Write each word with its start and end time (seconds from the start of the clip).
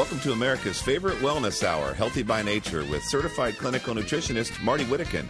Welcome 0.00 0.20
to 0.20 0.32
America's 0.32 0.80
favorite 0.80 1.18
wellness 1.18 1.62
hour, 1.62 1.92
Healthy 1.92 2.22
by 2.22 2.40
Nature, 2.40 2.86
with 2.86 3.04
certified 3.04 3.58
clinical 3.58 3.94
nutritionist 3.94 4.58
Marty 4.62 4.84
Whittakin. 4.84 5.26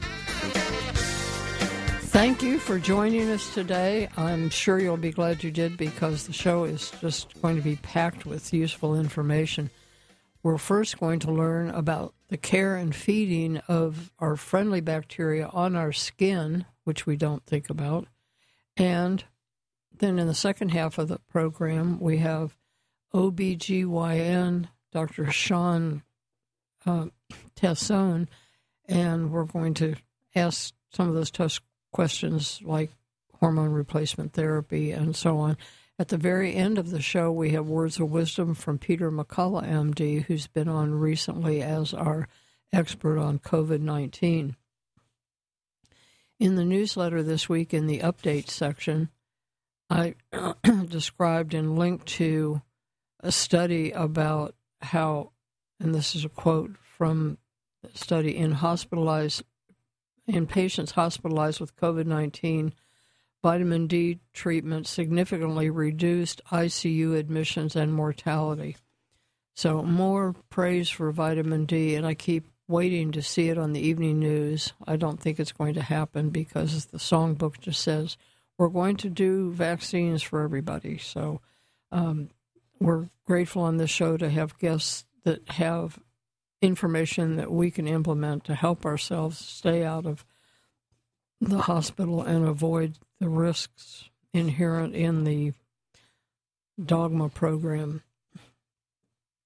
Thank 2.13 2.41
you 2.41 2.61
for 2.61 2.79
joining 2.79 3.29
us 3.31 3.53
today. 3.53 4.09
I'm 4.17 4.49
sure 4.49 4.79
you'll 4.79 4.97
be 4.97 5.11
glad 5.11 5.43
you 5.43 5.51
did 5.51 5.77
because 5.77 6.29
the 6.29 6.33
show 6.33 6.63
is 6.63 6.93
just 7.01 7.43
going 7.43 7.57
to 7.57 7.63
be 7.63 7.81
packed 7.83 8.27
with 8.27 8.55
useful 8.55 8.95
information. 8.95 9.71
We're 10.45 10.57
first 10.57 11.01
going 11.01 11.19
to 11.19 11.33
learn 11.33 11.71
about 11.71 12.15
the 12.29 12.37
care 12.37 12.77
and 12.77 12.95
feeding 12.95 13.57
of 13.67 14.13
our 14.21 14.37
friendly 14.37 14.81
bacteria 14.81 15.49
on 15.49 15.75
our 15.75 15.91
skin, 15.91 16.65
which 16.85 17.07
we 17.07 17.17
don't 17.17 17.45
think 17.45 17.71
about. 17.71 18.07
And 18.77 19.25
then 19.99 20.21
in 20.21 20.29
the 20.29 20.33
second 20.33 20.69
half 20.69 20.97
of 20.97 21.09
the 21.09 21.19
program, 21.19 21.99
we 21.99 22.19
have 22.19 22.57
OBGYN, 23.13 24.69
Dr. 24.93 25.31
Shawn 25.31 26.03
uh, 26.87 27.07
Tassone, 27.57 28.29
and 28.89 29.31
we're 29.31 29.45
going 29.45 29.75
to 29.75 29.97
ask 30.35 30.73
some 30.93 31.09
of 31.09 31.15
those 31.15 31.31
tough 31.31 31.61
questions 31.93 32.61
like 32.63 32.91
hormone 33.39 33.73
replacement 33.73 34.33
therapy 34.33 34.93
and 34.93 35.17
so 35.17 35.39
on. 35.39 35.57
At 35.99 36.09
the 36.09 36.17
very 36.17 36.55
end 36.55 36.79
of 36.79 36.91
the 36.91 37.03
show, 37.03 37.31
we 37.31 37.51
have 37.51 37.67
words 37.67 38.01
of 38.01 38.11
wisdom 38.11 38.55
from 38.55 38.79
Peter 38.79 39.11
McCullough, 39.11 39.69
MD, 39.69 40.25
who's 40.25 40.47
been 40.47 40.69
on 40.69 40.95
recently 40.95 41.63
as 41.63 41.93
our 41.93 42.27
expert 42.73 43.19
on 43.19 43.39
COVID 43.39 43.81
19. 43.81 44.57
In 46.39 46.55
the 46.55 46.65
newsletter 46.65 47.23
this 47.23 47.51
week, 47.51 47.75
in 47.75 47.87
the 47.87 47.99
update 47.99 48.49
section, 48.49 49.11
I 49.91 50.15
described 50.89 51.53
and 51.53 51.79
linked 51.79 52.07
to 52.07 52.63
a 53.21 53.33
study 53.33 53.91
about 53.91 54.55
how, 54.81 55.33
and 55.79 55.95
this 55.95 56.15
is 56.15 56.25
a 56.25 56.29
quote 56.29 56.77
from 56.83 57.39
a 57.85 57.97
study 57.97 58.37
in 58.37 58.53
hospitalized 58.53 59.43
in 60.27 60.47
patients 60.47 60.93
hospitalized 60.93 61.61
with 61.61 61.77
COVID 61.77 62.07
19 62.07 62.73
vitamin 63.43 63.87
D 63.87 64.19
treatment 64.33 64.87
significantly 64.87 65.71
reduced 65.71 66.43
ICU 66.51 67.17
admissions 67.17 67.75
and 67.75 67.93
mortality. 67.93 68.77
So, 69.55 69.83
more 69.83 70.35
praise 70.49 70.89
for 70.89 71.11
vitamin 71.11 71.65
D, 71.65 71.95
and 71.95 72.07
I 72.07 72.15
keep 72.15 72.47
waiting 72.69 73.11
to 73.13 73.23
see 73.23 73.49
it 73.49 73.59
on 73.59 73.73
the 73.73 73.81
evening 73.81 74.21
news. 74.21 74.73
I 74.87 74.97
don't 74.97 75.21
think 75.21 75.41
it's 75.41 75.53
going 75.53 75.75
to 75.75 75.83
happen 75.83 76.31
because 76.31 76.87
the 76.87 76.99
songbook 76.99 77.61
just 77.61 77.81
says 77.81 78.17
we're 78.59 78.69
going 78.69 78.97
to 78.99 79.11
do 79.11 79.51
vaccines 79.51 80.23
for 80.23 80.43
everybody. 80.43 80.99
So, 80.99 81.41
um, 81.91 82.31
we're 82.81 83.09
grateful 83.27 83.63
on 83.63 83.77
this 83.77 83.91
show 83.91 84.17
to 84.17 84.31
have 84.31 84.59
guests 84.59 85.05
that 85.25 85.49
have 85.51 85.99
information 86.63 87.37
that 87.37 87.53
we 87.53 87.71
can 87.71 87.87
implement 87.87 88.45
to 88.45 88.55
help 88.55 88.85
ourselves 88.85 89.39
stay 89.39 89.85
out 89.85 90.07
of 90.07 90.25
the 91.41 91.61
hospital 91.61 92.23
and 92.23 92.47
avoid 92.47 92.99
the 93.19 93.29
risks 93.29 94.11
inherent 94.33 94.95
in 94.95 95.25
the 95.25 95.53
dogma 96.83 97.29
program. 97.29 98.03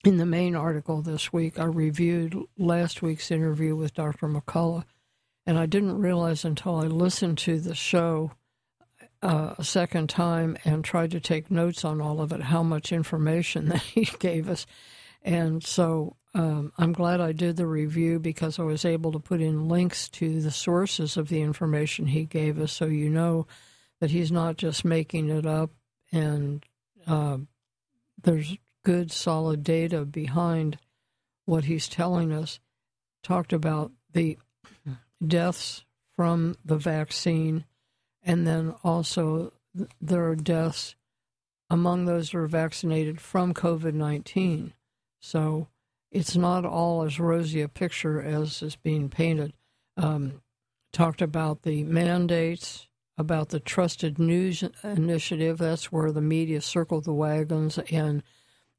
In 0.05 0.19
the 0.19 0.27
main 0.27 0.55
article 0.55 1.03
this 1.03 1.33
week, 1.33 1.59
I 1.59 1.65
reviewed 1.65 2.37
last 2.59 3.01
week's 3.01 3.31
interview 3.31 3.75
with 3.75 3.95
Dr. 3.95 4.29
McCullough, 4.29 4.85
and 5.47 5.59
I 5.59 5.67
didn't 5.67 5.99
realize 5.99 6.45
until 6.45 6.77
I 6.77 6.87
listened 6.87 7.39
to 7.39 7.59
the 7.59 7.75
show 7.75 8.33
uh, 9.25 9.55
a 9.59 9.65
second 9.65 10.09
time 10.11 10.57
and 10.65 10.85
tried 10.85 11.11
to 11.13 11.21
take 11.21 11.51
notes 11.51 11.85
on 11.85 12.01
all 12.01 12.21
of 12.21 12.31
it 12.33 12.43
how 12.43 12.63
much 12.63 12.93
information 12.93 13.69
that 13.71 13.81
he 13.81 14.05
gave 14.19 14.49
us. 14.49 14.67
And 15.23 15.65
so 15.65 16.17
um, 16.35 16.73
I'm 16.77 16.93
glad 16.93 17.21
I 17.21 17.33
did 17.33 17.57
the 17.57 17.67
review 17.67 18.19
because 18.19 18.59
I 18.59 18.63
was 18.63 18.85
able 18.85 19.13
to 19.13 19.19
put 19.19 19.41
in 19.41 19.69
links 19.69 20.09
to 20.11 20.41
the 20.43 20.51
sources 20.51 21.17
of 21.17 21.29
the 21.29 21.41
information 21.41 22.07
he 22.07 22.27
gave 22.27 22.61
us 22.61 22.73
so 22.73 22.85
you 22.85 23.09
know 23.09 23.47
that 24.01 24.11
he's 24.11 24.31
not 24.31 24.57
just 24.57 24.85
making 24.85 25.31
it 25.31 25.47
up 25.47 25.71
and 26.13 26.65
uh, 27.07 27.39
there's 28.23 28.57
good 28.85 29.11
solid 29.11 29.65
data 29.65 30.05
behind 30.05 30.79
what 31.47 31.65
he's 31.65 31.89
telling 31.89 32.33
us. 32.33 32.61
Talked 33.23 33.55
about 33.55 33.93
the 34.13 34.39
deaths 35.27 35.85
from 36.17 36.57
the 36.65 36.77
vaccine, 36.77 37.65
and 38.25 38.47
then 38.47 38.75
also 38.83 39.53
there 40.01 40.27
are 40.29 40.37
deaths 40.37 40.95
among 41.71 42.05
those 42.05 42.31
who 42.31 42.39
are 42.39 42.47
vaccinated 42.47 43.21
from 43.21 43.55
COVID 43.55 43.95
19. 43.95 44.73
So 45.21 45.69
it's 46.11 46.37
not 46.37 46.65
all 46.65 47.03
as 47.03 47.19
rosy 47.19 47.61
a 47.61 47.69
picture 47.69 48.21
as 48.21 48.63
is 48.63 48.77
being 48.77 49.09
painted. 49.09 49.53
Um, 49.97 50.43
talked 50.93 51.23
about 51.23 51.63
the 51.63 51.83
mandates, 51.85 52.89
about 53.19 53.51
the 53.51 53.61
Trusted 53.61 54.19
News 54.19 54.65
Initiative. 54.83 55.59
That's 55.59 55.91
where 55.91 56.13
the 56.13 56.21
media 56.21 56.61
circled 56.61 57.05
the 57.05 57.13
wagons 57.13 57.79
and 57.91 58.23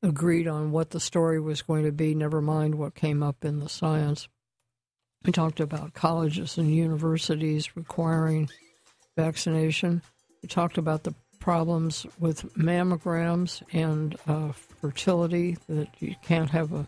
agreed 0.01 0.47
on 0.47 0.71
what 0.71 0.91
the 0.91 0.99
story 0.99 1.39
was 1.39 1.61
going 1.61 1.83
to 1.83 1.91
be, 1.91 2.15
never 2.15 2.41
mind 2.41 2.75
what 2.75 2.95
came 2.95 3.23
up 3.23 3.43
in 3.43 3.59
the 3.59 3.69
science. 3.69 4.27
We 5.25 5.31
talked 5.31 5.59
about 5.59 5.93
colleges 5.93 6.57
and 6.57 6.73
universities 6.73 7.75
requiring 7.75 8.49
vaccination. 9.15 10.01
We 10.41 10.49
talked 10.49 10.77
about 10.77 11.03
the 11.03 11.13
problems 11.39 12.05
with 12.19 12.53
mammograms 12.55 13.61
and 13.71 14.15
uh, 14.27 14.51
fertility, 14.51 15.57
that 15.69 15.89
you 15.99 16.15
can't 16.23 16.49
have 16.49 16.73
a 16.73 16.85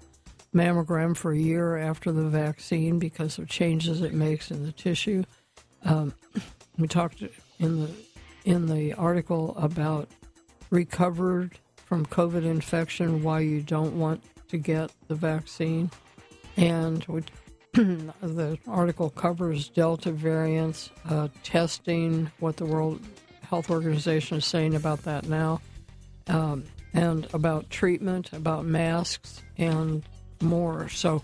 mammogram 0.53 1.15
for 1.15 1.31
a 1.31 1.37
year 1.37 1.77
after 1.77 2.11
the 2.11 2.23
vaccine 2.23 2.99
because 2.99 3.37
of 3.37 3.47
changes 3.47 4.01
it 4.01 4.13
makes 4.13 4.49
in 4.51 4.63
the 4.63 4.71
tissue. 4.71 5.23
Um, 5.83 6.13
we 6.77 6.87
talked 6.87 7.23
in 7.59 7.81
the 7.81 7.91
in 8.45 8.65
the 8.67 8.93
article 8.93 9.55
about 9.57 10.07
recovered 10.69 11.59
from 11.85 12.05
COVID 12.05 12.45
infection, 12.45 13.21
why 13.21 13.41
you 13.41 13.61
don't 13.61 13.99
want 13.99 14.23
to 14.47 14.57
get 14.57 14.91
the 15.07 15.15
vaccine, 15.15 15.91
and 16.55 17.03
we, 17.05 17.23
the 18.21 18.57
article 18.67 19.11
covers 19.11 19.69
Delta 19.69 20.11
variants, 20.11 20.89
uh, 21.07 21.27
testing, 21.43 22.31
what 22.39 22.57
the 22.57 22.65
World 22.65 22.99
Health 23.43 23.69
Organization 23.69 24.37
is 24.37 24.45
saying 24.45 24.73
about 24.73 25.03
that 25.03 25.27
now, 25.29 25.61
um, 26.25 26.63
and 26.93 27.27
about 27.35 27.69
treatment, 27.69 28.33
about 28.33 28.65
masks, 28.65 29.43
and 29.59 30.01
more. 30.41 30.89
So 30.89 31.21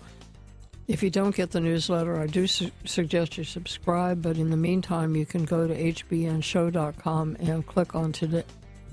if 0.86 1.02
you 1.02 1.10
don't 1.10 1.34
get 1.34 1.50
the 1.50 1.58
newsletter, 1.58 2.20
I 2.20 2.28
do 2.28 2.46
su- 2.46 2.70
suggest 2.84 3.36
you 3.36 3.42
subscribe. 3.42 4.22
But 4.22 4.38
in 4.38 4.50
the 4.50 4.56
meantime, 4.56 5.16
you 5.16 5.26
can 5.26 5.44
go 5.44 5.66
to 5.66 5.74
hbnshow.com 5.74 7.36
and 7.40 7.66
click 7.66 7.96
on 7.96 8.12
today, 8.12 8.44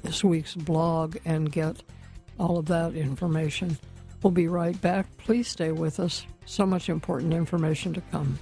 this 0.02 0.24
week's 0.24 0.56
blog 0.56 1.18
and 1.26 1.52
get 1.52 1.84
all 2.40 2.58
of 2.58 2.66
that 2.66 2.96
information. 2.96 3.78
We'll 4.24 4.32
be 4.32 4.48
right 4.48 4.80
back. 4.82 5.08
Please 5.18 5.48
stay 5.48 5.72
with 5.72 6.00
us. 6.00 6.26
So 6.46 6.66
much 6.66 6.90
important 6.90 7.34
information 7.34 7.94
to 7.94 8.02
come. 8.12 8.40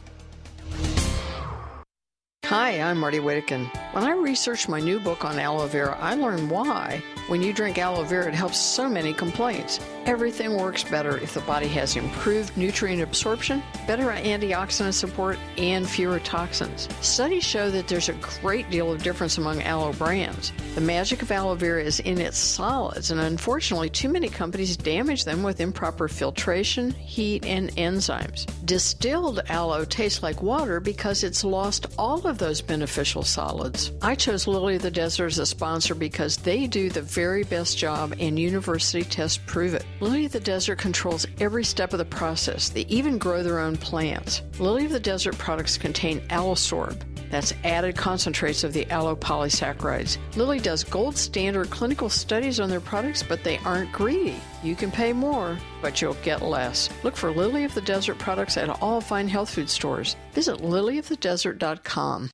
Hi, 2.45 2.81
I'm 2.81 2.97
Marty 2.97 3.19
Whittakin. 3.19 3.65
When 3.91 4.03
I 4.03 4.13
researched 4.13 4.69
my 4.69 4.79
new 4.79 4.99
book 4.99 5.23
on 5.23 5.37
aloe 5.37 5.67
vera, 5.67 5.95
I 5.99 6.15
learned 6.15 6.49
why 6.49 7.03
when 7.29 7.43
you 7.43 7.53
drink 7.53 7.77
aloe 7.77 8.03
vera, 8.03 8.27
it 8.27 8.33
helps 8.33 8.59
so 8.59 8.89
many 8.89 9.13
complaints. 9.13 9.79
Everything 10.05 10.57
works 10.57 10.83
better 10.83 11.19
if 11.19 11.35
the 11.35 11.41
body 11.41 11.67
has 11.67 11.95
improved 11.95 12.57
nutrient 12.57 13.03
absorption, 13.03 13.61
better 13.85 14.05
antioxidant 14.05 14.93
support, 14.93 15.37
and 15.55 15.87
fewer 15.87 16.19
toxins. 16.19 16.89
Studies 17.01 17.43
show 17.43 17.69
that 17.69 17.87
there's 17.87 18.09
a 18.09 18.13
great 18.41 18.67
deal 18.71 18.91
of 18.91 19.03
difference 19.03 19.37
among 19.37 19.61
aloe 19.61 19.93
brands. 19.93 20.51
The 20.73 20.81
magic 20.81 21.21
of 21.21 21.31
aloe 21.31 21.53
vera 21.53 21.83
is 21.83 21.99
in 21.99 22.19
its 22.19 22.37
solids, 22.39 23.11
and 23.11 23.21
unfortunately, 23.21 23.89
too 23.91 24.09
many 24.09 24.29
companies 24.29 24.75
damage 24.75 25.25
them 25.25 25.43
with 25.43 25.61
improper 25.61 26.07
filtration, 26.07 26.89
heat, 26.91 27.45
and 27.45 27.69
enzymes. 27.75 28.47
Distilled 28.65 29.41
aloe 29.49 29.85
tastes 29.85 30.23
like 30.23 30.41
water 30.41 30.79
because 30.79 31.23
it's 31.23 31.43
lost 31.43 31.85
all 31.99 32.25
of 32.25 32.39
those 32.39 32.61
beneficial 32.61 33.21
solids. 33.21 33.91
I 34.01 34.15
chose 34.15 34.47
Lily 34.47 34.77
of 34.77 34.81
the 34.81 34.89
Desert 34.89 35.27
as 35.27 35.37
a 35.37 35.45
sponsor 35.45 35.93
because 35.93 36.37
they 36.37 36.65
do 36.65 36.89
the 36.89 37.01
very 37.19 37.43
best 37.43 37.77
job, 37.77 38.15
and 38.21 38.39
university 38.39 39.03
tests 39.03 39.37
prove 39.45 39.73
it. 39.73 39.85
Lily 39.99 40.23
of 40.23 40.31
the 40.31 40.39
Desert 40.39 40.77
controls 40.77 41.27
every 41.41 41.65
step 41.65 41.91
of 41.91 41.99
the 41.99 42.05
process. 42.05 42.69
They 42.69 42.85
even 42.87 43.17
grow 43.17 43.43
their 43.43 43.59
own 43.59 43.75
plants. 43.75 44.41
Lily 44.57 44.85
of 44.85 44.93
the 44.93 45.01
Desert 45.01 45.37
products 45.37 45.77
contain 45.77 46.21
Aloesorb. 46.29 46.97
That's 47.29 47.53
added 47.65 47.97
concentrates 47.97 48.63
of 48.63 48.71
the 48.71 48.89
aloe 48.89 49.17
polysaccharides. 49.17 50.17
Lily 50.37 50.59
does 50.59 50.85
gold 50.85 51.17
standard 51.17 51.69
clinical 51.69 52.07
studies 52.07 52.61
on 52.61 52.69
their 52.69 52.79
products, 52.79 53.21
but 53.21 53.43
they 53.43 53.57
aren't 53.65 53.91
greedy. 53.91 54.37
You 54.63 54.77
can 54.77 54.89
pay 54.89 55.11
more, 55.11 55.57
but 55.81 56.01
you'll 56.01 56.23
get 56.23 56.41
less. 56.41 56.89
Look 57.03 57.17
for 57.17 57.31
Lily 57.31 57.65
of 57.65 57.75
the 57.75 57.81
Desert 57.81 58.17
products 58.17 58.55
at 58.55 58.69
all 58.81 59.01
fine 59.01 59.27
health 59.27 59.49
food 59.49 59.69
stores. 59.69 60.15
Visit 60.31 60.59
lilyofthedesert.com. 60.59 62.29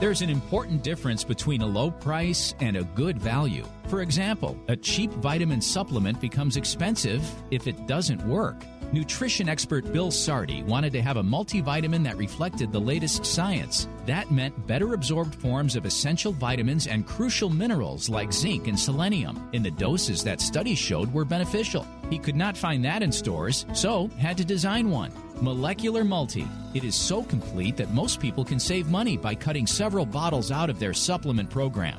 There's 0.00 0.22
an 0.22 0.30
important 0.30 0.82
difference 0.82 1.22
between 1.22 1.62
a 1.62 1.66
low 1.66 1.90
price 1.90 2.54
and 2.60 2.76
a 2.76 2.82
good 2.82 3.18
value. 3.18 3.64
For 3.86 4.02
example, 4.02 4.58
a 4.68 4.76
cheap 4.76 5.10
vitamin 5.12 5.60
supplement 5.60 6.20
becomes 6.20 6.56
expensive 6.56 7.22
if 7.50 7.66
it 7.66 7.86
doesn't 7.86 8.24
work. 8.26 8.56
Nutrition 8.92 9.48
expert 9.48 9.90
Bill 9.90 10.10
Sardi 10.10 10.62
wanted 10.64 10.92
to 10.92 11.00
have 11.00 11.16
a 11.16 11.22
multivitamin 11.22 12.04
that 12.04 12.18
reflected 12.18 12.70
the 12.70 12.78
latest 12.78 13.24
science. 13.24 13.88
That 14.04 14.30
meant 14.30 14.66
better 14.66 14.92
absorbed 14.92 15.34
forms 15.34 15.76
of 15.76 15.86
essential 15.86 16.30
vitamins 16.30 16.86
and 16.86 17.06
crucial 17.06 17.48
minerals 17.48 18.10
like 18.10 18.34
zinc 18.34 18.68
and 18.68 18.78
selenium 18.78 19.48
in 19.54 19.62
the 19.62 19.70
doses 19.70 20.22
that 20.24 20.42
studies 20.42 20.76
showed 20.76 21.10
were 21.10 21.24
beneficial. 21.24 21.86
He 22.10 22.18
could 22.18 22.36
not 22.36 22.54
find 22.54 22.84
that 22.84 23.02
in 23.02 23.10
stores, 23.10 23.64
so 23.72 24.08
had 24.18 24.36
to 24.36 24.44
design 24.44 24.90
one. 24.90 25.10
Molecular 25.40 26.04
Multi. 26.04 26.46
It 26.74 26.84
is 26.84 26.94
so 26.94 27.22
complete 27.22 27.78
that 27.78 27.94
most 27.94 28.20
people 28.20 28.44
can 28.44 28.60
save 28.60 28.90
money 28.90 29.16
by 29.16 29.34
cutting 29.34 29.66
several 29.66 30.04
bottles 30.04 30.52
out 30.52 30.68
of 30.68 30.78
their 30.78 30.92
supplement 30.92 31.48
program. 31.48 31.98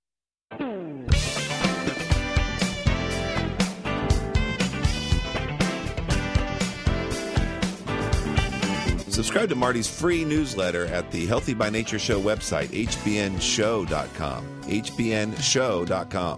Subscribe 9.11 9.49
to 9.49 9.55
Marty's 9.55 9.89
free 9.89 10.23
newsletter 10.23 10.85
at 10.85 11.11
the 11.11 11.25
Healthy 11.25 11.53
by 11.53 11.69
Nature 11.69 11.99
Show 11.99 12.21
website, 12.21 12.69
hbnshow.com. 12.69 14.61
hbnshow.com. 14.63 16.37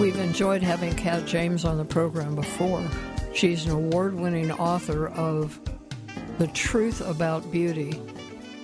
We've 0.00 0.18
enjoyed 0.18 0.64
having 0.64 0.94
Kat 0.96 1.26
James 1.26 1.64
on 1.64 1.76
the 1.78 1.84
program 1.84 2.34
before. 2.34 2.84
She's 3.32 3.66
an 3.66 3.70
award 3.70 4.14
winning 4.14 4.50
author 4.50 5.06
of 5.08 5.60
The 6.38 6.48
Truth 6.48 7.00
About 7.06 7.52
Beauty, 7.52 8.00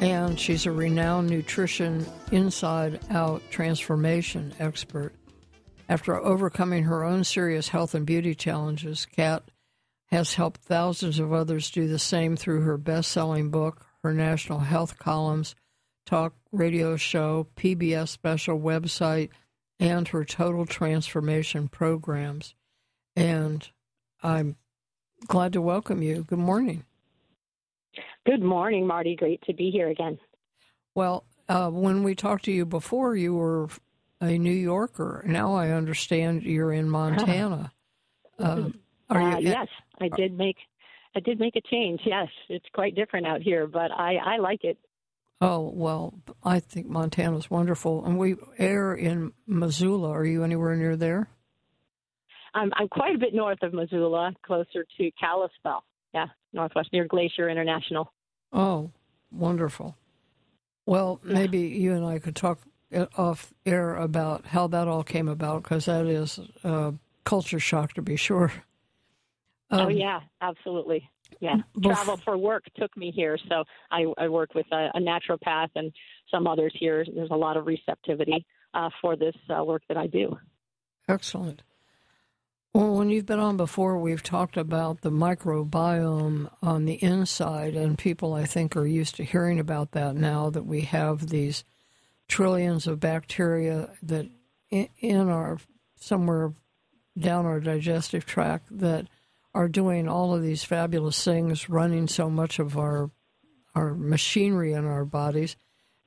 and 0.00 0.38
she's 0.38 0.66
a 0.66 0.72
renowned 0.72 1.30
nutrition 1.30 2.04
inside 2.32 2.98
out 3.10 3.40
transformation 3.50 4.52
expert. 4.58 5.12
After 5.88 6.16
overcoming 6.16 6.82
her 6.84 7.04
own 7.04 7.22
serious 7.22 7.68
health 7.68 7.94
and 7.94 8.04
beauty 8.04 8.34
challenges, 8.34 9.06
Kat 9.06 9.44
has 10.06 10.34
helped 10.34 10.60
thousands 10.62 11.18
of 11.18 11.32
others 11.32 11.70
do 11.70 11.88
the 11.88 11.98
same 11.98 12.36
through 12.36 12.60
her 12.60 12.78
best 12.78 13.10
selling 13.10 13.50
book, 13.50 13.86
her 14.02 14.12
national 14.12 14.60
health 14.60 14.98
columns, 14.98 15.54
talk 16.04 16.34
radio 16.52 16.96
show, 16.96 17.48
PBS 17.56 18.08
special 18.08 18.58
website, 18.58 19.30
and 19.80 20.08
her 20.08 20.24
total 20.24 20.64
transformation 20.64 21.68
programs. 21.68 22.54
And 23.14 23.68
I'm 24.22 24.56
glad 25.26 25.52
to 25.54 25.60
welcome 25.60 26.02
you. 26.02 26.24
Good 26.24 26.38
morning. 26.38 26.84
Good 28.24 28.42
morning, 28.42 28.86
Marty. 28.86 29.16
Great 29.16 29.42
to 29.42 29.52
be 29.52 29.70
here 29.70 29.88
again. 29.88 30.18
Well, 30.94 31.24
uh, 31.48 31.70
when 31.70 32.02
we 32.02 32.14
talked 32.14 32.44
to 32.46 32.52
you 32.52 32.64
before, 32.64 33.16
you 33.16 33.34
were 33.34 33.68
a 34.20 34.38
New 34.38 34.50
Yorker. 34.50 35.22
Now 35.26 35.54
I 35.54 35.70
understand 35.70 36.42
you're 36.42 36.72
in 36.72 36.88
Montana. 36.90 37.72
Uh, 38.38 38.70
uh, 39.08 39.36
yes, 39.40 39.68
I 40.00 40.08
did 40.16 40.36
make 40.36 40.56
I 41.14 41.20
did 41.20 41.40
make 41.40 41.56
a 41.56 41.60
change. 41.62 42.00
Yes, 42.04 42.28
it's 42.48 42.66
quite 42.74 42.94
different 42.94 43.26
out 43.26 43.42
here, 43.42 43.66
but 43.66 43.90
I 43.90 44.16
I 44.16 44.36
like 44.38 44.64
it. 44.64 44.78
Oh 45.40 45.70
well, 45.74 46.14
I 46.42 46.60
think 46.60 46.86
Montana's 46.86 47.50
wonderful, 47.50 48.04
and 48.04 48.18
we 48.18 48.36
air 48.58 48.94
in 48.94 49.32
Missoula. 49.46 50.10
Are 50.10 50.24
you 50.24 50.44
anywhere 50.44 50.76
near 50.76 50.96
there? 50.96 51.28
I'm 52.54 52.72
I'm 52.74 52.88
quite 52.88 53.14
a 53.14 53.18
bit 53.18 53.34
north 53.34 53.62
of 53.62 53.74
Missoula, 53.74 54.32
closer 54.42 54.86
to 54.96 55.10
Kalispell. 55.20 55.84
Yeah, 56.14 56.26
northwest 56.52 56.90
near 56.92 57.06
Glacier 57.06 57.48
International. 57.50 58.12
Oh, 58.52 58.90
wonderful. 59.30 59.96
Well, 60.86 61.20
yeah. 61.24 61.34
maybe 61.34 61.58
you 61.58 61.92
and 61.92 62.04
I 62.04 62.18
could 62.18 62.36
talk 62.36 62.60
off 63.18 63.52
air 63.66 63.96
about 63.96 64.46
how 64.46 64.68
that 64.68 64.88
all 64.88 65.02
came 65.02 65.28
about, 65.28 65.64
because 65.64 65.84
that 65.86 66.06
is 66.06 66.40
a 66.64 66.94
culture 67.24 67.60
shock 67.60 67.92
to 67.94 68.02
be 68.02 68.16
sure. 68.16 68.52
Oh, 69.70 69.78
um, 69.80 69.86
oh 69.86 69.88
yeah, 69.88 70.20
absolutely. 70.40 71.08
Yeah, 71.40 71.56
travel 71.82 72.18
for 72.24 72.38
work 72.38 72.64
took 72.78 72.96
me 72.96 73.10
here, 73.10 73.36
so 73.48 73.64
I, 73.90 74.06
I 74.16 74.28
work 74.28 74.54
with 74.54 74.66
a, 74.72 74.90
a, 74.94 75.00
naturopath 75.00 75.70
and 75.74 75.92
some 76.30 76.46
others 76.46 76.72
here. 76.78 77.04
There's 77.12 77.30
a 77.32 77.36
lot 77.36 77.56
of 77.56 77.66
receptivity 77.66 78.46
uh, 78.74 78.90
for 79.02 79.16
this 79.16 79.34
uh, 79.50 79.64
work 79.64 79.82
that 79.88 79.96
I 79.96 80.06
do. 80.06 80.38
Excellent. 81.08 81.62
Well, 82.72 82.94
when 82.94 83.10
you've 83.10 83.26
been 83.26 83.40
on 83.40 83.56
before, 83.56 83.98
we've 83.98 84.22
talked 84.22 84.56
about 84.56 85.00
the 85.00 85.10
microbiome 85.10 86.50
on 86.62 86.84
the 86.84 87.02
inside, 87.02 87.74
and 87.74 87.98
people, 87.98 88.34
I 88.34 88.44
think, 88.44 88.76
are 88.76 88.86
used 88.86 89.16
to 89.16 89.24
hearing 89.24 89.58
about 89.58 89.92
that 89.92 90.14
now 90.14 90.50
that 90.50 90.66
we 90.66 90.82
have 90.82 91.28
these 91.28 91.64
trillions 92.28 92.86
of 92.86 93.00
bacteria 93.00 93.90
that 94.02 94.26
in 94.70 95.28
our 95.28 95.58
somewhere 95.98 96.52
down 97.18 97.46
our 97.46 97.60
digestive 97.60 98.26
tract 98.26 98.66
that 98.78 99.06
are 99.56 99.68
doing 99.68 100.06
all 100.06 100.34
of 100.34 100.42
these 100.42 100.62
fabulous 100.62 101.24
things, 101.24 101.70
running 101.70 102.06
so 102.08 102.28
much 102.28 102.58
of 102.58 102.76
our 102.76 103.10
our 103.74 103.94
machinery 103.94 104.74
in 104.74 104.84
our 104.84 105.06
bodies. 105.06 105.56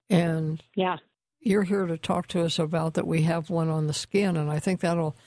And 0.08 0.64
yeah, 0.76 0.98
you're 1.40 1.64
here 1.64 1.88
to 1.88 1.98
talk 1.98 2.28
to 2.28 2.44
us 2.44 2.60
about 2.60 2.94
that. 2.94 3.08
We 3.08 3.24
have 3.24 3.50
one 3.50 3.70
on 3.70 3.88
the 3.88 3.94
skin, 3.94 4.38
and 4.38 4.52
I 4.52 4.60
think 4.60 4.82
that'll 4.82 5.18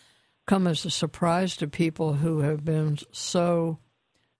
come 0.46 0.68
as 0.68 0.84
a 0.84 0.90
surprise 0.90 1.56
to 1.56 1.66
people 1.66 2.14
who 2.14 2.40
have 2.40 2.64
been 2.64 2.98
so 3.10 3.78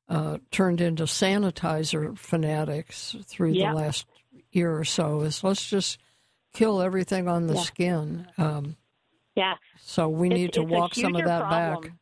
uh, 0.08 0.38
turned 0.52 0.81
into 0.81 1.05
sanitizer 1.05 2.17
fanatics 2.17 3.17
through 3.26 3.50
yeah. 3.50 3.70
the 3.70 3.76
last 3.76 4.06
year 4.52 4.78
or 4.78 4.85
so. 4.85 5.23
Is 5.23 5.43
let's 5.43 5.69
just 5.69 5.99
kill 6.52 6.81
everything 6.81 7.26
on 7.26 7.49
the 7.49 7.55
yeah. 7.55 7.62
skin. 7.62 8.28
Um, 8.38 8.76
yeah. 9.35 9.54
So 9.80 10.09
we 10.09 10.28
need 10.28 10.52
to 10.52 10.62
walk 10.62 10.95
some 10.95 11.16
of 11.16 11.25
that 11.25 11.49
problem. 11.49 11.83
back 11.83 11.92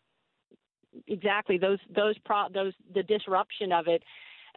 exactly. 1.11 1.59
Those 1.59 1.79
those 1.95 2.17
pro 2.25 2.47
those 2.52 2.73
the 2.95 3.02
disruption 3.02 3.73
of 3.73 3.88
it 3.88 4.02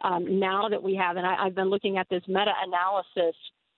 um, 0.02 0.40
now 0.40 0.68
that 0.68 0.82
we 0.82 0.94
have 0.94 1.16
and 1.16 1.26
I, 1.26 1.44
have 1.44 1.54
been 1.54 1.70
looking 1.70 1.98
at 1.98 2.08
this 2.08 2.22
meta 2.26 2.52
analysis 2.66 3.36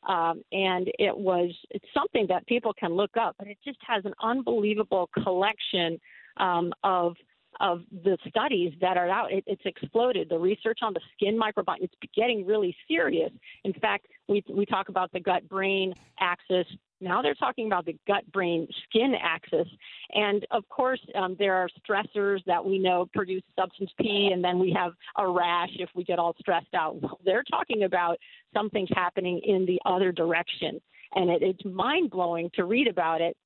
um, 0.09 0.43
and 0.53 0.89
it 0.99 1.17
was 1.17 1.51
it's 1.71 1.85
something 1.93 2.27
that 2.29 2.47
people 2.47 2.73
can 2.79 2.95
look 2.95 3.17
up 3.21 3.37
but 3.39 3.49
it 3.49 3.59
just 3.65 3.79
has 3.87 4.05
an 4.05 4.15
unbelievable 4.23 5.11
collection 5.23 6.01
um, 6.39 6.73
of 6.85 7.17
of 7.61 7.83
the 7.91 8.17
studies 8.29 8.73
that 8.81 8.97
are 8.97 9.09
out. 9.09 9.33
It, 9.33 9.45
it's 9.47 9.63
exploded. 9.65 10.29
The 10.29 10.39
research 10.39 10.81
on 10.83 10.93
the 10.93 11.01
skin 11.15 11.39
microbiome, 11.39 11.77
it's 11.81 11.95
getting 12.15 12.47
really 12.47 12.77
serious. 12.89 13.31
In 13.65 13.73
fact, 13.75 14.07
we, 14.29 14.43
we 14.53 14.67
talk 14.67 14.89
about 14.89 15.13
the 15.13 15.21
gut 15.21 15.49
brain 15.49 15.95
axis 16.21 16.67
now 17.01 17.21
they're 17.21 17.35
talking 17.35 17.67
about 17.67 17.85
the 17.85 17.97
gut 18.07 18.31
brain 18.33 18.67
skin 18.89 19.15
axis. 19.21 19.69
And 20.15 20.47
of 20.51 20.69
course, 20.69 21.01
um, 21.15 21.37
there 21.39 21.55
are 21.55 21.69
stressors 21.87 22.43
that 22.47 22.65
we 22.65 22.79
know 22.79 23.09
produce 23.15 23.43
substance 23.59 23.91
P, 24.01 24.31
and 24.33 24.43
then 24.43 24.59
we 24.59 24.73
have 24.73 24.93
a 25.19 25.29
rash 25.29 25.71
if 25.79 25.91
we 25.95 26.05
get 26.05 26.19
all 26.19 26.35
stressed 26.41 26.75
out. 26.75 26.97
Well, 27.07 27.21
they're 27.25 27.45
talking 27.45 27.85
about 27.85 28.19
something's 28.53 28.89
happening 28.93 29.41
in 29.45 29.65
the 29.65 29.79
other 29.85 30.11
direction. 30.11 30.81
And 31.15 31.31
it, 31.31 31.43
it's 31.43 31.65
mind 31.65 32.11
blowing 32.11 32.51
to 32.55 32.65
read 32.65 32.89
about 32.89 33.21
it 33.21 33.37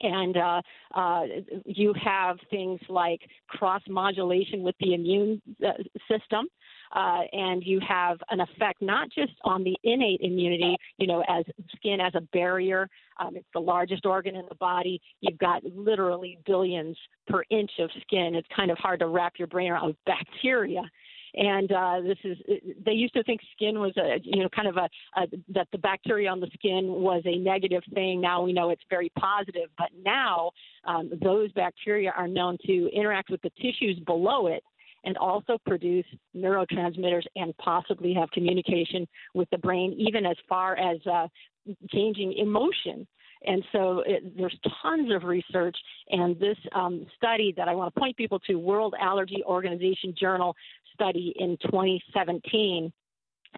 and 0.00 0.36
uh, 0.36 0.62
uh, 0.94 1.22
you 1.64 1.94
have 2.02 2.38
things 2.50 2.80
like 2.88 3.20
cross 3.48 3.82
modulation 3.88 4.62
with 4.62 4.74
the 4.80 4.94
immune 4.94 5.40
uh, 5.66 5.72
system 6.08 6.46
uh, 6.92 7.20
and 7.32 7.62
you 7.64 7.80
have 7.86 8.18
an 8.30 8.40
effect 8.40 8.82
not 8.82 9.08
just 9.10 9.32
on 9.44 9.62
the 9.62 9.76
innate 9.84 10.20
immunity, 10.22 10.76
you 10.98 11.06
know, 11.06 11.22
as 11.28 11.44
skin 11.76 12.00
as 12.00 12.12
a 12.14 12.20
barrier. 12.32 12.88
Um, 13.20 13.36
it's 13.36 13.46
the 13.54 13.60
largest 13.60 14.06
organ 14.06 14.34
in 14.34 14.44
the 14.48 14.56
body. 14.56 15.00
You've 15.20 15.38
got 15.38 15.62
literally 15.64 16.38
billions 16.46 16.96
per 17.28 17.44
inch 17.50 17.70
of 17.78 17.90
skin. 18.02 18.34
It's 18.34 18.48
kind 18.54 18.70
of 18.70 18.78
hard 18.78 19.00
to 19.00 19.06
wrap 19.06 19.34
your 19.38 19.48
brain 19.48 19.70
around 19.70 19.94
bacteria 20.06 20.82
and 21.34 21.70
uh, 21.72 22.00
this 22.02 22.18
is 22.24 22.38
they 22.84 22.92
used 22.92 23.14
to 23.14 23.22
think 23.22 23.40
skin 23.54 23.78
was 23.78 23.92
a 23.96 24.20
you 24.22 24.42
know 24.42 24.48
kind 24.48 24.68
of 24.68 24.76
a, 24.76 24.88
a 25.16 25.26
that 25.54 25.68
the 25.72 25.78
bacteria 25.78 26.30
on 26.30 26.40
the 26.40 26.50
skin 26.54 26.86
was 26.86 27.22
a 27.24 27.36
negative 27.38 27.82
thing. 27.94 28.20
Now 28.20 28.42
we 28.42 28.52
know 28.52 28.70
it's 28.70 28.82
very 28.90 29.10
positive. 29.18 29.70
But 29.78 29.88
now 30.04 30.50
um, 30.84 31.10
those 31.22 31.52
bacteria 31.52 32.12
are 32.16 32.28
known 32.28 32.58
to 32.66 32.90
interact 32.94 33.30
with 33.30 33.42
the 33.42 33.50
tissues 33.60 33.98
below 34.06 34.48
it 34.48 34.62
and 35.04 35.16
also 35.16 35.58
produce 35.66 36.04
neurotransmitters 36.36 37.24
and 37.36 37.56
possibly 37.58 38.12
have 38.14 38.30
communication 38.30 39.06
with 39.34 39.48
the 39.50 39.58
brain, 39.58 39.94
even 39.98 40.26
as 40.26 40.36
far 40.48 40.76
as 40.76 40.98
uh, 41.06 41.26
changing 41.90 42.34
emotion. 42.34 43.06
And 43.46 43.64
so 43.72 44.02
it, 44.04 44.36
there's 44.36 44.56
tons 44.82 45.10
of 45.14 45.24
research, 45.24 45.76
and 46.10 46.38
this 46.38 46.58
um, 46.74 47.06
study 47.16 47.54
that 47.56 47.68
I 47.68 47.74
want 47.74 47.94
to 47.94 47.98
point 47.98 48.16
people 48.18 48.38
to, 48.40 48.56
World 48.56 48.94
Allergy 49.00 49.42
Organization 49.46 50.14
Journal 50.18 50.54
study 51.00 51.34
in 51.38 51.56
2017 51.62 52.92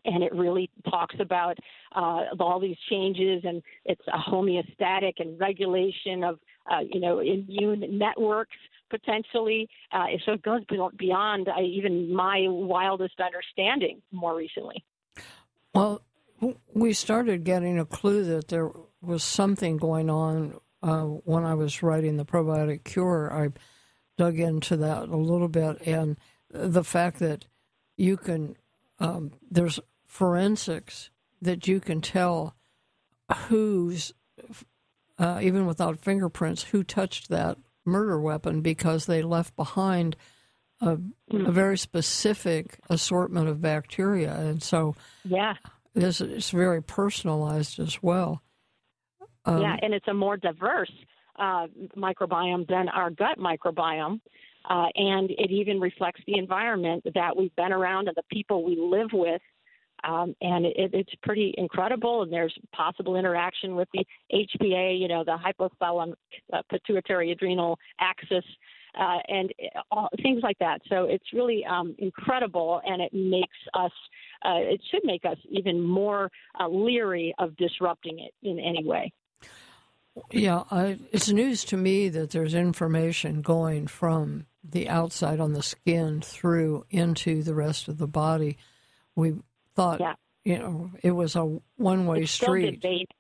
and 0.05 0.23
it 0.25 0.35
really 0.35 0.71
talks 0.89 1.15
about 1.21 1.59
uh, 1.95 2.25
all 2.41 2.59
these 2.61 2.77
changes 2.89 3.43
and 3.45 3.63
it's 3.85 4.03
a 4.09 4.31
homeostatic 4.31 5.15
and 5.19 5.39
regulation 5.39 6.25
of 6.25 6.39
uh, 6.71 6.81
you 6.81 7.01
know 7.01 7.19
immune 7.19 7.85
networks 7.99 8.57
potentially 8.91 9.69
uh, 9.93 10.07
so 10.25 10.33
it 10.33 10.43
goes 10.43 10.63
beyond 10.97 11.49
uh, 11.49 11.61
even 11.61 12.15
my 12.15 12.47
wildest 12.49 13.15
understanding 13.21 14.01
more 14.13 14.37
recently 14.37 14.85
well 15.75 16.01
we 16.75 16.93
started 16.93 17.45
getting 17.45 17.79
a 17.79 17.85
clue 17.85 18.25
that 18.25 18.49
there 18.49 18.71
was 19.01 19.23
something 19.23 19.77
going 19.77 20.11
on 20.11 20.59
uh, 20.83 21.03
when 21.03 21.45
I 21.45 21.55
was 21.55 21.83
writing 21.83 22.17
the 22.17 22.25
probiotic 22.25 22.85
cure. 22.85 23.33
I 23.33 23.51
dug 24.19 24.39
into 24.39 24.77
that 24.79 25.09
a 25.09 25.17
little 25.17 25.49
bit, 25.49 25.81
and 25.87 26.17
the 26.53 26.85
fact 26.85 27.19
that 27.19 27.47
you 27.97 28.17
can 28.17 28.57
um, 28.99 29.33
there's 29.51 29.81
forensics 30.07 31.11
that 31.41 31.67
you 31.67 31.81
can 31.81 32.01
tell 32.01 32.55
who's 33.49 34.13
uh, 35.19 35.41
even 35.43 35.67
without 35.67 35.99
fingerprints 35.99 36.63
who 36.65 36.83
touched 36.85 37.29
that 37.29 37.59
murder 37.85 38.21
weapon 38.21 38.61
because 38.61 39.07
they 39.07 39.23
left 39.23 39.57
behind 39.57 40.17
a, 40.81 40.93
a 40.93 40.97
hmm. 41.31 41.51
very 41.51 41.79
specific 41.79 42.79
assortment 42.91 43.49
of 43.49 43.61
bacteria, 43.61 44.35
and 44.35 44.63
so 44.63 44.95
yeah, 45.25 45.55
it's, 45.95 46.21
it's 46.21 46.51
very 46.51 46.83
personalized 46.83 47.79
as 47.79 48.03
well. 48.03 48.43
Um, 49.45 49.63
yeah, 49.63 49.77
and 49.81 49.95
it's 49.95 50.09
a 50.09 50.15
more 50.15 50.37
diverse 50.37 50.93
uh, 51.39 51.67
microbiome 51.97 52.69
than 52.69 52.89
our 52.89 53.11
gut 53.11 53.39
microbiome. 53.39 54.21
Uh, 54.69 54.87
and 54.95 55.31
it 55.31 55.51
even 55.51 55.81
reflects 55.81 56.21
the 56.27 56.39
environment 56.39 57.03
that 57.15 57.37
we've 57.37 57.55
been 57.57 57.73
around 57.73 58.09
and 58.09 58.17
the 58.17 58.23
people 58.31 58.65
we 58.65 58.77
live 58.77 59.11
with. 59.13 59.41
Um, 60.05 60.35
and 60.41 60.67
it, 60.67 60.91
it's 60.93 61.15
pretty 61.23 61.55
incredible. 61.57 62.23
And 62.23 62.33
there's 62.33 62.57
possible 62.75 63.17
interaction 63.17 63.77
with 63.77 63.89
the 63.93 64.05
HPA, 64.33 64.99
you 64.99 65.09
know, 65.09 65.25
the 65.25 65.37
hypothalamic 65.37 66.15
uh, 66.53 66.63
pituitary 66.71 67.31
adrenal 67.33 67.79
axis, 68.01 68.45
uh, 68.99 69.19
and 69.29 69.53
all, 69.91 70.09
things 70.23 70.43
like 70.43 70.59
that. 70.59 70.81
So 70.89 71.05
it's 71.05 71.25
really 71.33 71.65
um, 71.65 71.95
incredible, 71.99 72.81
and 72.85 73.01
it 73.01 73.13
makes 73.15 73.57
us, 73.75 73.93
uh, 74.45 74.59
it 74.59 74.81
should 74.91 75.03
make 75.05 75.25
us 75.25 75.39
even 75.51 75.81
more 75.81 76.31
uh, 76.61 76.69
leery 76.69 77.35
of 77.39 77.57
disrupting 77.57 78.19
it 78.19 78.35
in 78.43 78.59
any 78.59 78.85
way. 78.85 79.13
Yeah, 80.31 80.65
I, 80.71 80.99
it's 81.11 81.31
news 81.31 81.65
to 81.65 81.77
me 81.77 82.11
that 82.11 82.31
there's 82.31 82.55
information 82.55 83.41
going 83.41 83.87
from 83.87 84.47
the 84.65 84.89
outside 84.89 85.41
on 85.41 85.53
the 85.53 85.63
skin 85.63 86.21
through 86.21 86.85
into 86.91 87.43
the 87.43 87.55
rest 87.55 87.89
of 87.89 87.99
the 87.99 88.07
body. 88.07 88.59
We 89.15 89.35
thought, 89.75 90.01
yeah. 90.01 90.15
you 90.45 90.59
know, 90.59 90.91
it 91.03 91.11
was 91.11 91.37
a 91.37 91.59
one-way 91.77 92.23
it's 92.23 92.33
street. 92.33 92.81
Debate. 92.81 93.11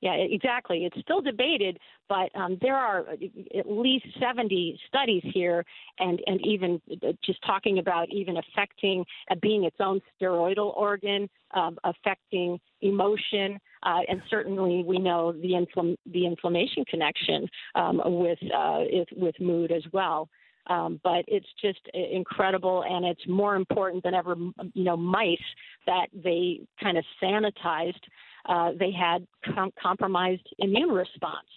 Yeah, 0.00 0.14
exactly. 0.14 0.86
It's 0.86 0.98
still 1.02 1.20
debated, 1.20 1.78
but 2.08 2.34
um, 2.34 2.56
there 2.62 2.74
are 2.74 3.00
at 3.10 3.70
least 3.70 4.06
70 4.18 4.80
studies 4.88 5.22
here, 5.34 5.62
and, 5.98 6.22
and 6.26 6.40
even 6.44 6.80
uh, 6.90 7.12
just 7.22 7.38
talking 7.44 7.78
about 7.78 8.08
even 8.10 8.38
affecting 8.38 9.04
uh, 9.30 9.34
being 9.42 9.64
its 9.64 9.76
own 9.78 10.00
steroidal 10.18 10.74
organ, 10.74 11.28
um, 11.54 11.78
affecting 11.84 12.58
emotion, 12.80 13.60
uh, 13.82 14.00
and 14.08 14.22
certainly 14.28 14.84
we 14.84 14.98
know 14.98 15.32
the, 15.32 15.52
infl- 15.52 15.96
the 16.12 16.26
inflammation 16.26 16.84
connection 16.84 17.46
um, 17.74 18.00
with, 18.04 18.38
uh, 18.54 18.80
with 19.16 19.34
mood 19.40 19.72
as 19.72 19.82
well. 19.92 20.28
Um, 20.66 21.00
but 21.02 21.24
it's 21.26 21.48
just 21.60 21.80
incredible, 21.94 22.84
and 22.88 23.04
it's 23.04 23.26
more 23.26 23.56
important 23.56 24.04
than 24.04 24.14
ever. 24.14 24.36
You 24.74 24.84
know, 24.84 24.96
mice 24.96 25.38
that 25.86 26.06
they 26.12 26.60
kind 26.80 26.98
of 26.98 27.04
sanitized. 27.20 28.02
Uh, 28.46 28.72
they 28.78 28.92
had 28.92 29.26
com- 29.54 29.72
compromised 29.82 30.46
immune 30.58 30.90
response, 30.90 31.48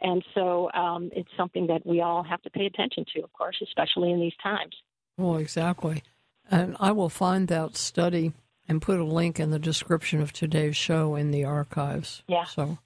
and 0.00 0.24
so 0.34 0.72
um, 0.72 1.10
it's 1.12 1.28
something 1.36 1.66
that 1.68 1.86
we 1.86 2.00
all 2.00 2.22
have 2.22 2.42
to 2.42 2.50
pay 2.50 2.66
attention 2.66 3.04
to, 3.14 3.22
of 3.22 3.32
course, 3.32 3.56
especially 3.62 4.10
in 4.10 4.18
these 4.18 4.36
times. 4.42 4.74
Well, 5.18 5.36
exactly, 5.36 6.02
and 6.50 6.74
I 6.80 6.90
will 6.90 7.10
find 7.10 7.46
that 7.48 7.76
study 7.76 8.32
and 8.68 8.80
put 8.80 9.00
a 9.00 9.04
link 9.04 9.40
in 9.40 9.50
the 9.50 9.58
description 9.58 10.20
of 10.20 10.32
today's 10.32 10.76
show 10.76 11.14
in 11.14 11.30
the 11.30 11.44
archives. 11.44 12.22
Yeah. 12.28 12.44
So, 12.44 12.78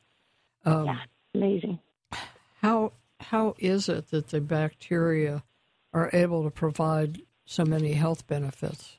um, 0.64 0.86
yeah, 0.86 0.98
amazing. 1.34 1.78
How 2.62 2.92
how 3.20 3.54
is 3.58 3.88
it 3.88 4.10
that 4.10 4.28
the 4.28 4.40
bacteria 4.40 5.42
are 5.92 6.10
able 6.12 6.44
to 6.44 6.50
provide 6.50 7.22
so 7.44 7.64
many 7.64 7.92
health 7.92 8.26
benefits? 8.26 8.98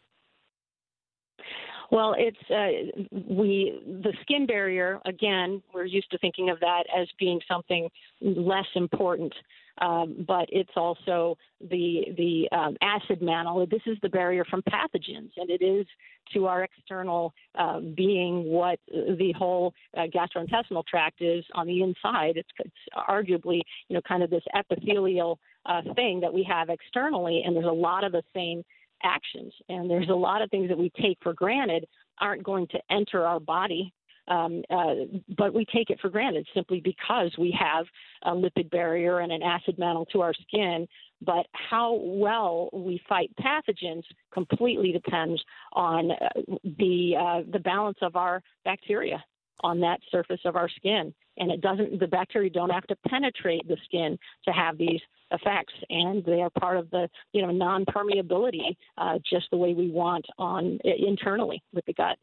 Well, 1.90 2.16
it's 2.18 2.38
uh, 2.50 3.08
we 3.12 3.82
the 3.86 4.14
skin 4.22 4.46
barrier. 4.46 5.00
Again, 5.06 5.62
we're 5.74 5.86
used 5.86 6.12
to 6.12 6.18
thinking 6.18 6.50
of 6.50 6.60
that 6.60 6.84
as 6.96 7.08
being 7.18 7.40
something 7.48 7.90
less 8.22 8.68
important, 8.76 9.34
um, 9.80 10.26
but 10.28 10.48
it's 10.50 10.72
also 10.76 11.38
the 11.62 12.06
the 12.18 12.48
um, 12.56 12.78
acid 12.82 13.22
mantle. 13.22 13.66
This 13.66 13.82
is 13.86 13.98
the 14.02 14.10
barrier 14.10 14.46
from 14.46 14.62
pathogens, 14.64 15.32
and 15.38 15.50
it 15.50 15.64
is 15.64 15.86
to 16.34 16.46
our 16.46 16.64
external 16.64 17.34
uh, 17.56 17.80
being 17.96 18.46
what 18.46 18.80
the 18.88 19.34
whole 19.38 19.74
uh, 19.96 20.04
gastrointestinal 20.14 20.86
tract 20.86 21.22
is 21.22 21.46
on 21.54 21.68
the 21.68 21.82
inside. 21.82 22.38
It's, 22.38 22.50
it's 22.60 22.72
arguably 23.10 23.62
you 23.88 23.96
know 23.96 24.02
kind 24.08 24.24
of 24.24 24.30
this 24.30 24.44
epithelial 24.56 25.40
uh, 25.66 25.82
thing 25.96 26.20
that 26.22 26.34
we 26.34 26.44
have 26.44 26.70
externally, 26.70 27.44
and 27.46 27.56
there's 27.56 27.66
a 27.66 27.72
lot 27.72 28.04
of 28.04 28.12
the 28.12 28.24
same 28.34 28.64
actions. 29.04 29.54
And 29.70 29.90
there's 29.90 30.10
a 30.10 30.16
lot 30.16 30.42
of 30.42 30.50
things 30.50 30.70
that 30.70 30.78
we 30.78 30.92
take 31.02 31.18
for 31.22 31.34
granted 31.34 31.86
aren't 32.20 32.44
going 32.44 32.68
to 32.68 32.80
enter 32.90 33.26
our 33.26 33.40
body. 33.40 33.94
Um, 34.28 34.64
uh, 34.70 34.94
but 35.38 35.54
we 35.54 35.66
take 35.66 35.90
it 35.90 36.00
for 36.02 36.10
granted 36.10 36.48
simply 36.54 36.82
because 36.82 37.32
we 37.38 37.58
have 37.58 37.86
a 38.24 38.32
lipid 38.32 38.70
barrier 38.70 39.20
and 39.20 39.32
an 39.32 39.42
acid 39.42 39.80
mantle 39.80 40.06
to 40.08 40.22
our 40.22 40.34
skin. 40.34 40.88
But 41.22 41.48
how 41.54 42.00
well 42.04 42.70
we 42.74 43.02
fight 43.08 43.32
pathogens 43.40 44.04
completely 44.34 44.92
depends 44.92 45.42
on 45.74 46.12
uh, 46.12 46.42
the 46.78 47.16
uh, 47.20 47.52
the 47.52 47.60
balance 47.60 47.98
of 48.02 48.16
our 48.16 48.42
bacteria 48.66 49.24
on 49.62 49.80
that 49.80 50.00
surface 50.12 50.42
of 50.46 50.56
our 50.56 50.70
skin. 50.70 51.14
And 51.38 51.52
it 51.52 51.62
doesn't 51.62 52.00
the 52.00 52.08
bacteria 52.08 52.50
don't 52.50 52.70
have 52.70 52.88
to 52.88 52.96
penetrate 53.08 53.68
the 53.68 53.78
skin 53.86 54.18
to 54.46 54.52
have 54.52 54.78
these 54.78 55.02
effects, 55.32 55.74
and 55.90 56.24
they 56.26 56.42
are 56.42 56.50
part 56.50 56.78
of 56.78 56.90
the 56.90 57.10
you 57.32 57.42
know 57.42 57.52
non-permeability, 57.52 58.76
uh, 58.98 59.20
just 59.30 59.48
the 59.52 59.58
way 59.58 59.74
we 59.74 59.90
want 59.90 60.26
on 60.38 60.80
internally 60.84 61.62
with 61.74 61.86
the 61.86 61.94
gut. 61.94 62.18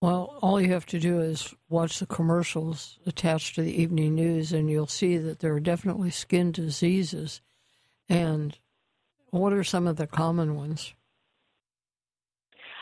Well, 0.00 0.38
all 0.40 0.58
you 0.58 0.72
have 0.72 0.86
to 0.86 0.98
do 0.98 1.20
is 1.20 1.54
watch 1.68 1.98
the 1.98 2.06
commercials 2.06 2.98
attached 3.06 3.54
to 3.56 3.62
the 3.62 3.82
evening 3.82 4.14
news, 4.14 4.52
and 4.52 4.70
you'll 4.70 4.86
see 4.86 5.18
that 5.18 5.40
there 5.40 5.52
are 5.52 5.60
definitely 5.60 6.10
skin 6.10 6.52
diseases. 6.52 7.42
And 8.08 8.58
what 9.28 9.52
are 9.52 9.62
some 9.62 9.86
of 9.86 9.96
the 9.96 10.06
common 10.06 10.56
ones? 10.56 10.94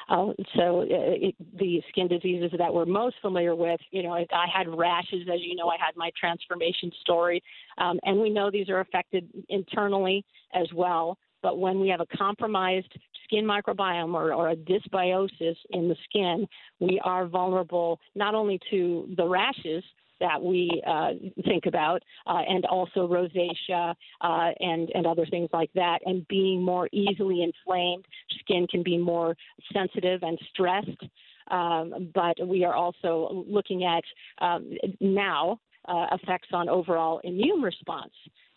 Uh, 0.08 0.32
so 0.56 0.80
uh, 0.82 0.86
it, 0.88 1.34
the 1.58 1.82
skin 1.90 2.08
diseases 2.08 2.52
that 2.56 2.72
we're 2.72 2.86
most 2.86 3.16
familiar 3.20 3.54
with, 3.54 3.80
you 3.90 4.02
know, 4.02 4.12
I 4.12 4.46
had 4.52 4.68
rashes, 4.68 5.28
as 5.30 5.40
you 5.42 5.54
know, 5.54 5.68
I 5.68 5.76
had 5.78 5.96
my 5.96 6.10
transformation 6.18 6.90
story, 7.02 7.42
um, 7.76 7.98
and 8.04 8.18
we 8.18 8.30
know 8.30 8.50
these 8.50 8.70
are 8.70 8.80
affected 8.80 9.28
internally 9.48 10.24
as 10.54 10.66
well. 10.72 11.18
But 11.42 11.58
when 11.58 11.78
we 11.78 11.88
have 11.88 12.00
a 12.00 12.16
compromised 12.16 12.92
skin 13.28 13.44
microbiome 13.44 14.14
or, 14.14 14.32
or, 14.32 14.50
a 14.50 14.56
dysbiosis 14.56 15.56
in 15.70 15.88
the 15.88 15.96
skin, 16.04 16.46
we 16.80 17.00
are 17.04 17.26
vulnerable 17.26 18.00
not 18.14 18.34
only 18.34 18.58
to 18.70 19.08
the 19.16 19.26
rashes, 19.26 19.84
that 20.20 20.42
we 20.42 20.82
uh, 20.86 21.10
think 21.44 21.66
about, 21.66 22.02
uh, 22.26 22.42
and 22.48 22.64
also 22.66 23.06
rosacea 23.06 23.94
uh, 24.20 24.50
and 24.58 24.90
and 24.94 25.06
other 25.06 25.26
things 25.26 25.48
like 25.52 25.70
that. 25.74 26.00
And 26.04 26.26
being 26.28 26.60
more 26.60 26.88
easily 26.92 27.42
inflamed, 27.42 28.04
skin 28.40 28.66
can 28.68 28.82
be 28.82 28.98
more 28.98 29.36
sensitive 29.72 30.22
and 30.22 30.38
stressed. 30.50 31.04
Um, 31.50 32.10
but 32.14 32.46
we 32.46 32.64
are 32.64 32.74
also 32.74 33.44
looking 33.48 33.84
at 33.84 34.02
um, 34.44 34.70
now 35.00 35.60
uh, 35.86 36.06
effects 36.12 36.48
on 36.52 36.68
overall 36.68 37.20
immune 37.24 37.62
response. 37.62 38.12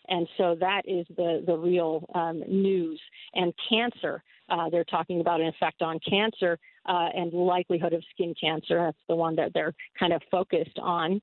And 0.08 0.26
so 0.36 0.56
that 0.60 0.82
is 0.86 1.06
the, 1.16 1.42
the 1.46 1.56
real 1.56 2.04
um, 2.14 2.42
news. 2.48 3.00
And 3.34 3.54
cancer, 3.68 4.22
uh, 4.52 4.68
they're 4.68 4.84
talking 4.84 5.20
about 5.20 5.40
an 5.40 5.48
effect 5.48 5.80
on 5.82 5.98
cancer 6.08 6.58
uh, 6.86 7.08
and 7.14 7.32
likelihood 7.32 7.94
of 7.94 8.02
skin 8.12 8.34
cancer. 8.38 8.76
That's 8.76 8.98
the 9.08 9.16
one 9.16 9.34
that 9.36 9.52
they're 9.54 9.74
kind 9.98 10.12
of 10.12 10.20
focused 10.30 10.78
on. 10.80 11.20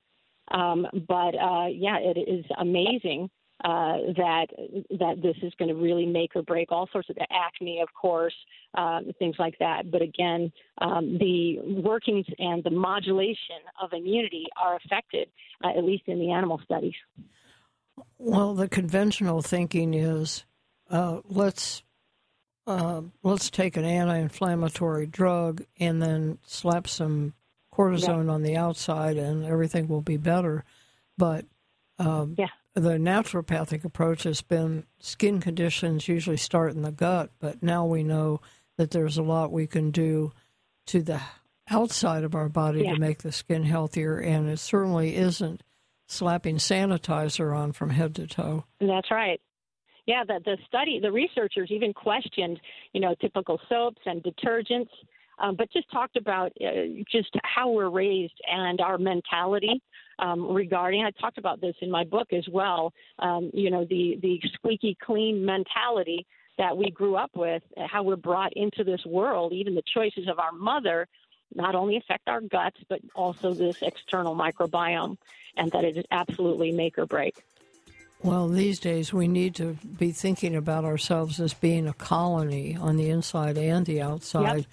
Um, 0.50 0.86
but 1.06 1.34
uh, 1.36 1.66
yeah, 1.72 1.98
it 2.00 2.18
is 2.18 2.44
amazing 2.58 3.30
uh, 3.62 3.98
that 4.16 4.46
that 4.98 5.22
this 5.22 5.36
is 5.42 5.52
going 5.58 5.68
to 5.68 5.74
really 5.74 6.06
make 6.06 6.34
or 6.34 6.42
break 6.42 6.72
all 6.72 6.88
sorts 6.90 7.10
of 7.10 7.16
acne, 7.30 7.80
of 7.80 7.88
course, 7.94 8.34
um, 8.74 9.10
things 9.18 9.36
like 9.38 9.54
that. 9.60 9.90
But 9.90 10.02
again, 10.02 10.50
um, 10.78 11.18
the 11.18 11.60
workings 11.60 12.26
and 12.38 12.64
the 12.64 12.70
modulation 12.70 13.60
of 13.80 13.92
immunity 13.92 14.46
are 14.60 14.76
affected, 14.76 15.28
uh, 15.62 15.76
at 15.76 15.84
least 15.84 16.04
in 16.06 16.18
the 16.18 16.32
animal 16.32 16.60
studies. 16.64 16.94
Well, 18.18 18.54
the 18.54 18.66
conventional 18.66 19.42
thinking 19.42 19.94
is 19.94 20.44
uh, 20.90 21.20
let's 21.28 21.82
uh, 22.70 23.02
let's 23.22 23.50
take 23.50 23.76
an 23.76 23.84
anti-inflammatory 23.84 25.06
drug 25.06 25.64
and 25.78 26.00
then 26.00 26.38
slap 26.46 26.86
some 26.86 27.34
cortisone 27.74 28.26
yeah. 28.26 28.32
on 28.32 28.42
the 28.42 28.56
outside, 28.56 29.16
and 29.16 29.44
everything 29.44 29.88
will 29.88 30.02
be 30.02 30.16
better. 30.16 30.64
But 31.18 31.46
um, 31.98 32.36
yeah. 32.38 32.48
the 32.74 32.90
naturopathic 32.90 33.84
approach 33.84 34.22
has 34.22 34.40
been 34.40 34.84
skin 35.00 35.40
conditions 35.40 36.08
usually 36.08 36.36
start 36.36 36.74
in 36.74 36.82
the 36.82 36.92
gut, 36.92 37.30
but 37.40 37.62
now 37.62 37.86
we 37.86 38.02
know 38.02 38.40
that 38.76 38.92
there's 38.92 39.18
a 39.18 39.22
lot 39.22 39.52
we 39.52 39.66
can 39.66 39.90
do 39.90 40.32
to 40.86 41.02
the 41.02 41.20
outside 41.68 42.24
of 42.24 42.34
our 42.34 42.48
body 42.48 42.82
yeah. 42.82 42.94
to 42.94 43.00
make 43.00 43.18
the 43.18 43.32
skin 43.32 43.64
healthier, 43.64 44.18
and 44.18 44.48
it 44.48 44.58
certainly 44.58 45.16
isn't 45.16 45.62
slapping 46.06 46.56
sanitizer 46.56 47.56
on 47.56 47.72
from 47.72 47.90
head 47.90 48.14
to 48.16 48.26
toe. 48.26 48.64
That's 48.80 49.10
right. 49.10 49.40
Yeah, 50.10 50.24
the 50.24 50.40
the 50.44 50.56
study, 50.66 50.98
the 50.98 51.12
researchers 51.12 51.70
even 51.70 51.92
questioned, 51.92 52.58
you 52.92 53.00
know, 53.00 53.14
typical 53.20 53.60
soaps 53.68 54.02
and 54.06 54.20
detergents, 54.24 54.94
um, 55.38 55.54
but 55.54 55.66
just 55.72 55.88
talked 55.92 56.16
about 56.16 56.50
uh, 56.60 57.04
just 57.16 57.32
how 57.44 57.70
we're 57.70 57.90
raised 58.04 58.38
and 58.44 58.80
our 58.80 58.98
mentality 58.98 59.80
um, 60.18 60.38
regarding. 60.52 61.04
I 61.04 61.12
talked 61.12 61.38
about 61.38 61.60
this 61.60 61.76
in 61.80 61.90
my 61.92 62.02
book 62.02 62.32
as 62.32 62.46
well. 62.48 62.92
Um, 63.20 63.52
you 63.54 63.70
know, 63.70 63.84
the 63.84 64.18
the 64.20 64.40
squeaky 64.54 64.96
clean 65.00 65.44
mentality 65.44 66.26
that 66.58 66.76
we 66.76 66.90
grew 66.90 67.14
up 67.14 67.30
with, 67.36 67.62
how 67.92 68.02
we're 68.02 68.16
brought 68.16 68.52
into 68.54 68.82
this 68.82 69.04
world, 69.06 69.52
even 69.52 69.76
the 69.76 69.88
choices 69.94 70.26
of 70.26 70.40
our 70.40 70.52
mother 70.52 71.06
not 71.54 71.74
only 71.76 71.96
affect 71.96 72.28
our 72.28 72.40
guts, 72.40 72.80
but 72.88 73.00
also 73.14 73.54
this 73.54 73.78
external 73.82 74.34
microbiome, 74.34 75.16
and 75.56 75.70
that 75.70 75.84
it 75.84 75.96
is 75.96 76.04
absolutely 76.10 76.72
make 76.72 76.98
or 76.98 77.06
break. 77.06 77.34
Well, 78.22 78.48
these 78.48 78.78
days 78.78 79.12
we 79.12 79.28
need 79.28 79.54
to 79.56 79.78
be 79.98 80.12
thinking 80.12 80.54
about 80.54 80.84
ourselves 80.84 81.40
as 81.40 81.54
being 81.54 81.88
a 81.88 81.94
colony 81.94 82.76
on 82.76 82.96
the 82.96 83.08
inside 83.08 83.56
and 83.56 83.86
the 83.86 84.02
outside, 84.02 84.56
yep. 84.58 84.66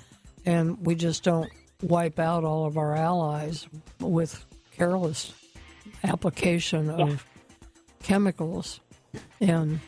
and 0.46 0.86
we 0.86 0.96
just 0.96 1.24
don't 1.24 1.50
wipe 1.82 2.20
out 2.20 2.44
all 2.44 2.66
of 2.66 2.78
our 2.78 2.96
allies 2.96 3.68
with 4.00 4.46
careless 4.76 5.34
application 6.04 6.90
of 6.90 7.26
chemicals 8.04 8.80
and 9.40 9.80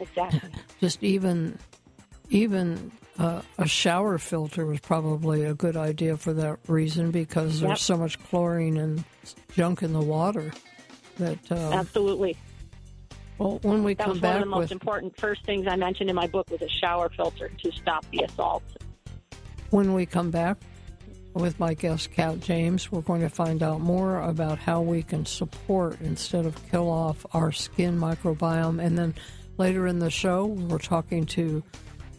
exactly. 0.00 0.50
just 0.80 1.02
even 1.02 1.58
even 2.30 2.92
uh, 3.18 3.42
a 3.58 3.66
shower 3.66 4.18
filter 4.18 4.64
was 4.66 4.80
probably 4.80 5.44
a 5.44 5.54
good 5.54 5.76
idea 5.76 6.16
for 6.16 6.32
that 6.32 6.58
reason 6.66 7.10
because 7.10 7.60
yep. 7.60 7.68
there's 7.68 7.82
so 7.82 7.96
much 7.96 8.18
chlorine 8.24 8.76
and 8.76 9.04
junk 9.52 9.82
in 9.82 9.92
the 9.92 10.00
water 10.00 10.52
that 11.18 11.38
uh, 11.50 11.72
absolutely. 11.72 12.36
Well, 13.38 13.58
when 13.62 13.82
we 13.82 13.94
that 13.94 14.04
come 14.04 14.12
was 14.12 14.20
back 14.20 14.34
one 14.34 14.42
of 14.42 14.48
the 14.48 14.50
most 14.50 14.60
with, 14.60 14.72
important 14.72 15.18
first 15.18 15.44
things 15.44 15.66
I 15.66 15.76
mentioned 15.76 16.10
in 16.10 16.16
my 16.16 16.26
book 16.26 16.50
was 16.50 16.62
a 16.62 16.68
shower 16.68 17.08
filter 17.08 17.48
to 17.48 17.72
stop 17.72 18.04
the 18.10 18.22
assault. 18.24 18.62
When 19.70 19.94
we 19.94 20.06
come 20.06 20.30
back 20.30 20.58
with 21.34 21.58
my 21.58 21.74
guest 21.74 22.12
Kat 22.12 22.40
James, 22.40 22.92
we're 22.92 23.00
going 23.00 23.22
to 23.22 23.30
find 23.30 23.62
out 23.62 23.80
more 23.80 24.20
about 24.20 24.58
how 24.58 24.82
we 24.82 25.02
can 25.02 25.24
support 25.24 26.00
instead 26.02 26.44
of 26.44 26.70
kill 26.70 26.90
off 26.90 27.24
our 27.32 27.52
skin 27.52 27.98
microbiome, 27.98 28.82
and 28.82 28.98
then 28.98 29.14
later 29.56 29.86
in 29.86 29.98
the 29.98 30.10
show 30.10 30.44
we're 30.44 30.78
talking 30.78 31.24
to 31.26 31.62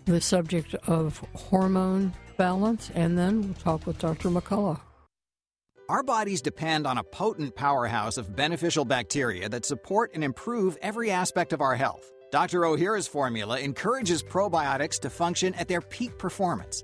the 0.06 0.20
subject 0.20 0.74
of 0.88 1.20
hormone 1.36 2.14
balance, 2.38 2.90
and 2.96 3.18
then 3.18 3.42
we'll 3.42 3.54
talk 3.54 3.86
with 3.86 4.00
Dr. 4.00 4.30
McCullough. 4.30 4.80
Our 5.94 6.02
bodies 6.02 6.42
depend 6.42 6.88
on 6.88 6.98
a 6.98 7.04
potent 7.04 7.54
powerhouse 7.54 8.18
of 8.18 8.36
beneficial 8.36 8.84
bacteria 8.84 9.48
that 9.50 9.64
support 9.64 10.10
and 10.16 10.24
improve 10.24 10.76
every 10.82 11.12
aspect 11.12 11.54
of 11.54 11.62
our 11.62 11.76
health. 11.76 12.12
Dr. 12.32 12.62
Ohhira's 12.62 13.06
formula 13.06 13.60
encourages 13.60 14.24
probiotics 14.24 15.00
to 15.02 15.12
function 15.12 15.54
at 15.54 15.68
their 15.68 15.82
peak 15.82 16.18
performance. 16.18 16.84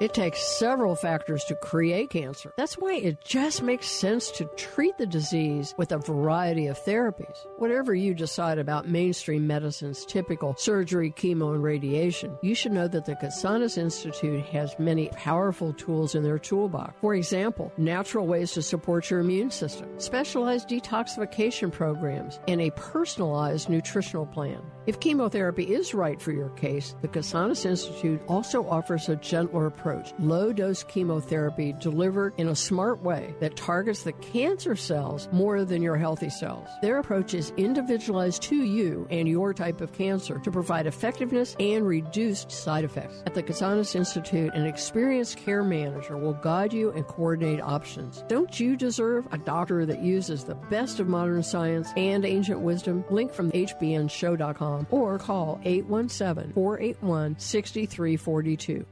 It 0.00 0.12
takes 0.12 0.42
several 0.58 0.96
factors 0.96 1.44
to 1.44 1.54
create 1.54 2.10
cancer. 2.10 2.52
That's 2.56 2.76
why 2.76 2.94
it 2.94 3.20
just 3.20 3.62
makes 3.62 3.86
sense 3.86 4.32
to 4.32 4.46
treat 4.56 4.98
the 4.98 5.06
disease 5.06 5.72
with 5.78 5.92
a 5.92 5.98
variety 5.98 6.66
of 6.66 6.76
therapies. 6.80 7.46
Whatever 7.58 7.94
you 7.94 8.12
decide 8.12 8.58
about 8.58 8.88
mainstream 8.88 9.46
medicine's 9.46 10.04
typical 10.04 10.56
surgery, 10.56 11.12
chemo, 11.12 11.54
and 11.54 11.62
radiation, 11.62 12.36
you 12.42 12.56
should 12.56 12.72
know 12.72 12.88
that 12.88 13.04
the 13.04 13.14
Casanas 13.14 13.78
Institute 13.78 14.44
has 14.46 14.76
many 14.80 15.10
powerful 15.10 15.72
tools 15.72 16.16
in 16.16 16.24
their 16.24 16.40
toolbox. 16.40 16.94
For 17.00 17.14
example, 17.14 17.72
natural 17.76 18.26
ways 18.26 18.50
to 18.52 18.62
support 18.62 19.08
your 19.10 19.20
immune 19.20 19.52
system, 19.52 19.88
specialized 20.00 20.68
detoxification 20.68 21.70
programs, 21.70 22.40
and 22.48 22.60
a 22.60 22.72
personalized 22.72 23.68
nutritional 23.68 24.26
plan. 24.26 24.60
If 24.86 24.98
chemotherapy 24.98 25.72
is 25.72 25.94
right 25.94 26.20
for 26.20 26.32
your 26.32 26.50
case, 26.50 26.96
the 27.00 27.08
Casanas 27.08 27.64
Institute 27.64 28.20
also 28.26 28.68
offers 28.68 29.08
a 29.08 29.14
gentler 29.16 29.66
approach 29.66 29.83
low 30.18 30.52
dose 30.52 30.82
chemotherapy 30.84 31.74
delivered 31.80 32.34
in 32.38 32.48
a 32.48 32.54
smart 32.54 33.02
way 33.02 33.34
that 33.40 33.56
targets 33.56 34.02
the 34.02 34.12
cancer 34.12 34.74
cells 34.76 35.28
more 35.32 35.64
than 35.64 35.82
your 35.82 35.96
healthy 35.96 36.30
cells. 36.30 36.68
Their 36.80 36.98
approach 36.98 37.34
is 37.34 37.52
individualized 37.56 38.42
to 38.44 38.56
you 38.56 39.06
and 39.10 39.28
your 39.28 39.52
type 39.52 39.80
of 39.80 39.92
cancer 39.92 40.38
to 40.38 40.50
provide 40.50 40.86
effectiveness 40.86 41.54
and 41.60 41.86
reduced 41.86 42.50
side 42.50 42.84
effects. 42.84 43.22
At 43.26 43.34
the 43.34 43.42
Casanas 43.42 43.94
Institute, 43.94 44.54
an 44.54 44.66
experienced 44.66 45.38
care 45.38 45.62
manager 45.62 46.16
will 46.16 46.34
guide 46.34 46.72
you 46.72 46.90
and 46.92 47.06
coordinate 47.06 47.60
options. 47.60 48.24
Don't 48.28 48.58
you 48.58 48.76
deserve 48.76 49.28
a 49.32 49.38
doctor 49.38 49.84
that 49.86 50.02
uses 50.02 50.44
the 50.44 50.54
best 50.54 51.00
of 51.00 51.08
modern 51.08 51.42
science 51.42 51.90
and 51.96 52.24
ancient 52.24 52.60
wisdom? 52.60 53.04
Link 53.10 53.32
from 53.32 53.52
hbnshow.com 53.52 54.86
or 54.90 55.18
call 55.18 55.60
817 55.64 56.52
481 56.54 57.38
6342. 57.38 58.86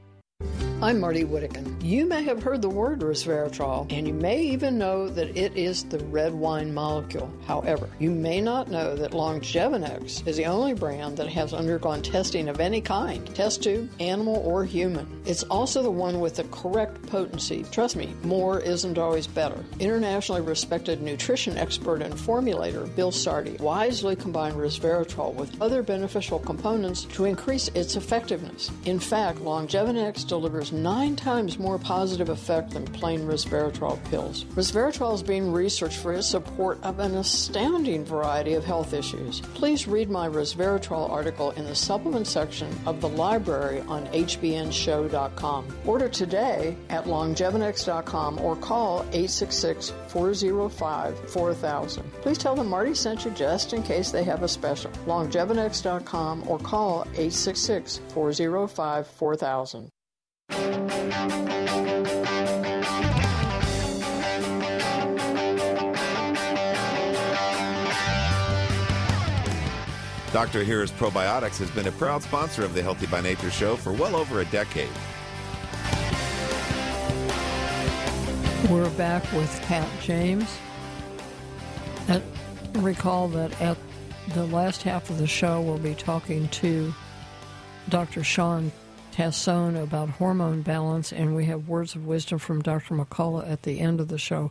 I'm 0.82 0.98
Marty 0.98 1.22
Whittekin. 1.22 1.80
You 1.80 2.06
may 2.06 2.24
have 2.24 2.42
heard 2.42 2.60
the 2.60 2.68
word 2.68 3.02
resveratrol, 3.02 3.86
and 3.92 4.04
you 4.04 4.12
may 4.12 4.42
even 4.42 4.78
know 4.78 5.08
that 5.08 5.36
it 5.36 5.56
is 5.56 5.84
the 5.84 6.00
red 6.06 6.34
wine 6.34 6.74
molecule. 6.74 7.32
However, 7.46 7.88
you 8.00 8.10
may 8.10 8.40
not 8.40 8.68
know 8.68 8.96
that 8.96 9.12
Longevinex 9.12 10.26
is 10.26 10.36
the 10.36 10.46
only 10.46 10.74
brand 10.74 11.16
that 11.18 11.28
has 11.28 11.54
undergone 11.54 12.02
testing 12.02 12.48
of 12.48 12.58
any 12.58 12.80
kind 12.80 13.24
test 13.32 13.62
tube, 13.62 13.92
animal, 14.00 14.38
or 14.44 14.64
human. 14.64 15.06
It's 15.24 15.44
also 15.44 15.84
the 15.84 15.90
one 15.90 16.18
with 16.18 16.34
the 16.34 16.44
correct 16.44 17.00
potency. 17.06 17.64
Trust 17.70 17.94
me, 17.94 18.12
more 18.24 18.58
isn't 18.58 18.98
always 18.98 19.28
better. 19.28 19.64
Internationally 19.78 20.40
respected 20.40 21.00
nutrition 21.00 21.56
expert 21.58 22.02
and 22.02 22.14
formulator 22.14 22.92
Bill 22.96 23.12
Sardi 23.12 23.56
wisely 23.60 24.16
combined 24.16 24.56
resveratrol 24.56 25.32
with 25.34 25.62
other 25.62 25.84
beneficial 25.84 26.40
components 26.40 27.04
to 27.04 27.24
increase 27.24 27.68
its 27.68 27.94
effectiveness. 27.94 28.72
In 28.84 28.98
fact, 28.98 29.38
Longevinex 29.38 30.26
delivers 30.26 30.71
nine 30.72 31.14
times 31.16 31.58
more 31.58 31.78
positive 31.78 32.28
effect 32.28 32.70
than 32.70 32.84
plain 32.84 33.20
resveratrol 33.20 34.02
pills. 34.10 34.44
Resveratrol 34.56 35.14
is 35.14 35.22
being 35.22 35.52
researched 35.52 35.98
for 35.98 36.12
its 36.12 36.26
support 36.26 36.82
of 36.82 36.98
an 36.98 37.14
astounding 37.14 38.04
variety 38.04 38.54
of 38.54 38.64
health 38.64 38.92
issues. 38.92 39.40
Please 39.54 39.86
read 39.86 40.10
my 40.10 40.28
resveratrol 40.28 41.10
article 41.10 41.50
in 41.52 41.64
the 41.64 41.74
supplement 41.74 42.26
section 42.26 42.68
of 42.86 43.00
the 43.00 43.08
library 43.08 43.80
on 43.82 44.06
hbnshow.com. 44.08 45.66
Order 45.86 46.08
today 46.08 46.76
at 46.88 47.04
longevinex.com 47.04 48.40
or 48.40 48.56
call 48.56 49.00
866 49.12 49.92
405 50.08 51.30
4000. 51.30 52.12
Please 52.22 52.38
tell 52.38 52.54
them 52.54 52.68
Marty 52.68 52.94
sent 52.94 53.24
you 53.24 53.30
just 53.32 53.72
in 53.72 53.82
case 53.82 54.10
they 54.10 54.24
have 54.24 54.42
a 54.42 54.48
special. 54.48 54.90
longevinex.com 55.06 56.48
or 56.48 56.58
call 56.58 57.02
866 57.12 58.00
405 58.08 59.06
4000. 59.06 59.88
Dr. 70.32 70.64
Ohhira's 70.64 70.90
Probiotics 70.90 71.58
has 71.58 71.70
been 71.70 71.86
a 71.86 71.92
proud 71.92 72.22
sponsor 72.22 72.64
of 72.64 72.72
the 72.72 72.82
Healthy 72.82 73.06
by 73.06 73.20
Nature 73.20 73.50
show 73.50 73.76
for 73.76 73.92
well 73.92 74.16
over 74.16 74.40
a 74.40 74.46
decade. 74.46 74.88
We're 78.70 78.88
back 78.96 79.30
with 79.32 79.60
Kat 79.64 79.86
James. 80.00 80.48
At, 82.08 82.22
recall 82.76 83.28
that 83.28 83.60
at 83.60 83.76
the 84.32 84.46
last 84.46 84.82
half 84.82 85.10
of 85.10 85.18
the 85.18 85.26
show, 85.26 85.60
we'll 85.60 85.76
be 85.76 85.94
talking 85.94 86.48
to 86.48 86.94
Dr. 87.90 88.24
Shawn 88.24 88.72
Tassone 89.12 89.82
about 89.82 90.08
hormone 90.08 90.62
balance, 90.62 91.12
and 91.12 91.36
we 91.36 91.44
have 91.44 91.68
words 91.68 91.94
of 91.94 92.06
wisdom 92.06 92.38
from 92.38 92.62
Dr. 92.62 92.94
McCullough 92.94 93.46
at 93.46 93.64
the 93.64 93.80
end 93.80 94.00
of 94.00 94.08
the 94.08 94.16
show. 94.16 94.50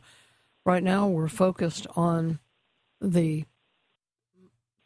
Right 0.64 0.84
now, 0.84 1.08
we're 1.08 1.28
focused 1.28 1.88
on 1.96 2.38
the 3.02 3.46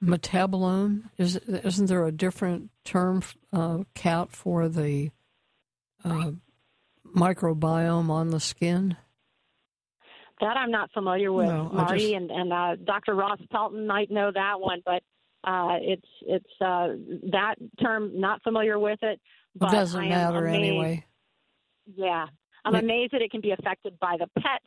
metabolome. 0.04 1.04
Is 1.18 1.36
isn't 1.38 1.88
there 1.88 2.06
a 2.06 2.12
different 2.12 2.70
term, 2.84 3.24
uh, 3.54 3.80
Kat, 3.94 4.32
for 4.32 4.68
the 4.70 5.12
uh, 6.04 6.32
microbiome 7.16 8.10
on 8.10 8.30
the 8.30 8.40
skin? 8.40 8.98
That 10.42 10.58
I'm 10.58 10.72
not 10.72 10.92
familiar 10.92 11.32
with, 11.32 11.48
No, 11.48 11.70
Marty, 11.72 12.00
just- 12.00 12.14
and 12.14 12.32
and 12.32 12.54
uh, 12.54 12.76
Dr. 12.84 13.16
Ross 13.16 13.40
Pelton 13.52 13.88
might 13.88 14.12
know 14.12 14.32
that 14.34 14.60
one, 14.60 14.82
but 14.86 15.02
uh, 15.44 15.78
it's 15.82 16.08
it's 16.22 16.62
uh, 16.62 16.90
that 17.32 17.56
term 17.82 18.20
not 18.20 18.44
familiar 18.44 18.78
with 18.78 19.00
it. 19.02 19.20
But 19.56 19.70
it 19.70 19.78
doesn't 19.78 20.10
matter 20.10 20.46
amazed- 20.46 20.64
anyway. 20.64 21.06
Yeah, 21.96 22.26
I'm 22.66 22.74
amazed 22.76 23.14
that 23.14 23.22
it 23.22 23.30
can 23.32 23.42
be 23.42 23.52
affected 23.52 23.98
by 24.00 24.18
the 24.18 24.28
pets, 24.42 24.66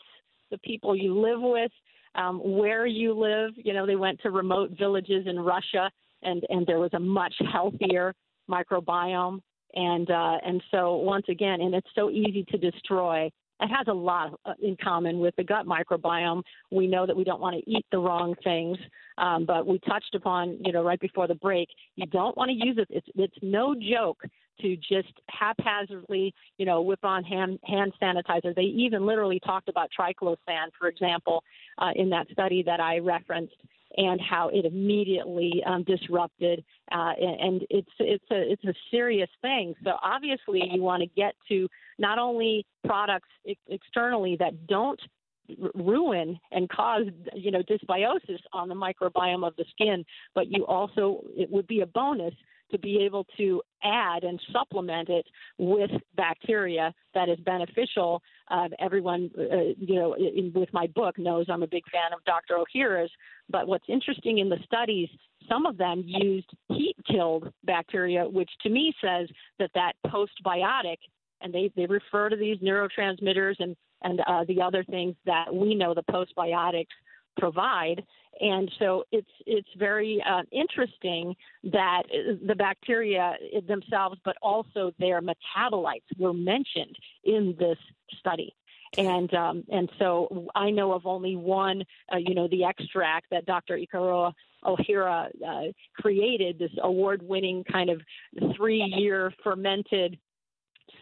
the 0.53 0.59
people 0.59 0.95
you 0.97 1.19
live 1.21 1.41
with, 1.41 1.73
um, 2.15 2.41
where 2.43 2.87
you 2.87 3.13
live. 3.13 3.53
You 3.57 3.73
know, 3.73 3.87
they 3.87 3.97
went 3.97 4.21
to 4.23 4.31
remote 4.31 4.71
villages 4.79 5.27
in 5.27 5.39
Russia, 5.39 5.91
and 6.23 6.43
and 6.49 6.67
there 6.67 6.79
was 6.79 6.91
a 6.95 7.01
much 7.01 7.35
healthier 7.53 8.15
microbiome, 8.51 9.41
and 9.75 10.11
uh, 10.11 10.39
and 10.45 10.63
so 10.71 10.97
once 10.97 11.27
again, 11.29 11.61
and 11.61 11.75
it's 11.75 11.91
so 11.95 12.11
easy 12.11 12.45
to 12.51 12.59
destroy. 12.59 13.31
It 13.61 13.69
has 13.69 13.89
a 13.89 13.93
lot 13.93 14.39
in 14.63 14.77
common 14.83 15.19
with 15.19 15.35
the 15.37 15.43
gut 15.43 15.67
microbiome. 15.67 16.43
We 16.71 16.87
know 16.87 17.07
that 17.07 17.17
we 17.17 17.25
don't 17.25 17.41
want 17.41 17.57
to 17.57 17.71
eat 17.71 17.85
the 17.91 17.99
wrong 17.99 18.37
things, 18.45 18.79
um, 19.19 19.47
but 19.47 19.67
we 19.67 19.81
touched 19.81 20.15
upon, 20.15 20.59
you 20.65 20.71
know, 20.71 20.85
right 20.85 21.01
before 21.01 21.27
the 21.27 21.35
break. 21.35 21.69
You 21.97 22.07
don't 22.07 22.37
want 22.37 22.51
to 22.51 22.55
use 22.55 22.79
it. 22.79 22.87
It's 22.89 23.09
it's 23.17 23.35
no 23.43 23.75
joke 23.75 24.23
to 24.61 24.77
just 24.77 25.13
haphazardly, 25.29 26.35
you 26.59 26.67
know, 26.67 26.83
whip 26.83 27.05
on 27.05 27.25
hand 27.25 27.59
hand 27.65 27.93
sanitizer. 28.01 28.55
They 28.55 28.63
even 28.63 29.07
literally 29.07 29.41
talked 29.41 29.69
about 29.69 29.91
triclosan, 29.99 30.69
for 30.79 30.89
example, 30.89 31.43
uh, 31.79 31.91
in 31.97 32.11
that 32.11 32.29
study 32.33 32.63
that 32.65 32.81
I 32.81 32.99
referenced, 32.99 33.57
and 33.97 34.21
how 34.21 34.49
it 34.49 34.65
immediately 34.65 35.63
um, 35.67 35.83
disrupted. 35.85 36.65
Uh, 36.93 37.13
and, 37.19 37.65
it's 37.71 37.89
it's 37.99 38.25
a 38.31 38.53
it's 38.53 38.65
a 38.65 38.75
serious 38.91 39.31
thing. 39.43 39.75
So 39.85 39.93
obviously, 40.03 40.63
you 40.71 40.83
want 40.83 41.03
to 41.03 41.09
get 41.09 41.35
to 41.49 41.69
not 41.99 42.19
only 42.19 42.67
products 42.87 43.29
ex- 43.49 43.61
externally 43.69 44.37
that 44.39 44.67
don't 44.67 45.01
ruin 45.75 46.39
and 46.53 46.69
cause 46.69 47.07
you 47.35 47.51
know 47.51 47.63
dysbiosis 47.63 48.39
on 48.53 48.69
the 48.69 48.75
microbiome 48.75 49.47
of 49.47 49.57
the 49.57 49.65
skin 49.71 50.05
but 50.35 50.49
you 50.49 50.67
also 50.67 51.23
it 51.37 51.51
would 51.51 51.67
be 51.67 51.81
a 51.81 51.87
bonus 51.87 52.35
to 52.71 52.79
be 52.79 53.03
able 53.05 53.25
to 53.37 53.63
add 53.83 54.25
and 54.25 54.41
supplement 54.53 55.09
it 55.09 55.27
with 55.59 55.91
bacteria 56.17 56.93
that 57.15 57.29
is 57.29 57.39
beneficial. 57.41 58.23
Uh, 58.51 58.69
everyone, 58.79 59.31
uh, 59.39 59.73
you 59.79 59.95
know, 59.95 60.15
in, 60.15 60.53
with 60.55 60.73
my 60.73 60.87
book 60.89 61.19
knows 61.19 61.47
I'm 61.49 61.63
a 61.63 61.69
big 61.69 61.85
fan 61.91 62.13
of 62.13 62.25
Dr. 62.25 62.57
Ohhira's. 62.57 63.11
But 63.49 63.67
what's 63.67 63.85
interesting 63.89 64.39
in 64.39 64.49
the 64.49 64.59
studies, 64.65 65.09
some 65.49 65.67
of 65.67 65.77
them 65.77 66.03
used 66.05 66.51
heat-killed 66.69 67.53
bacteria, 67.65 68.29
which 68.29 68.51
to 68.63 68.69
me 68.69 68.93
says 69.03 69.29
that 69.59 69.71
that 69.75 69.93
postbiotic, 70.07 70.99
and 71.41 71.55
they 71.55 71.71
they 71.77 71.87
refer 71.87 72.29
to 72.29 72.37
these 72.37 72.59
neurotransmitters 72.59 73.55
and 73.61 73.77
and 74.03 74.21
uh, 74.27 74.45
the 74.47 74.61
other 74.61 74.85
things 74.85 75.15
that 75.27 75.53
we 75.53 75.75
know 75.75 75.95
the 75.95 76.03
postbiotics 76.03 76.87
provide. 77.39 78.05
And 78.41 78.71
so 78.79 79.05
it's 79.11 79.31
it's 79.47 79.69
very 79.77 80.23
uh, 80.25 80.43
interesting 80.53 81.35
that 81.65 82.03
the 82.47 82.55
bacteria 82.55 83.35
themselves, 83.67 84.19
but 84.25 84.37
also 84.43 84.93
their 84.99 85.21
metabolites, 85.21 86.03
were 86.19 86.33
mentioned 86.33 86.97
in 87.25 87.57
this 87.59 87.79
study. 88.19 88.55
And 88.97 89.33
um, 89.35 89.65
and 89.71 89.91
so 89.99 90.49
I 90.55 90.71
know 90.71 90.93
of 90.93 91.05
only 91.07 91.37
one, 91.37 91.83
uh, 92.13 92.17
you 92.17 92.35
know, 92.35 92.49
the 92.49 92.65
extract 92.65 93.27
that 93.31 93.45
Dr. 93.45 93.77
Iichiroh 93.77 94.33
Ohhira 94.65 95.29
uh, 95.47 95.73
created, 95.95 96.59
this 96.59 96.71
award-winning 96.83 97.65
kind 97.65 97.91
of 97.91 98.01
three-year 98.57 99.33
fermented 99.45 100.19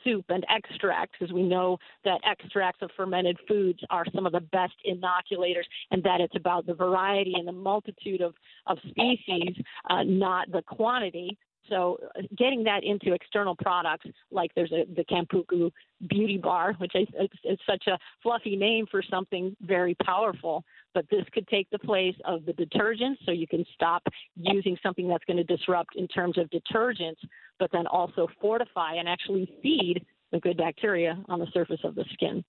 soup 0.06 0.24
and 0.28 0.46
extracts, 0.48 1.16
because 1.18 1.34
we 1.34 1.42
know 1.42 1.76
that 2.04 2.20
extracts 2.24 2.80
of 2.80 2.90
fermented 2.96 3.36
foods 3.48 3.80
are 3.90 4.04
some 4.14 4.24
of 4.24 4.32
the 4.32 4.40
best 4.40 4.74
inoculators, 4.84 5.66
and 5.90 6.02
that 6.04 6.20
it's 6.20 6.36
about 6.36 6.64
the 6.66 6.74
variety 6.74 7.34
and 7.36 7.46
the 7.46 7.52
multitude 7.52 8.20
of, 8.22 8.34
of 8.66 8.78
species, 8.88 9.54
uh, 9.90 10.02
not 10.04 10.50
the 10.52 10.62
quantity. 10.62 11.36
So, 11.68 11.98
uh, 12.16 12.22
getting 12.36 12.64
that 12.64 12.84
into 12.84 13.12
external 13.12 13.56
products, 13.56 14.06
like 14.30 14.52
there's 14.54 14.72
a, 14.72 14.84
the 14.94 15.04
Kampuku 15.04 15.70
Beauty 16.08 16.38
Bar, 16.38 16.74
which 16.78 16.94
is 16.94 17.08
it's 17.42 17.62
such 17.68 17.86
a 17.86 17.98
fluffy 18.22 18.56
name 18.56 18.86
for 18.90 19.02
something 19.02 19.56
very 19.60 19.94
powerful, 20.04 20.64
but 20.94 21.06
this 21.10 21.24
could 21.32 21.46
take 21.48 21.68
the 21.70 21.78
place 21.78 22.14
of 22.24 22.44
the 22.44 22.52
detergents, 22.52 23.16
so 23.24 23.32
you 23.32 23.46
can 23.46 23.64
stop 23.74 24.02
using 24.36 24.76
something 24.82 25.08
that's 25.08 25.24
going 25.24 25.36
to 25.36 25.44
disrupt 25.44 25.96
in 25.96 26.06
terms 26.08 26.38
of 26.38 26.48
detergents, 26.50 27.18
but 27.58 27.70
then 27.72 27.86
also 27.86 28.28
fortify 28.40 28.94
and 28.94 29.08
actually 29.08 29.50
feed 29.62 30.04
the 30.32 30.40
good 30.40 30.56
bacteria 30.56 31.18
on 31.28 31.38
the 31.38 31.46
surface 31.52 31.80
of 31.84 31.94
the 31.94 32.04
skin. 32.12 32.44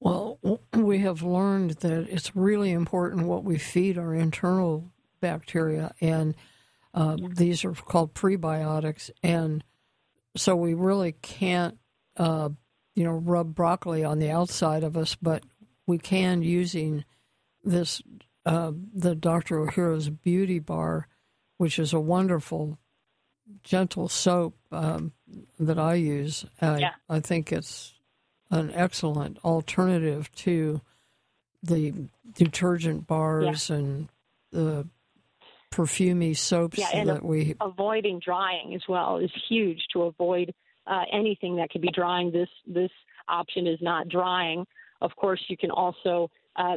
Well, 0.00 0.38
we 0.74 0.98
have 0.98 1.22
learned 1.22 1.72
that 1.80 1.92
it's 2.10 2.36
really 2.36 2.72
important 2.72 3.26
what 3.26 3.44
we 3.44 3.58
feed 3.58 3.96
our 3.96 4.14
internal 4.14 4.90
bacteria, 5.20 5.94
and 6.00 6.34
uh, 6.94 7.16
these 7.18 7.64
are 7.64 7.72
called 7.72 8.14
prebiotics. 8.14 9.10
And 9.22 9.64
so 10.36 10.54
we 10.54 10.74
really 10.74 11.12
can't, 11.12 11.76
uh, 12.16 12.50
you 12.94 13.04
know, 13.04 13.12
rub 13.12 13.54
broccoli 13.54 14.04
on 14.04 14.20
the 14.20 14.30
outside 14.30 14.84
of 14.84 14.96
us, 14.96 15.16
but 15.20 15.42
we 15.86 15.98
can 15.98 16.42
using 16.42 17.04
this, 17.64 18.00
uh, 18.46 18.72
the 18.94 19.14
Dr. 19.14 19.58
Ohhira's 19.58 20.08
Beauty 20.08 20.60
Bar, 20.60 21.08
which 21.58 21.78
is 21.78 21.92
a 21.92 22.00
wonderful, 22.00 22.78
gentle 23.62 24.08
soap 24.08 24.56
um, 24.72 25.12
that 25.58 25.78
I 25.78 25.94
use. 25.94 26.46
I, 26.60 26.78
Yeah. 26.78 26.94
I 27.08 27.20
think 27.20 27.52
it's 27.52 27.94
an 28.50 28.70
excellent 28.72 29.38
alternative 29.44 30.30
to 30.36 30.80
the 31.62 31.92
detergent 32.34 33.06
bars 33.06 33.70
and 33.70 34.08
the 34.52 34.86
perfumey 35.74 36.36
soaps 36.36 36.78
Yeah, 36.78 36.90
and 36.92 37.08
that 37.08 37.24
we 37.24 37.54
avoiding 37.60 38.20
drying 38.24 38.74
as 38.74 38.82
well 38.88 39.18
is 39.18 39.30
huge 39.48 39.82
to 39.92 40.02
avoid 40.02 40.54
uh, 40.86 41.02
anything 41.12 41.56
that 41.56 41.70
could 41.70 41.82
be 41.82 41.90
drying. 41.90 42.30
This 42.30 42.48
this 42.66 42.90
option 43.28 43.66
is 43.66 43.78
not 43.80 44.08
drying. 44.08 44.66
Of 45.00 45.14
course, 45.16 45.42
you 45.48 45.56
can 45.56 45.70
also 45.70 46.30
uh, 46.56 46.76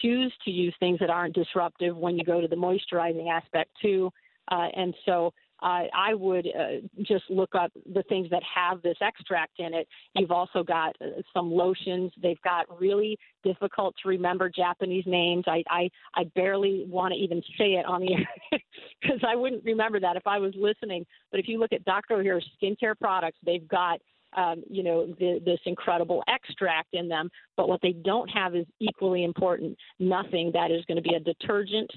choose 0.00 0.32
to 0.44 0.50
use 0.50 0.74
things 0.78 0.98
that 1.00 1.10
aren't 1.10 1.34
disruptive 1.34 1.96
when 1.96 2.16
you 2.16 2.24
go 2.24 2.40
to 2.40 2.48
the 2.48 2.56
moisturizing 2.56 3.30
aspect 3.30 3.70
too. 3.82 4.10
Uh, 4.50 4.68
and 4.74 4.94
so 5.04 5.32
uh, 5.60 5.84
I 5.94 6.14
would 6.14 6.46
uh, 6.46 6.86
just 7.02 7.24
look 7.28 7.54
up 7.54 7.72
the 7.92 8.02
things 8.04 8.28
that 8.30 8.42
have 8.42 8.80
this 8.82 8.96
extract 9.00 9.58
in 9.58 9.74
it. 9.74 9.88
You've 10.14 10.30
also 10.30 10.62
got 10.62 10.96
uh, 11.00 11.22
some 11.34 11.50
lotions. 11.50 12.12
They've 12.22 12.40
got 12.42 12.66
really 12.80 13.18
difficult 13.42 13.94
to 14.02 14.08
remember 14.08 14.48
Japanese 14.48 15.04
names. 15.06 15.44
I 15.46 15.62
I, 15.68 15.90
I 16.14 16.24
barely 16.34 16.86
want 16.88 17.12
to 17.14 17.18
even 17.18 17.42
say 17.58 17.74
it 17.74 17.86
on 17.86 18.00
the 18.00 18.14
air 18.14 18.60
because 19.02 19.20
I 19.26 19.34
wouldn't 19.36 19.64
remember 19.64 20.00
that 20.00 20.16
if 20.16 20.26
I 20.26 20.38
was 20.38 20.54
listening. 20.56 21.04
But 21.30 21.40
if 21.40 21.48
you 21.48 21.58
look 21.58 21.72
at 21.72 21.84
Dr. 21.84 22.16
Ohhira's 22.16 22.46
skincare 22.62 22.98
products, 22.98 23.38
they've 23.44 23.66
got 23.66 24.00
um, 24.36 24.62
you 24.68 24.82
know, 24.82 25.06
the, 25.18 25.40
this 25.44 25.58
incredible 25.64 26.22
extract 26.28 26.88
in 26.92 27.08
them. 27.08 27.30
But 27.56 27.68
what 27.68 27.80
they 27.82 27.92
don't 27.92 28.28
have 28.28 28.54
is 28.54 28.66
equally 28.78 29.24
important 29.24 29.76
nothing 29.98 30.50
that 30.52 30.70
is 30.70 30.84
going 30.84 30.96
to 30.96 31.02
be 31.02 31.14
a 31.14 31.20
detergent 31.20 31.90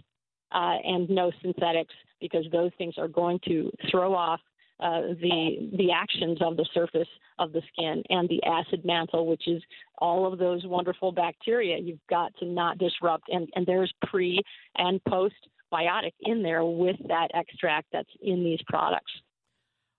uh, 0.51 0.75
and 0.83 1.09
no 1.09 1.31
synthetics, 1.41 1.93
because 2.19 2.45
those 2.51 2.71
things 2.77 2.95
are 2.97 3.07
going 3.07 3.39
to 3.45 3.71
throw 3.89 4.13
off 4.13 4.39
uh, 4.81 5.01
the 5.21 5.69
the 5.77 5.91
actions 5.91 6.39
of 6.41 6.57
the 6.57 6.67
surface 6.73 7.07
of 7.37 7.53
the 7.53 7.61
skin 7.71 8.03
and 8.09 8.27
the 8.29 8.41
acid 8.43 8.83
mantle, 8.83 9.27
which 9.27 9.47
is 9.47 9.61
all 9.99 10.31
of 10.31 10.39
those 10.39 10.65
wonderful 10.65 11.11
bacteria. 11.11 11.77
You've 11.77 11.99
got 12.09 12.31
to 12.39 12.45
not 12.45 12.77
disrupt, 12.77 13.29
and, 13.29 13.47
and 13.55 13.65
there's 13.65 13.93
pre 14.07 14.41
and 14.75 15.03
post 15.03 15.35
biotic 15.71 16.13
in 16.21 16.41
there 16.41 16.65
with 16.65 16.97
that 17.07 17.29
extract 17.33 17.87
that's 17.93 18.09
in 18.21 18.43
these 18.43 18.59
products. 18.67 19.11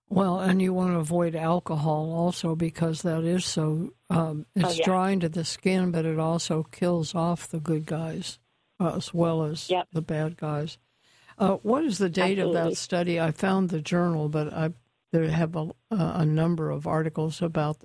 Well, 0.09 0.41
and 0.41 0.61
you 0.61 0.73
want 0.73 0.93
to 0.93 0.99
avoid 0.99 1.35
alcohol 1.35 2.11
also 2.13 2.55
because 2.55 3.01
that 3.01 3.23
is 3.23 3.45
so, 3.45 3.93
um, 4.11 4.45
it's 4.55 4.65
oh, 4.65 4.71
yeah. 4.73 4.85
drying 4.85 5.19
to 5.21 5.29
the 5.29 5.45
skin, 5.45 5.91
but 5.91 6.05
it 6.05 6.19
also 6.19 6.63
kills 6.63 7.15
off 7.15 7.47
the 7.47 7.59
good 7.59 7.85
guys 7.85 8.37
as 8.83 9.13
well 9.13 9.43
as 9.43 9.69
yep. 9.69 9.87
the 9.91 10.01
bad 10.01 10.37
guys. 10.37 10.77
Uh, 11.37 11.55
what 11.63 11.83
is 11.83 11.97
the 11.97 12.09
date 12.09 12.37
Absolutely. 12.37 12.59
of 12.59 12.65
that 12.69 12.75
study? 12.77 13.19
I 13.19 13.31
found 13.31 13.69
the 13.69 13.81
journal, 13.81 14.29
but 14.29 14.53
I 14.53 14.71
there 15.11 15.29
have 15.29 15.55
a, 15.55 15.69
a 15.91 16.25
number 16.25 16.71
of 16.71 16.87
articles 16.87 17.41
about 17.41 17.77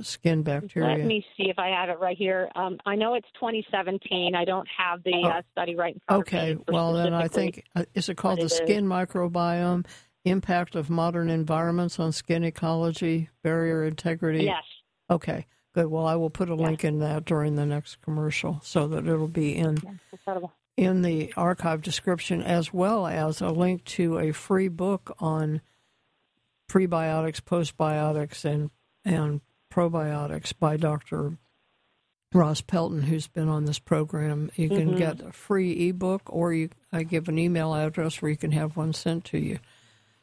skin 0.00 0.42
bacteria. 0.42 0.98
Let 0.98 1.06
me 1.06 1.24
see 1.36 1.48
if 1.48 1.58
I 1.58 1.68
have 1.68 1.88
it 1.88 1.98
right 1.98 2.16
here. 2.16 2.48
Um, 2.54 2.78
I 2.86 2.94
know 2.96 3.14
it's 3.14 3.28
2017. 3.34 4.34
I 4.34 4.44
don't 4.44 4.68
have 4.76 5.02
the 5.04 5.22
oh. 5.24 5.28
uh, 5.28 5.42
study 5.52 5.74
right 5.74 5.94
in 5.94 6.00
front 6.06 6.20
okay. 6.22 6.50
of 6.52 6.58
me. 6.58 6.62
Okay, 6.62 6.72
well 6.72 6.92
then 6.92 7.14
I 7.14 7.28
think 7.28 7.64
uh, 7.74 7.84
is 7.94 8.08
it 8.08 8.16
called 8.16 8.40
the 8.40 8.48
skin 8.48 8.84
is. 8.84 8.90
microbiome? 8.90 9.86
Impact 10.24 10.74
of 10.74 10.90
modern 10.90 11.30
environments 11.30 11.98
on 11.98 12.12
skin 12.12 12.44
ecology, 12.44 13.30
barrier 13.42 13.84
integrity. 13.84 14.44
Yes. 14.44 14.64
Okay, 15.08 15.46
good. 15.82 15.90
Well, 15.90 16.06
I 16.06 16.16
will 16.16 16.30
put 16.30 16.50
a 16.50 16.54
yes. 16.54 16.60
link 16.60 16.84
in 16.84 16.98
that 17.00 17.24
during 17.24 17.56
the 17.56 17.66
next 17.66 18.00
commercial 18.02 18.60
so 18.62 18.88
that 18.88 19.06
it'll 19.06 19.28
be 19.28 19.56
in 19.56 19.78
in 20.76 21.02
the 21.02 21.32
archive 21.36 21.82
description 21.82 22.42
as 22.42 22.72
well 22.72 23.06
as 23.06 23.40
a 23.40 23.50
link 23.50 23.84
to 23.84 24.18
a 24.18 24.32
free 24.32 24.68
book 24.68 25.14
on 25.18 25.60
prebiotics, 26.68 27.40
postbiotics, 27.40 28.44
and 28.44 28.70
and 29.04 29.40
probiotics 29.72 30.52
by 30.58 30.76
Dr. 30.76 31.38
Ross 32.32 32.60
Pelton, 32.60 33.02
who's 33.02 33.26
been 33.26 33.48
on 33.48 33.64
this 33.64 33.78
program. 33.78 34.50
You 34.54 34.68
can 34.68 34.90
mm-hmm. 34.90 34.98
get 34.98 35.20
a 35.20 35.32
free 35.32 35.88
ebook, 35.88 36.22
or 36.26 36.52
you 36.52 36.70
I 36.92 37.02
give 37.04 37.28
an 37.28 37.38
email 37.38 37.74
address 37.74 38.20
where 38.20 38.30
you 38.30 38.36
can 38.36 38.52
have 38.52 38.76
one 38.76 38.92
sent 38.92 39.24
to 39.26 39.38
you. 39.38 39.58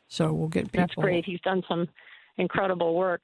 So 0.08 0.32
we'll 0.34 0.50
get 0.50 0.72
people. 0.72 0.82
That's 0.82 0.96
great. 0.96 1.26
He's 1.26 1.42
done 1.42 1.64
some 1.68 1.88
incredible 2.38 2.96
work. 2.96 3.24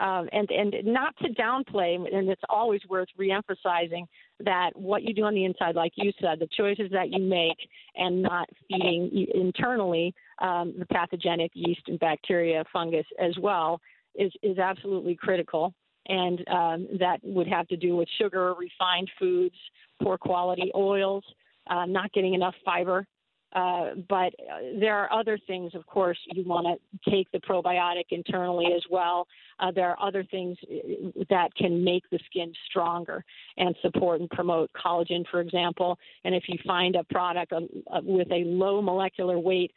Um, 0.00 0.28
and 0.32 0.48
and 0.50 0.74
not 0.84 1.16
to 1.18 1.28
downplay, 1.30 1.96
and 1.96 2.28
it's 2.28 2.42
always 2.48 2.80
worth 2.88 3.08
reemphasizing 3.18 4.06
that 4.44 4.70
what 4.74 5.02
you 5.02 5.12
do 5.12 5.24
on 5.24 5.34
the 5.34 5.44
inside, 5.44 5.74
like 5.74 5.92
you 5.96 6.12
said, 6.20 6.38
the 6.38 6.48
choices 6.56 6.88
that 6.92 7.10
you 7.10 7.20
make, 7.20 7.56
and 7.96 8.22
not 8.22 8.48
feeding 8.68 9.26
internally 9.34 10.14
um, 10.40 10.74
the 10.78 10.86
pathogenic 10.86 11.50
yeast 11.54 11.82
and 11.88 11.98
bacteria, 11.98 12.62
fungus 12.72 13.06
as 13.20 13.36
well, 13.40 13.80
is 14.14 14.32
is 14.42 14.58
absolutely 14.58 15.16
critical. 15.16 15.74
And 16.06 16.46
um, 16.48 16.88
that 17.00 17.18
would 17.22 17.48
have 17.48 17.66
to 17.68 17.76
do 17.76 17.96
with 17.96 18.08
sugar, 18.18 18.54
refined 18.54 19.10
foods, 19.18 19.56
poor 20.02 20.16
quality 20.16 20.70
oils, 20.74 21.24
uh, 21.68 21.86
not 21.86 22.12
getting 22.12 22.34
enough 22.34 22.54
fiber 22.64 23.04
uh, 23.52 23.94
but 24.08 24.34
uh, 24.40 24.78
there 24.78 24.94
are 24.96 25.10
other 25.12 25.38
things, 25.46 25.74
of 25.74 25.86
course, 25.86 26.18
you 26.32 26.44
want 26.44 26.66
to 26.66 27.10
take 27.10 27.30
the 27.32 27.38
probiotic 27.38 28.04
internally 28.10 28.74
as 28.76 28.82
well. 28.90 29.26
Uh, 29.58 29.70
there 29.70 29.88
are 29.88 30.06
other 30.06 30.22
things 30.24 30.56
uh, 30.70 31.24
that 31.30 31.54
can 31.54 31.82
make 31.82 32.02
the 32.10 32.18
skin 32.26 32.52
stronger 32.68 33.24
and 33.56 33.74
support 33.80 34.20
and 34.20 34.28
promote 34.30 34.70
collagen, 34.72 35.24
for 35.30 35.40
example. 35.40 35.98
And 36.24 36.34
if 36.34 36.44
you 36.46 36.58
find 36.66 36.94
a 36.94 37.04
product 37.04 37.52
uh, 37.52 37.60
with 38.02 38.30
a 38.30 38.44
low 38.44 38.82
molecular 38.82 39.38
weight, 39.38 39.72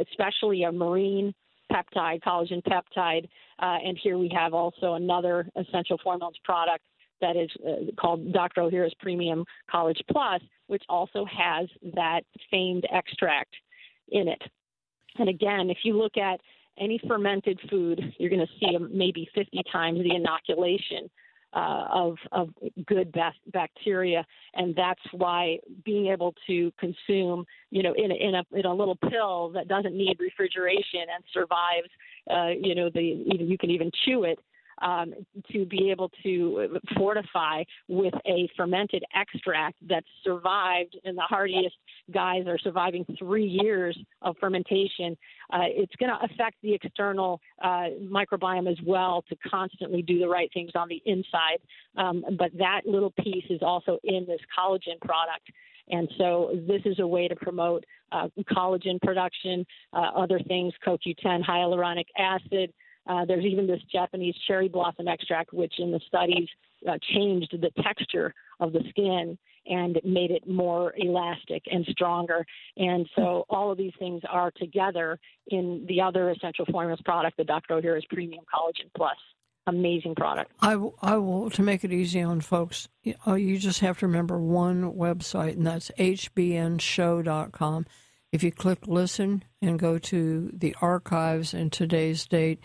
especially 0.00 0.62
a 0.62 0.72
marine 0.72 1.34
peptide, 1.70 2.20
collagen 2.22 2.62
peptide, 2.64 3.28
and 3.58 3.98
here 4.02 4.16
we 4.16 4.30
have 4.34 4.54
also 4.54 4.94
another 4.94 5.46
essential 5.56 5.98
formulas 6.02 6.34
product 6.42 6.82
that 7.20 7.36
is 7.36 7.50
uh, 7.66 7.90
called 8.00 8.32
Dr. 8.32 8.62
Ohhira's 8.62 8.94
Premium 9.00 9.44
Collagen 9.72 10.02
Plus, 10.10 10.40
which 10.66 10.82
also 10.88 11.24
has 11.26 11.68
that 11.94 12.22
famed 12.50 12.84
extract 12.92 13.54
in 14.10 14.28
it. 14.28 14.42
And 15.18 15.28
again, 15.28 15.70
if 15.70 15.78
you 15.84 15.96
look 15.98 16.16
at 16.16 16.40
any 16.78 17.00
fermented 17.06 17.58
food, 17.68 18.00
you're 18.18 18.30
going 18.30 18.46
to 18.46 18.52
see 18.58 18.76
maybe 18.92 19.28
50 19.34 19.62
times 19.72 20.00
the 20.02 20.14
inoculation 20.14 21.10
uh, 21.52 21.86
of, 21.92 22.16
of 22.30 22.48
good 22.86 23.12
bacteria, 23.52 24.24
and 24.54 24.74
that's 24.76 25.00
why 25.12 25.58
being 25.84 26.06
able 26.06 26.32
to 26.46 26.72
consume, 26.78 27.44
you 27.70 27.82
know, 27.82 27.92
in 27.96 28.12
a, 28.12 28.14
in 28.14 28.34
a 28.36 28.44
in 28.52 28.66
a 28.66 28.72
little 28.72 28.96
pill 29.10 29.50
that 29.50 29.66
doesn't 29.66 29.96
need 29.96 30.16
refrigeration 30.20 31.06
and 31.12 31.24
survives, 31.32 31.88
uh, 32.30 32.50
you 32.50 32.74
know, 32.74 32.88
the 32.88 33.02
you 33.02 33.58
can 33.58 33.70
even 33.70 33.90
chew 34.04 34.22
it 34.22 34.38
um, 34.80 35.14
to 35.52 35.64
be 35.66 35.90
able 35.90 36.10
to 36.22 36.78
fortify 36.96 37.62
with 37.88 38.14
a 38.26 38.48
fermented 38.56 39.04
extract 39.14 39.76
that 39.88 40.04
survived, 40.24 40.96
and 41.04 41.16
the 41.16 41.22
hardiest 41.22 41.76
guys 42.10 42.46
are 42.46 42.58
surviving 42.58 43.04
three 43.18 43.46
years 43.46 43.96
of 44.22 44.36
fermentation. 44.38 45.16
Uh, 45.52 45.60
it's 45.66 45.94
going 45.96 46.10
to 46.10 46.24
affect 46.24 46.56
the 46.62 46.74
external 46.74 47.40
uh, 47.62 47.88
microbiome 48.02 48.70
as 48.70 48.78
well 48.86 49.24
to 49.28 49.36
constantly 49.48 50.02
do 50.02 50.18
the 50.18 50.28
right 50.28 50.50
things 50.52 50.70
on 50.74 50.88
the 50.88 51.02
inside. 51.06 51.58
Um, 51.96 52.24
but 52.38 52.50
that 52.58 52.82
little 52.86 53.12
piece 53.22 53.44
is 53.50 53.60
also 53.62 53.98
in 54.04 54.24
this 54.26 54.40
collagen 54.56 55.00
product. 55.00 55.50
And 55.90 56.08
so 56.18 56.50
this 56.68 56.82
is 56.84 57.00
a 57.00 57.06
way 57.06 57.28
to 57.28 57.36
promote 57.36 57.84
uh, 58.12 58.28
collagen 58.50 59.00
production, 59.00 59.66
uh, 59.92 60.10
other 60.16 60.38
things, 60.46 60.72
CoQ10, 60.86 61.44
hyaluronic 61.44 62.06
acid, 62.16 62.72
uh, 63.06 63.24
there's 63.24 63.44
even 63.44 63.66
this 63.66 63.80
Japanese 63.92 64.34
cherry 64.46 64.68
blossom 64.68 65.08
extract, 65.08 65.52
which 65.52 65.74
in 65.78 65.90
the 65.90 66.00
studies 66.06 66.48
uh, 66.88 66.98
changed 67.14 67.54
the 67.60 67.70
texture 67.82 68.34
of 68.60 68.72
the 68.72 68.82
skin 68.90 69.38
and 69.66 70.00
made 70.04 70.30
it 70.30 70.48
more 70.48 70.94
elastic 70.96 71.62
and 71.70 71.84
stronger. 71.90 72.46
And 72.76 73.08
so 73.14 73.44
all 73.48 73.70
of 73.70 73.78
these 73.78 73.92
things 73.98 74.22
are 74.28 74.50
together 74.52 75.18
in 75.48 75.84
the 75.88 76.00
other 76.00 76.30
essential 76.30 76.64
formulas 76.70 77.00
product, 77.04 77.36
the 77.36 77.44
Dr. 77.44 77.80
Ohhira's 77.80 78.06
Premium 78.10 78.44
Collagen 78.52 78.90
Plus. 78.96 79.16
Amazing 79.66 80.14
product. 80.14 80.52
I, 80.60 80.76
will, 80.76 81.50
to 81.50 81.62
make 81.62 81.84
it 81.84 81.92
easy 81.92 82.22
on 82.22 82.40
folks, 82.40 82.88
uh, 83.26 83.34
you 83.34 83.58
just 83.58 83.80
have 83.80 83.98
to 83.98 84.06
remember 84.06 84.38
one 84.38 84.94
website, 84.94 85.52
and 85.52 85.66
that's 85.66 85.90
hbnshow.com. 85.98 87.86
If 88.32 88.42
you 88.42 88.52
click 88.52 88.86
listen 88.86 89.44
and 89.60 89.78
go 89.78 89.98
to 89.98 90.50
the 90.52 90.74
archives 90.80 91.52
and 91.52 91.70
today's 91.70 92.26
date, 92.26 92.60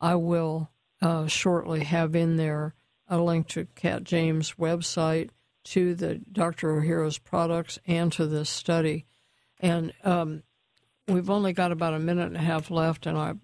I 0.00 0.14
will 0.14 0.70
uh, 1.00 1.26
shortly 1.26 1.84
have 1.84 2.14
in 2.14 2.36
there 2.36 2.74
a 3.08 3.18
link 3.18 3.48
to 3.48 3.66
Kat 3.74 4.04
James' 4.04 4.54
website, 4.58 5.30
to 5.64 5.94
the 5.94 6.16
Dr. 6.16 6.80
Ohhira's 6.80 7.18
products, 7.18 7.78
and 7.86 8.12
to 8.12 8.26
this 8.26 8.48
study. 8.48 9.06
And 9.60 9.92
um, 10.04 10.42
we've 11.06 11.30
only 11.30 11.52
got 11.52 11.72
about 11.72 11.94
a 11.94 11.98
minute 11.98 12.26
and 12.26 12.36
a 12.36 12.40
half 12.40 12.70
left, 12.70 13.06
and 13.06 13.18
I, 13.18 13.34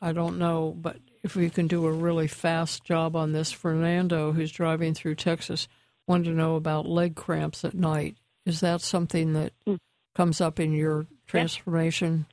I 0.00 0.12
don't 0.12 0.38
know, 0.38 0.74
but 0.76 0.98
if 1.22 1.36
we 1.36 1.48
can 1.48 1.66
do 1.66 1.86
a 1.86 1.92
really 1.92 2.26
fast 2.26 2.84
job 2.84 3.16
on 3.16 3.32
this, 3.32 3.50
Fernando, 3.50 4.32
who's 4.32 4.52
driving 4.52 4.94
through 4.94 5.14
Texas, 5.14 5.68
wanted 6.06 6.24
to 6.24 6.30
know 6.32 6.56
about 6.56 6.86
leg 6.86 7.16
cramps 7.16 7.64
at 7.64 7.74
night. 7.74 8.16
Is 8.44 8.60
that 8.60 8.82
something 8.82 9.32
that 9.32 9.52
mm. 9.66 9.78
comes 10.14 10.40
up 10.40 10.60
in 10.60 10.72
your 10.72 11.06
transformation? 11.26 12.26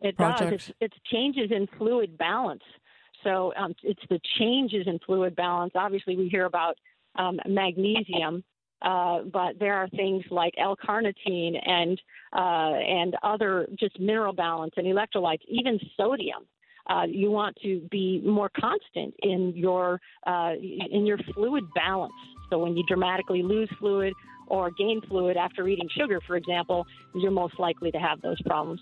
It 0.00 0.16
projects? 0.16 0.66
does. 0.66 0.74
It's, 0.80 0.94
it's 0.94 0.96
changes 1.10 1.50
in 1.50 1.66
fluid 1.78 2.16
balance. 2.18 2.62
So 3.24 3.52
um, 3.56 3.74
it's 3.82 4.02
the 4.08 4.20
changes 4.38 4.86
in 4.86 4.98
fluid 5.04 5.36
balance. 5.36 5.72
Obviously, 5.74 6.16
we 6.16 6.28
hear 6.28 6.46
about 6.46 6.76
um, 7.16 7.38
magnesium, 7.46 8.42
uh, 8.82 9.20
but 9.32 9.58
there 9.58 9.74
are 9.74 9.88
things 9.90 10.24
like 10.30 10.54
L-carnitine 10.58 11.58
and 11.68 12.00
uh, 12.32 12.78
and 12.80 13.16
other 13.22 13.66
just 13.78 13.98
mineral 14.00 14.32
balance 14.32 14.72
and 14.76 14.86
electrolytes, 14.86 15.40
even 15.48 15.78
sodium. 15.96 16.46
Uh, 16.88 17.04
you 17.04 17.30
want 17.30 17.54
to 17.62 17.80
be 17.90 18.22
more 18.24 18.50
constant 18.58 19.14
in 19.22 19.52
your 19.54 20.00
uh, 20.26 20.52
in 20.90 21.04
your 21.04 21.18
fluid 21.34 21.64
balance. 21.74 22.12
So 22.48 22.58
when 22.58 22.76
you 22.76 22.84
dramatically 22.88 23.42
lose 23.42 23.70
fluid 23.78 24.14
or 24.46 24.70
gain 24.70 25.00
fluid 25.08 25.36
after 25.36 25.68
eating 25.68 25.88
sugar, 25.96 26.20
for 26.26 26.36
example, 26.36 26.86
you're 27.14 27.30
most 27.30 27.58
likely 27.60 27.90
to 27.92 27.98
have 27.98 28.20
those 28.22 28.40
problems. 28.42 28.80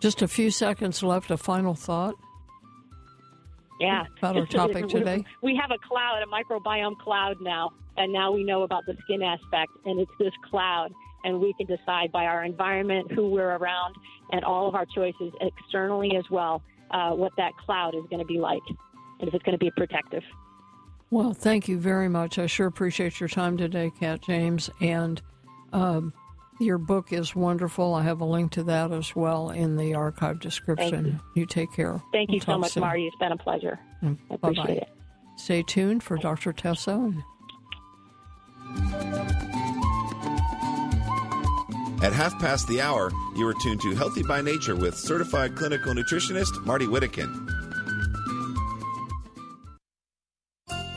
Just 0.00 0.22
a 0.22 0.28
few 0.28 0.50
seconds 0.50 1.02
left. 1.02 1.30
A 1.30 1.36
final 1.36 1.74
thought. 1.74 2.14
Yeah. 3.80 4.04
About 4.18 4.36
our 4.36 4.46
topic 4.46 4.88
today. 4.88 5.24
We 5.42 5.56
have 5.60 5.70
a 5.70 5.78
cloud, 5.86 6.22
a 6.22 6.26
microbiome 6.26 6.98
cloud 6.98 7.36
now, 7.40 7.70
and 7.96 8.12
now 8.12 8.32
we 8.32 8.42
know 8.44 8.62
about 8.62 8.84
the 8.86 8.96
skin 9.04 9.22
aspect, 9.22 9.70
and 9.84 10.00
it's 10.00 10.10
this 10.18 10.32
cloud, 10.50 10.90
and 11.24 11.40
we 11.40 11.54
can 11.54 11.66
decide 11.66 12.10
by 12.10 12.24
our 12.24 12.44
environment, 12.44 13.12
who 13.12 13.28
we're 13.28 13.56
around, 13.56 13.94
and 14.32 14.44
all 14.44 14.68
of 14.68 14.74
our 14.74 14.86
choices 14.86 15.32
externally 15.40 16.16
as 16.16 16.24
well 16.30 16.62
uh, 16.90 17.10
what 17.10 17.32
that 17.36 17.56
cloud 17.56 17.94
is 17.94 18.02
going 18.10 18.20
to 18.20 18.26
be 18.26 18.38
like 18.38 18.62
and 19.20 19.28
if 19.28 19.34
it's 19.34 19.44
going 19.44 19.58
to 19.58 19.64
be 19.64 19.70
protective. 19.76 20.22
Well, 21.10 21.32
thank 21.32 21.68
you 21.68 21.78
very 21.78 22.08
much. 22.08 22.38
I 22.38 22.46
sure 22.46 22.66
appreciate 22.66 23.18
your 23.18 23.28
time 23.28 23.56
today, 23.56 23.90
Kat 23.98 24.22
James. 24.22 24.68
And 24.80 25.20
um, 25.72 26.12
your 26.58 26.78
book 26.78 27.12
is 27.12 27.34
wonderful. 27.34 27.94
I 27.94 28.02
have 28.02 28.20
a 28.20 28.24
link 28.24 28.52
to 28.52 28.62
that 28.64 28.92
as 28.92 29.14
well 29.14 29.50
in 29.50 29.76
the 29.76 29.94
archive 29.94 30.40
description. 30.40 31.20
You. 31.34 31.42
you. 31.42 31.46
take 31.46 31.72
care. 31.72 32.02
Thank 32.12 32.30
we'll 32.30 32.36
you 32.36 32.40
so 32.40 32.58
much, 32.58 32.72
soon. 32.72 32.82
Marty. 32.82 33.06
It's 33.06 33.16
been 33.16 33.32
a 33.32 33.36
pleasure. 33.36 33.78
Mm, 34.02 34.18
I 34.30 34.34
appreciate 34.34 34.66
Bye-bye. 34.66 34.72
it. 34.74 34.88
Stay 35.36 35.62
tuned 35.62 36.02
for 36.02 36.16
Dr. 36.16 36.52
Tassone. 36.52 37.22
At 42.00 42.12
half 42.12 42.38
past 42.38 42.68
the 42.68 42.80
hour, 42.80 43.10
you 43.36 43.46
are 43.48 43.54
tuned 43.62 43.80
to 43.82 43.94
Healthy 43.94 44.22
by 44.22 44.40
Nature 44.40 44.76
with 44.76 44.96
certified 44.96 45.56
clinical 45.56 45.92
nutritionist 45.92 46.64
Marty 46.64 46.86
Whittekin. 46.86 47.57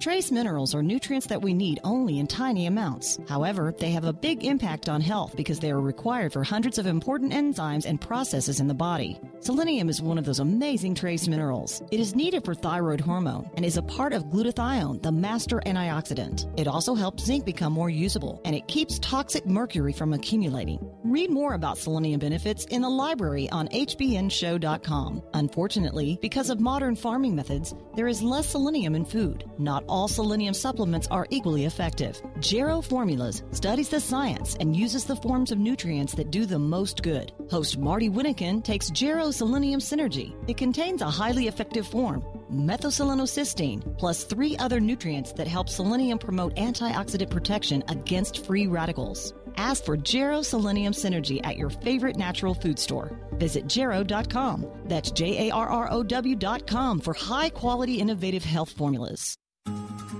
Trace 0.00 0.30
minerals 0.30 0.76
are 0.76 0.82
nutrients 0.82 1.26
that 1.26 1.42
we 1.42 1.52
need 1.52 1.80
only 1.82 2.20
in 2.20 2.28
tiny 2.28 2.66
amounts. 2.66 3.18
However, 3.28 3.74
they 3.76 3.90
have 3.90 4.04
a 4.04 4.12
big 4.12 4.44
impact 4.44 4.88
on 4.88 5.00
health 5.00 5.34
because 5.34 5.58
they 5.58 5.72
are 5.72 5.80
required 5.80 6.32
for 6.32 6.44
hundreds 6.44 6.78
of 6.78 6.86
important 6.86 7.32
enzymes 7.32 7.84
and 7.84 8.00
processes 8.00 8.60
in 8.60 8.68
the 8.68 8.74
body. 8.74 9.18
Selenium 9.40 9.88
is 9.88 10.00
one 10.00 10.16
of 10.16 10.24
those 10.24 10.38
amazing 10.38 10.94
trace 10.94 11.26
minerals. 11.26 11.82
It 11.90 11.98
is 11.98 12.14
needed 12.14 12.44
for 12.44 12.54
thyroid 12.54 13.00
hormone 13.00 13.50
and 13.56 13.64
is 13.64 13.76
a 13.76 13.82
part 13.82 14.12
of 14.12 14.26
glutathione, 14.26 15.02
the 15.02 15.10
master 15.10 15.60
antioxidant. 15.66 16.48
It 16.56 16.68
also 16.68 16.94
helps 16.94 17.24
zinc 17.24 17.44
become 17.44 17.72
more 17.72 17.90
usable 17.90 18.40
and 18.44 18.54
it 18.54 18.68
keeps 18.68 19.00
toxic 19.00 19.46
mercury 19.46 19.92
from 19.92 20.12
accumulating. 20.12 20.78
Read 21.02 21.30
more 21.30 21.54
about 21.54 21.76
selenium 21.76 22.20
benefits 22.20 22.66
in 22.66 22.82
the 22.82 22.88
library 22.88 23.50
on 23.50 23.66
hbnshow.com. 23.66 25.24
Unfortunately, 25.34 26.18
because 26.22 26.50
of 26.50 26.60
modern 26.60 26.94
farming 26.94 27.34
methods, 27.34 27.74
there 27.96 28.06
is 28.06 28.22
less 28.22 28.46
selenium 28.46 28.94
in 28.94 29.04
food. 29.04 29.44
Not 29.58 29.87
all 29.88 30.08
selenium 30.08 30.54
supplements 30.54 31.08
are 31.10 31.26
equally 31.30 31.64
effective. 31.64 32.20
Jarrow 32.40 32.80
Formulas 32.80 33.42
studies 33.52 33.88
the 33.88 34.00
science 34.00 34.56
and 34.60 34.76
uses 34.76 35.04
the 35.04 35.16
forms 35.16 35.50
of 35.50 35.58
nutrients 35.58 36.14
that 36.14 36.30
do 36.30 36.46
the 36.46 36.58
most 36.58 37.02
good. 37.02 37.32
Host 37.50 37.78
Marty 37.78 38.08
Whittekin 38.08 38.62
takes 38.62 38.90
Jarrow 38.90 39.30
Selenium 39.30 39.80
Synergy. 39.80 40.34
It 40.48 40.56
contains 40.56 41.02
a 41.02 41.10
highly 41.10 41.48
effective 41.48 41.86
form, 41.86 42.22
methylselenocysteine, 42.52 43.98
plus 43.98 44.24
three 44.24 44.56
other 44.58 44.80
nutrients 44.80 45.32
that 45.32 45.46
help 45.46 45.68
selenium 45.68 46.18
promote 46.18 46.54
antioxidant 46.56 47.30
protection 47.30 47.82
against 47.88 48.44
free 48.44 48.66
radicals. 48.66 49.32
Ask 49.56 49.84
for 49.84 49.96
Jarrow 49.96 50.42
Selenium 50.42 50.92
Synergy 50.92 51.40
at 51.44 51.56
your 51.56 51.70
favorite 51.70 52.16
natural 52.16 52.54
food 52.54 52.78
store. 52.78 53.10
Visit 53.32 53.66
jarrow.com. 53.66 54.66
That's 54.86 55.10
J 55.10 55.48
A 55.48 55.54
R 55.54 55.68
R 55.68 55.88
O 55.90 56.02
W.com 56.02 57.00
for 57.00 57.14
high 57.14 57.50
quality, 57.50 58.00
innovative 58.00 58.44
health 58.44 58.70
formulas. 58.70 59.36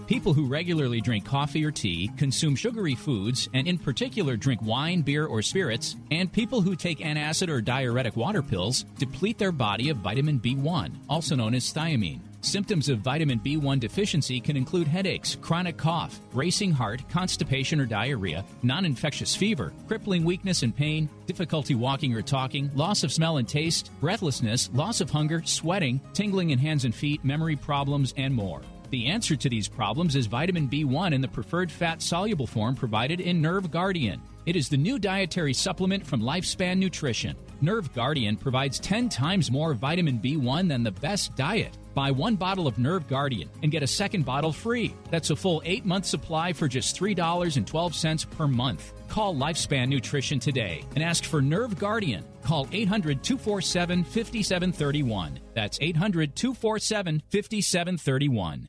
People 0.09 0.33
who 0.33 0.47
regularly 0.47 1.03
drink 1.03 1.27
coffee 1.27 1.63
or 1.63 1.71
tea, 1.71 2.11
consume 2.17 2.57
sugary 2.57 2.95
foods, 2.95 3.47
and 3.53 3.69
in 3.69 3.77
particular 3.77 4.39
drink 4.39 4.63
wine, 4.63 5.03
beer, 5.03 5.27
or 5.27 5.43
spirits, 5.43 5.97
and 6.11 6.33
people 6.33 6.63
who 6.63 6.75
take 6.75 7.01
antacid 7.01 7.51
or 7.51 7.61
diuretic 7.61 8.17
water 8.17 8.43
pills 8.43 8.85
deplete 8.97 9.37
their 9.37 9.53
body 9.53 9.91
of 9.91 9.99
vitamin 9.99 10.41
B1, 10.41 10.95
also 11.11 11.37
known 11.37 11.55
as 11.55 11.75
thiamine. 11.75 12.21
Symptoms 12.41 12.89
of 12.89 13.01
vitamin 13.01 13.39
B1 13.39 13.81
deficiency 13.81 14.41
can 14.41 14.57
include 14.57 14.89
headaches, 14.89 15.37
chronic 15.43 15.77
cough, 15.77 16.19
racing 16.33 16.71
heart, 16.71 17.03
constipation 17.11 17.79
or 17.79 17.85
diarrhea, 17.85 18.47
non 18.63 18.87
infectious 18.87 19.37
fever, 19.37 19.75
crippling 19.89 20.25
weakness 20.25 20.63
and 20.63 20.75
pain, 20.75 21.11
difficulty 21.27 21.75
walking 21.75 22.15
or 22.15 22.23
talking, 22.23 22.71
loss 22.75 23.03
of 23.03 23.13
smell 23.13 23.37
and 23.37 23.49
taste, 23.49 23.91
breathlessness, 24.01 24.71
loss 24.73 25.03
of 25.03 25.11
hunger, 25.11 25.43
sweating, 25.45 26.01
tingling 26.15 26.49
in 26.49 26.59
hands 26.59 26.87
and 26.87 26.95
feet, 26.95 27.23
memory 27.23 27.57
problems, 27.57 28.15
and 28.17 28.35
more. 28.35 28.63
The 28.91 29.07
answer 29.07 29.37
to 29.37 29.49
these 29.51 29.69
problems 29.69 30.17
is 30.17 30.27
vitamin 30.27 30.69
B1 30.69 31.13
in 31.13 31.21
the 31.21 31.29
preferred 31.29 31.71
fat 31.71 32.01
soluble 32.01 32.47
form 32.47 32.75
provided 32.75 33.21
in 33.21 33.43
Nerve 33.43 33.71
Guardian. 33.71 34.23
It 34.47 34.57
is 34.57 34.71
the 34.71 34.79
new 34.79 34.99
dietary 34.99 35.53
supplement 35.53 36.07
from 36.07 36.23
Lifespan 36.23 36.79
Nutrition. 36.79 37.37
Nerve 37.61 37.93
Guardian 37.93 38.35
provides 38.37 38.79
10 38.79 39.11
times 39.11 39.51
more 39.51 39.75
vitamin 39.75 40.19
B1 40.19 40.69
than 40.69 40.83
the 40.83 40.91
best 40.91 41.37
diet. 41.37 41.77
Buy 41.93 42.11
one 42.11 42.35
bottle 42.35 42.67
of 42.67 42.79
Nerve 42.79 43.07
Guardian 43.09 43.51
and 43.63 43.71
get 43.71 43.83
a 43.83 43.87
second 43.87 44.25
bottle 44.25 44.53
free. 44.53 44.95
That's 45.11 45.29
a 45.29 45.37
full 45.37 45.61
eight 45.67 45.85
month 45.85 46.07
supply 46.07 46.55
for 46.55 46.67
just 46.67 46.99
$3.12 46.99 48.31
per 48.31 48.49
month. 48.49 48.95
Call 49.09 49.35
Lifespan 49.35 49.89
Nutrition 49.89 50.39
today 50.39 50.83
and 50.95 51.05
ask 51.05 51.25
for 51.25 51.43
Nerve 51.43 51.79
Guardian. 51.79 52.25
Call 52.43 52.67
800 52.73 53.23
247 53.23 54.05
5731. 54.05 55.41
That's 55.53 55.79
800 55.83 56.35
247 56.35 57.23
5731. 57.29 58.69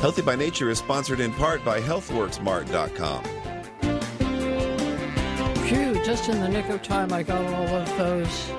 Healthy 0.00 0.22
by 0.22 0.34
Nature 0.34 0.70
is 0.70 0.78
sponsored 0.78 1.20
in 1.20 1.30
part 1.34 1.62
by 1.62 1.78
HealthWorksMart.com. 1.78 3.22
Phew, 5.64 6.04
just 6.06 6.30
in 6.30 6.40
the 6.40 6.48
nick 6.48 6.70
of 6.70 6.82
time, 6.82 7.12
I 7.12 7.22
got 7.22 7.44
all 7.52 7.66
of 7.66 7.98
those 7.98 8.50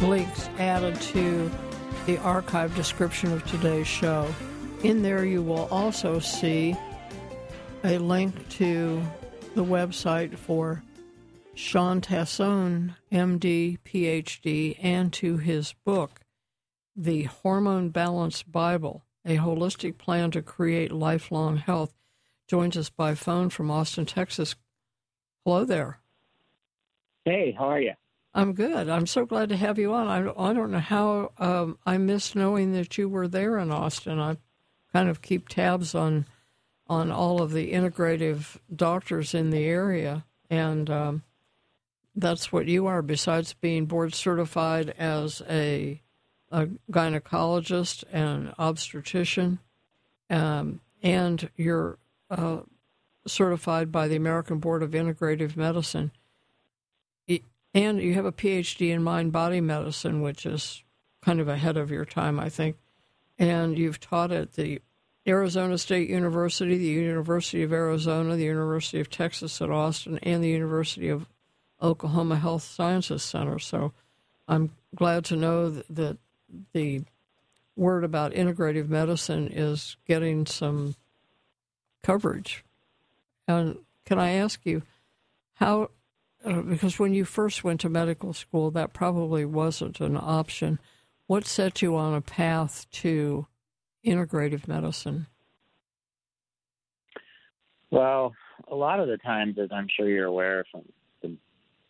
links 0.00 0.48
added 0.56 0.94
to 1.00 1.50
the 2.06 2.18
archive 2.18 2.76
description 2.76 3.32
of 3.32 3.44
today's 3.44 3.88
show. 3.88 4.32
In 4.84 5.02
there, 5.02 5.24
you 5.24 5.42
will 5.42 5.66
also 5.72 6.20
see 6.20 6.76
a 7.82 7.98
link 7.98 8.48
to 8.50 9.02
the 9.56 9.64
website 9.64 10.38
for 10.38 10.84
Shawn 11.54 12.00
Tassone, 12.00 12.94
MD, 13.10 13.78
PhD, 13.84 14.78
and 14.80 15.12
to 15.14 15.38
his 15.38 15.74
book, 15.84 16.20
The 16.94 17.24
Hormone 17.24 17.88
Balance 17.88 18.44
Bible 18.44 19.02
a 19.28 19.36
holistic 19.36 19.98
plan 19.98 20.30
to 20.30 20.42
create 20.42 20.90
lifelong 20.90 21.58
health, 21.58 21.92
joins 22.48 22.76
us 22.76 22.88
by 22.88 23.14
phone 23.14 23.50
from 23.50 23.70
Austin, 23.70 24.06
Texas. 24.06 24.56
Hello 25.44 25.64
there. 25.64 26.00
Hey, 27.26 27.54
how 27.56 27.66
are 27.66 27.80
you? 27.80 27.92
I'm 28.32 28.54
good. 28.54 28.88
I'm 28.88 29.06
so 29.06 29.26
glad 29.26 29.50
to 29.50 29.56
have 29.56 29.78
you 29.78 29.92
on. 29.92 30.06
I, 30.06 30.20
I 30.20 30.52
don't 30.54 30.70
know 30.70 30.78
how 30.78 31.32
um, 31.38 31.78
I 31.84 31.98
missed 31.98 32.34
knowing 32.34 32.72
that 32.72 32.96
you 32.96 33.08
were 33.08 33.28
there 33.28 33.58
in 33.58 33.70
Austin. 33.70 34.18
I 34.18 34.38
kind 34.92 35.10
of 35.10 35.22
keep 35.22 35.48
tabs 35.48 35.94
on 35.94 36.26
on 36.86 37.10
all 37.10 37.42
of 37.42 37.52
the 37.52 37.72
integrative 37.74 38.56
doctors 38.74 39.34
in 39.34 39.50
the 39.50 39.64
area, 39.64 40.24
and 40.48 40.88
um, 40.88 41.22
that's 42.16 42.50
what 42.50 42.66
you 42.66 42.86
are. 42.86 43.02
Besides 43.02 43.52
being 43.52 43.84
board 43.84 44.14
certified 44.14 44.94
as 44.98 45.42
a 45.50 46.00
a 46.50 46.68
gynecologist 46.90 48.04
and 48.12 48.54
obstetrician, 48.58 49.58
um, 50.30 50.80
and 51.02 51.50
you're 51.56 51.98
uh, 52.30 52.60
certified 53.26 53.92
by 53.92 54.08
the 54.08 54.16
American 54.16 54.58
Board 54.58 54.82
of 54.82 54.90
Integrative 54.90 55.56
Medicine. 55.56 56.10
And 57.74 58.00
you 58.00 58.14
have 58.14 58.24
a 58.24 58.32
PhD 58.32 58.90
in 58.90 59.02
mind 59.02 59.30
body 59.30 59.60
medicine, 59.60 60.22
which 60.22 60.46
is 60.46 60.82
kind 61.22 61.38
of 61.38 61.48
ahead 61.48 61.76
of 61.76 61.90
your 61.90 62.06
time, 62.06 62.40
I 62.40 62.48
think. 62.48 62.76
And 63.38 63.78
you've 63.78 64.00
taught 64.00 64.32
at 64.32 64.54
the 64.54 64.80
Arizona 65.26 65.76
State 65.76 66.08
University, 66.08 66.78
the 66.78 66.86
University 66.86 67.62
of 67.62 67.72
Arizona, 67.72 68.36
the 68.36 68.44
University 68.44 69.00
of 69.00 69.10
Texas 69.10 69.60
at 69.60 69.70
Austin, 69.70 70.18
and 70.22 70.42
the 70.42 70.48
University 70.48 71.08
of 71.08 71.26
Oklahoma 71.82 72.36
Health 72.36 72.62
Sciences 72.62 73.22
Center. 73.22 73.58
So 73.58 73.92
I'm 74.48 74.70
glad 74.94 75.26
to 75.26 75.36
know 75.36 75.68
that, 75.70 75.86
that 75.90 76.18
the 76.72 77.02
word 77.76 78.04
about 78.04 78.32
integrative 78.32 78.88
medicine 78.88 79.48
is 79.48 79.96
getting 80.06 80.46
some 80.46 80.94
coverage. 82.02 82.64
And 83.46 83.78
can 84.04 84.18
I 84.18 84.32
ask 84.32 84.60
you 84.64 84.82
how, 85.54 85.90
uh, 86.44 86.62
because 86.62 86.98
when 86.98 87.14
you 87.14 87.24
first 87.24 87.64
went 87.64 87.80
to 87.82 87.88
medical 87.88 88.32
school, 88.32 88.70
that 88.72 88.92
probably 88.92 89.44
wasn't 89.44 90.00
an 90.00 90.16
option. 90.16 90.78
What 91.26 91.46
set 91.46 91.82
you 91.82 91.96
on 91.96 92.14
a 92.14 92.20
path 92.20 92.86
to 92.92 93.46
integrative 94.04 94.66
medicine? 94.66 95.26
Well, 97.90 98.34
a 98.70 98.74
lot 98.74 99.00
of 99.00 99.08
the 99.08 99.18
times, 99.18 99.58
as 99.58 99.70
I'm 99.72 99.88
sure 99.94 100.08
you're 100.08 100.26
aware 100.26 100.64
from 100.70 100.82
the 101.22 101.36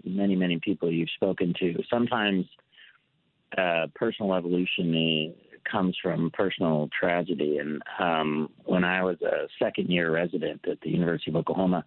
many, 0.05 0.37
many 0.37 0.61
people 0.61 0.93
you've 0.93 1.11
spoken 1.11 1.55
to, 1.61 1.83
sometimes 1.91 2.47
uh, 3.57 3.87
personal 3.95 4.35
evolution 4.35 5.35
comes 5.71 5.97
from 6.03 6.31
personal 6.31 6.89
tragedy. 6.99 7.59
And 7.59 7.83
um, 7.99 8.51
when 8.65 8.85
I 8.85 9.03
was 9.03 9.17
a 9.23 9.47
second 9.59 9.89
year 9.89 10.11
resident 10.11 10.61
at 10.71 10.81
the 10.81 10.91
University 10.91 11.31
of 11.31 11.37
Oklahoma, 11.37 11.85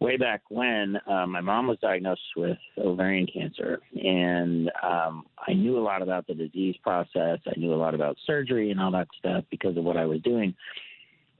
way 0.00 0.16
back 0.16 0.42
when, 0.48 0.98
uh, 1.06 1.26
my 1.26 1.40
mom 1.40 1.68
was 1.68 1.78
diagnosed 1.80 2.20
with 2.36 2.58
ovarian 2.78 3.26
cancer, 3.26 3.80
and 3.94 4.70
um, 4.82 5.24
I 5.46 5.52
knew 5.52 5.78
a 5.78 5.80
lot 5.80 6.02
about 6.02 6.26
the 6.26 6.34
disease 6.34 6.74
process. 6.82 7.38
I 7.46 7.58
knew 7.58 7.72
a 7.72 7.76
lot 7.76 7.94
about 7.94 8.16
surgery 8.26 8.70
and 8.70 8.80
all 8.80 8.90
that 8.92 9.08
stuff 9.18 9.44
because 9.50 9.76
of 9.76 9.84
what 9.84 9.96
I 9.96 10.04
was 10.04 10.20
doing. 10.22 10.54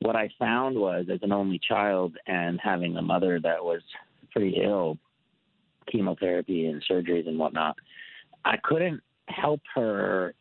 What 0.00 0.16
I 0.16 0.30
found 0.38 0.76
was, 0.76 1.06
as 1.12 1.20
an 1.22 1.32
only 1.32 1.60
child 1.66 2.16
and 2.26 2.60
having 2.62 2.96
a 2.96 3.02
mother 3.02 3.40
that 3.40 3.64
was 3.64 3.80
pretty 4.30 4.60
ill, 4.62 4.98
chemotherapy 5.90 6.66
and 6.66 6.82
surgeries 6.88 7.28
and 7.28 7.38
whatnot, 7.38 7.76
I 8.44 8.56
couldn't 8.62 9.02
help 9.32 9.60
her 9.74 10.34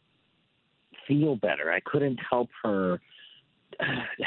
feel 1.07 1.35
better. 1.35 1.71
I 1.71 1.79
couldn't 1.81 2.19
help 2.29 2.49
her 2.63 2.99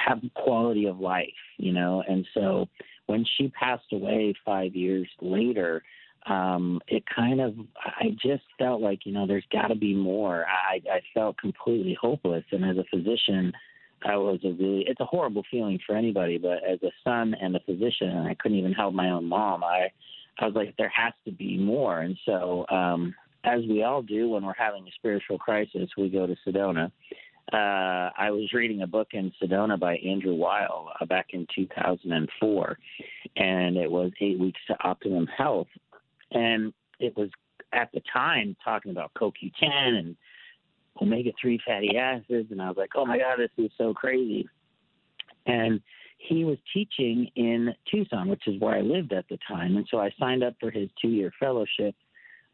have 0.06 0.20
quality 0.34 0.86
of 0.86 0.98
life, 0.98 1.28
you 1.56 1.72
know. 1.72 2.02
And 2.06 2.26
so 2.34 2.68
when 3.06 3.24
she 3.36 3.48
passed 3.48 3.92
away 3.92 4.34
five 4.44 4.74
years 4.74 5.08
later, 5.20 5.82
um, 6.26 6.80
it 6.88 7.04
kind 7.14 7.40
of 7.40 7.54
I 7.76 8.16
just 8.22 8.44
felt 8.58 8.80
like 8.80 9.04
you 9.04 9.12
know 9.12 9.26
there's 9.26 9.44
got 9.52 9.68
to 9.68 9.74
be 9.74 9.94
more. 9.94 10.46
I 10.46 10.80
I 10.90 11.00
felt 11.12 11.36
completely 11.38 11.96
hopeless, 12.00 12.44
and 12.50 12.64
as 12.64 12.78
a 12.78 12.84
physician, 12.90 13.52
I 14.04 14.16
was 14.16 14.40
a 14.44 14.48
really 14.48 14.84
it's 14.86 15.00
a 15.00 15.04
horrible 15.04 15.42
feeling 15.50 15.78
for 15.86 15.96
anybody, 15.96 16.38
but 16.38 16.64
as 16.64 16.82
a 16.82 16.90
son 17.02 17.34
and 17.40 17.54
a 17.56 17.60
physician, 17.60 18.08
and 18.08 18.26
I 18.26 18.34
couldn't 18.34 18.58
even 18.58 18.72
help 18.72 18.94
my 18.94 19.10
own 19.10 19.26
mom. 19.26 19.62
I 19.62 19.88
I 20.38 20.46
was 20.46 20.54
like 20.54 20.74
there 20.78 20.92
has 20.94 21.12
to 21.26 21.30
be 21.30 21.58
more, 21.58 22.00
and 22.00 22.16
so 22.24 22.64
um, 22.70 23.14
as 23.44 23.60
we 23.68 23.82
all 23.82 24.02
do 24.02 24.30
when 24.30 24.44
we're 24.44 24.54
having 24.54 24.86
a 24.88 24.90
spiritual 24.92 25.38
crisis, 25.38 25.88
we 25.96 26.08
go 26.08 26.26
to 26.26 26.34
Sedona. 26.46 26.90
Uh, 27.52 28.10
I 28.16 28.30
was 28.30 28.50
reading 28.54 28.82
a 28.82 28.86
book 28.86 29.08
in 29.12 29.30
Sedona 29.40 29.78
by 29.78 29.96
Andrew 29.96 30.34
Weil 30.34 30.90
uh, 30.98 31.04
back 31.04 31.28
in 31.30 31.46
2004, 31.54 32.78
and 33.36 33.76
it 33.76 33.90
was 33.90 34.10
Eight 34.20 34.38
Weeks 34.38 34.60
to 34.68 34.76
Optimum 34.82 35.26
Health. 35.26 35.68
And 36.32 36.72
it 36.98 37.14
was 37.16 37.28
at 37.72 37.92
the 37.92 38.00
time 38.12 38.56
talking 38.64 38.92
about 38.92 39.12
CoQ10 39.14 39.62
and 39.62 40.16
omega 41.02 41.30
3 41.40 41.60
fatty 41.66 41.96
acids. 41.98 42.50
And 42.50 42.62
I 42.62 42.68
was 42.68 42.78
like, 42.78 42.90
oh 42.96 43.04
my 43.04 43.18
God, 43.18 43.38
this 43.38 43.50
is 43.58 43.70
so 43.76 43.92
crazy. 43.92 44.48
And 45.46 45.82
he 46.16 46.44
was 46.44 46.56
teaching 46.72 47.28
in 47.36 47.74
Tucson, 47.90 48.28
which 48.28 48.46
is 48.46 48.58
where 48.58 48.74
I 48.74 48.80
lived 48.80 49.12
at 49.12 49.28
the 49.28 49.38
time. 49.46 49.76
And 49.76 49.86
so 49.90 49.98
I 49.98 50.10
signed 50.18 50.42
up 50.42 50.54
for 50.58 50.70
his 50.70 50.88
two 51.00 51.08
year 51.08 51.30
fellowship 51.38 51.94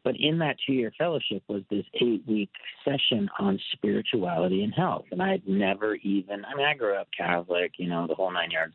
but 0.03 0.15
in 0.19 0.39
that 0.39 0.57
two 0.65 0.73
year 0.73 0.91
fellowship 0.97 1.43
was 1.47 1.63
this 1.69 1.85
eight 1.95 2.23
week 2.27 2.49
session 2.83 3.29
on 3.39 3.59
spirituality 3.73 4.63
and 4.63 4.73
health. 4.73 5.05
And 5.11 5.21
I 5.21 5.31
had 5.31 5.47
never 5.47 5.95
even, 5.95 6.45
I 6.45 6.55
mean, 6.55 6.65
I 6.65 6.73
grew 6.73 6.95
up 6.95 7.07
Catholic, 7.15 7.73
you 7.77 7.87
know, 7.87 8.07
the 8.07 8.15
whole 8.15 8.31
nine 8.31 8.51
yards, 8.51 8.73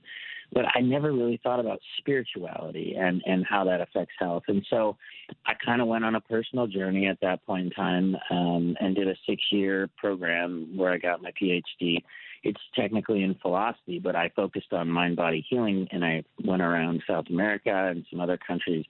but 0.52 0.64
I 0.74 0.80
never 0.80 1.12
really 1.12 1.40
thought 1.42 1.60
about 1.60 1.80
spirituality 1.98 2.94
and, 2.98 3.22
and 3.26 3.44
how 3.44 3.64
that 3.64 3.80
affects 3.80 4.14
health. 4.18 4.44
And 4.48 4.64
so 4.70 4.96
I 5.46 5.54
kind 5.64 5.80
of 5.80 5.88
went 5.88 6.04
on 6.04 6.14
a 6.14 6.20
personal 6.20 6.66
journey 6.66 7.06
at 7.08 7.20
that 7.22 7.44
point 7.46 7.66
in 7.66 7.70
time 7.72 8.16
um, 8.30 8.76
and 8.80 8.94
did 8.94 9.08
a 9.08 9.16
six 9.28 9.42
year 9.50 9.90
program 9.96 10.76
where 10.76 10.92
I 10.92 10.98
got 10.98 11.22
my 11.22 11.32
PhD. 11.40 12.02
It's 12.44 12.60
technically 12.76 13.24
in 13.24 13.34
philosophy, 13.42 13.98
but 13.98 14.14
I 14.14 14.30
focused 14.36 14.72
on 14.72 14.88
mind 14.88 15.16
body 15.16 15.44
healing 15.48 15.88
and 15.90 16.04
I 16.04 16.22
went 16.44 16.62
around 16.62 17.02
South 17.08 17.24
America 17.28 17.88
and 17.90 18.06
some 18.08 18.20
other 18.20 18.38
countries 18.38 18.84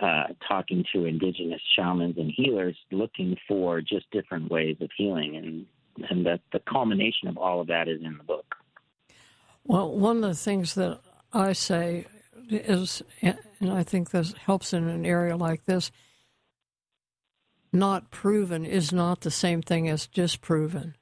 uh, 0.00 0.24
talking 0.46 0.84
to 0.92 1.04
indigenous 1.04 1.60
shamans 1.76 2.16
and 2.18 2.32
healers, 2.34 2.76
looking 2.90 3.36
for 3.46 3.80
just 3.80 4.10
different 4.10 4.50
ways 4.50 4.76
of 4.80 4.90
healing, 4.96 5.36
and 5.36 6.10
and 6.10 6.26
that 6.26 6.40
the 6.52 6.60
culmination 6.60 7.28
of 7.28 7.38
all 7.38 7.60
of 7.60 7.68
that 7.68 7.88
is 7.88 8.02
in 8.02 8.18
the 8.18 8.24
book. 8.24 8.56
Well, 9.64 9.96
one 9.96 10.16
of 10.16 10.22
the 10.22 10.34
things 10.34 10.74
that 10.74 11.00
I 11.32 11.52
say 11.52 12.06
is, 12.50 13.02
and 13.22 13.38
I 13.70 13.82
think 13.82 14.10
this 14.10 14.34
helps 14.44 14.72
in 14.72 14.88
an 14.88 15.06
area 15.06 15.36
like 15.36 15.64
this. 15.66 15.90
Not 17.72 18.10
proven 18.10 18.64
is 18.64 18.92
not 18.92 19.22
the 19.22 19.30
same 19.30 19.62
thing 19.62 19.88
as 19.88 20.06
disproven. 20.06 20.96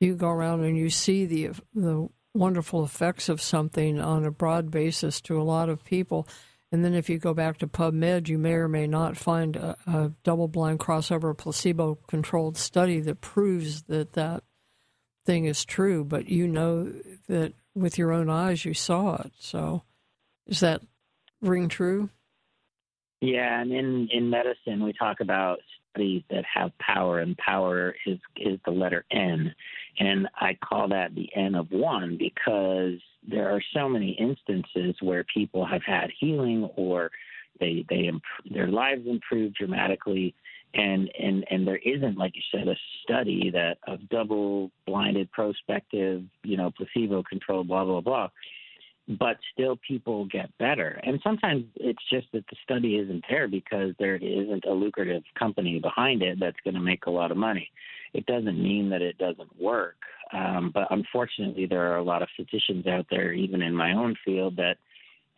You 0.00 0.14
go 0.14 0.28
around 0.28 0.64
and 0.64 0.76
you 0.76 0.90
see 0.90 1.26
the 1.26 1.50
the 1.74 2.08
wonderful 2.34 2.84
effects 2.84 3.28
of 3.28 3.40
something 3.40 4.00
on 4.00 4.24
a 4.24 4.30
broad 4.30 4.70
basis 4.70 5.20
to 5.22 5.40
a 5.40 5.42
lot 5.42 5.68
of 5.68 5.84
people 5.84 6.28
and 6.70 6.84
then 6.84 6.94
if 6.94 7.08
you 7.08 7.18
go 7.18 7.32
back 7.32 7.58
to 7.58 7.66
PubMed, 7.66 8.28
you 8.28 8.38
may 8.38 8.52
or 8.52 8.68
may 8.68 8.86
not 8.86 9.16
find 9.16 9.56
a, 9.56 9.76
a 9.86 10.12
double 10.22 10.48
blind 10.48 10.78
crossover 10.78 11.36
placebo 11.36 11.98
controlled 12.06 12.58
study 12.58 13.00
that 13.00 13.20
proves 13.20 13.82
that 13.84 14.12
that 14.12 14.44
thing 15.24 15.46
is 15.46 15.64
true, 15.64 16.04
but 16.04 16.28
you 16.28 16.46
know 16.46 16.92
that 17.28 17.54
with 17.74 17.96
your 17.96 18.12
own 18.12 18.28
eyes 18.28 18.64
you 18.64 18.74
saw 18.74 19.16
it. 19.16 19.32
So 19.38 19.82
is 20.46 20.60
that 20.60 20.82
ring 21.40 21.68
true? 21.68 22.10
Yeah, 23.20 23.60
and 23.60 23.72
in, 23.72 24.08
in 24.12 24.30
medicine 24.30 24.84
we 24.84 24.92
talk 24.92 25.20
about 25.20 25.58
studies 25.90 26.22
that 26.30 26.44
have 26.52 26.76
power, 26.78 27.20
and 27.20 27.36
power 27.36 27.94
is 28.06 28.18
is 28.36 28.58
the 28.64 28.70
letter 28.70 29.04
N, 29.10 29.54
and 29.98 30.28
I 30.38 30.54
call 30.54 30.88
that 30.88 31.14
the 31.14 31.28
N 31.34 31.54
of 31.54 31.70
one 31.70 32.16
because 32.18 33.00
there 33.28 33.54
are 33.54 33.62
so 33.74 33.88
many 33.88 34.10
instances 34.12 34.96
where 35.00 35.24
people 35.32 35.66
have 35.66 35.82
had 35.86 36.10
healing 36.18 36.68
or 36.76 37.10
they 37.60 37.84
they 37.88 38.06
imp- 38.06 38.22
their 38.50 38.68
lives 38.68 39.02
improve 39.06 39.54
dramatically. 39.54 40.34
And 40.74 41.10
and 41.18 41.46
and 41.50 41.66
there 41.66 41.78
isn't 41.78 42.18
like 42.18 42.32
you 42.36 42.42
said 42.52 42.68
a 42.68 42.76
study 43.02 43.50
that 43.52 43.78
of 43.86 44.06
double 44.10 44.70
blinded 44.86 45.30
prospective 45.32 46.22
you 46.42 46.56
know 46.56 46.70
placebo 46.70 47.22
controlled 47.22 47.68
blah 47.68 47.84
blah 47.84 48.00
blah. 48.00 48.28
But 49.18 49.38
still 49.54 49.78
people 49.88 50.26
get 50.26 50.50
better. 50.58 51.00
And 51.02 51.18
sometimes 51.24 51.64
it's 51.76 52.02
just 52.10 52.26
that 52.32 52.44
the 52.50 52.56
study 52.62 52.96
isn't 52.96 53.24
there 53.30 53.48
because 53.48 53.94
there 53.98 54.16
isn't 54.16 54.66
a 54.66 54.72
lucrative 54.72 55.22
company 55.38 55.78
behind 55.78 56.22
it 56.22 56.38
that's 56.38 56.58
going 56.62 56.74
to 56.74 56.80
make 56.80 57.06
a 57.06 57.10
lot 57.10 57.30
of 57.30 57.38
money 57.38 57.70
it 58.18 58.26
doesn't 58.26 58.62
mean 58.62 58.90
that 58.90 59.02
it 59.02 59.16
doesn't 59.18 59.60
work 59.60 59.96
um, 60.32 60.70
but 60.72 60.88
unfortunately, 60.90 61.66
there 61.66 61.92
are 61.92 61.96
a 61.96 62.02
lot 62.02 62.22
of 62.22 62.28
physicians 62.36 62.86
out 62.86 63.06
there, 63.10 63.32
even 63.32 63.62
in 63.62 63.74
my 63.74 63.92
own 63.92 64.14
field, 64.24 64.56
that 64.56 64.76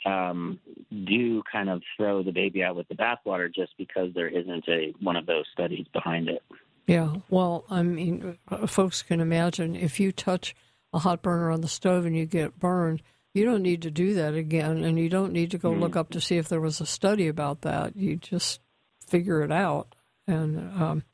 um, 0.09 0.59
do 0.91 1.43
kind 1.51 1.69
of 1.69 1.83
throw 1.97 2.23
the 2.23 2.33
baby 2.33 2.63
out 2.63 2.77
with 2.77 2.89
the 2.89 2.95
bathwater 2.95 3.53
just 3.53 3.73
because 3.77 4.13
there 4.15 4.29
isn't 4.29 4.65
a 4.69 4.93
one 5.01 5.17
of 5.17 5.27
those 5.27 5.45
studies 5.53 5.87
behind 5.93 6.29
it. 6.29 6.43
Yeah, 6.87 7.15
well, 7.29 7.65
I 7.71 7.83
mean, 7.83 8.39
folks 8.67 9.03
can 9.03 9.21
imagine 9.21 9.77
if 9.77 10.01
you 10.01 10.11
touch 10.11 10.57
a 10.93 10.99
hot 10.99 11.23
burner 11.23 11.51
on 11.51 11.61
the 11.61 11.69
stove 11.69 12.05
and 12.05 12.17
you 12.17 12.27
get 12.27 12.59
burned, 12.59 13.03
you 13.33 13.45
don't 13.45 13.63
need 13.63 13.83
to 13.83 13.93
do 13.93 14.15
that 14.15 14.35
again, 14.35 14.83
and 14.83 14.99
you 14.99 15.09
don't 15.09 15.33
need 15.33 15.53
to 15.53 15.59
go 15.59 15.71
mm. 15.71 15.79
look 15.79 15.95
up 15.95 16.11
to 16.11 16.21
see 16.21 16.37
if 16.37 16.49
there 16.49 16.61
was 16.61 16.81
a 16.81 16.87
study 16.87 17.29
about 17.29 17.61
that. 17.61 17.95
You 17.95 18.17
just 18.17 18.61
figure 19.07 19.43
it 19.43 19.53
out, 19.53 19.95
and 20.27 20.59
um, 20.83 21.05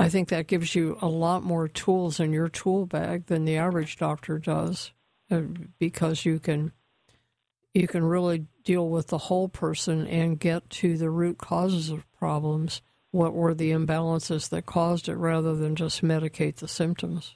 I 0.00 0.08
think 0.08 0.30
that 0.30 0.46
gives 0.46 0.74
you 0.74 0.96
a 1.02 1.08
lot 1.08 1.42
more 1.42 1.68
tools 1.68 2.20
in 2.20 2.32
your 2.32 2.48
tool 2.48 2.86
bag 2.86 3.26
than 3.26 3.44
the 3.44 3.58
average 3.58 3.98
doctor 3.98 4.38
does, 4.38 4.92
uh, 5.30 5.42
because 5.78 6.24
you 6.24 6.38
can 6.38 6.72
you 7.74 7.86
can 7.86 8.02
really 8.02 8.46
deal 8.64 8.88
with 8.88 9.08
the 9.08 9.18
whole 9.18 9.48
person 9.50 10.06
and 10.06 10.40
get 10.40 10.70
to 10.70 10.96
the 10.96 11.10
root 11.10 11.36
causes 11.36 11.90
of 11.90 12.10
problems. 12.18 12.80
What 13.10 13.34
were 13.34 13.52
the 13.52 13.72
imbalances 13.72 14.48
that 14.48 14.64
caused 14.64 15.06
it, 15.06 15.16
rather 15.16 15.54
than 15.54 15.76
just 15.76 16.00
medicate 16.02 16.56
the 16.56 16.68
symptoms. 16.68 17.34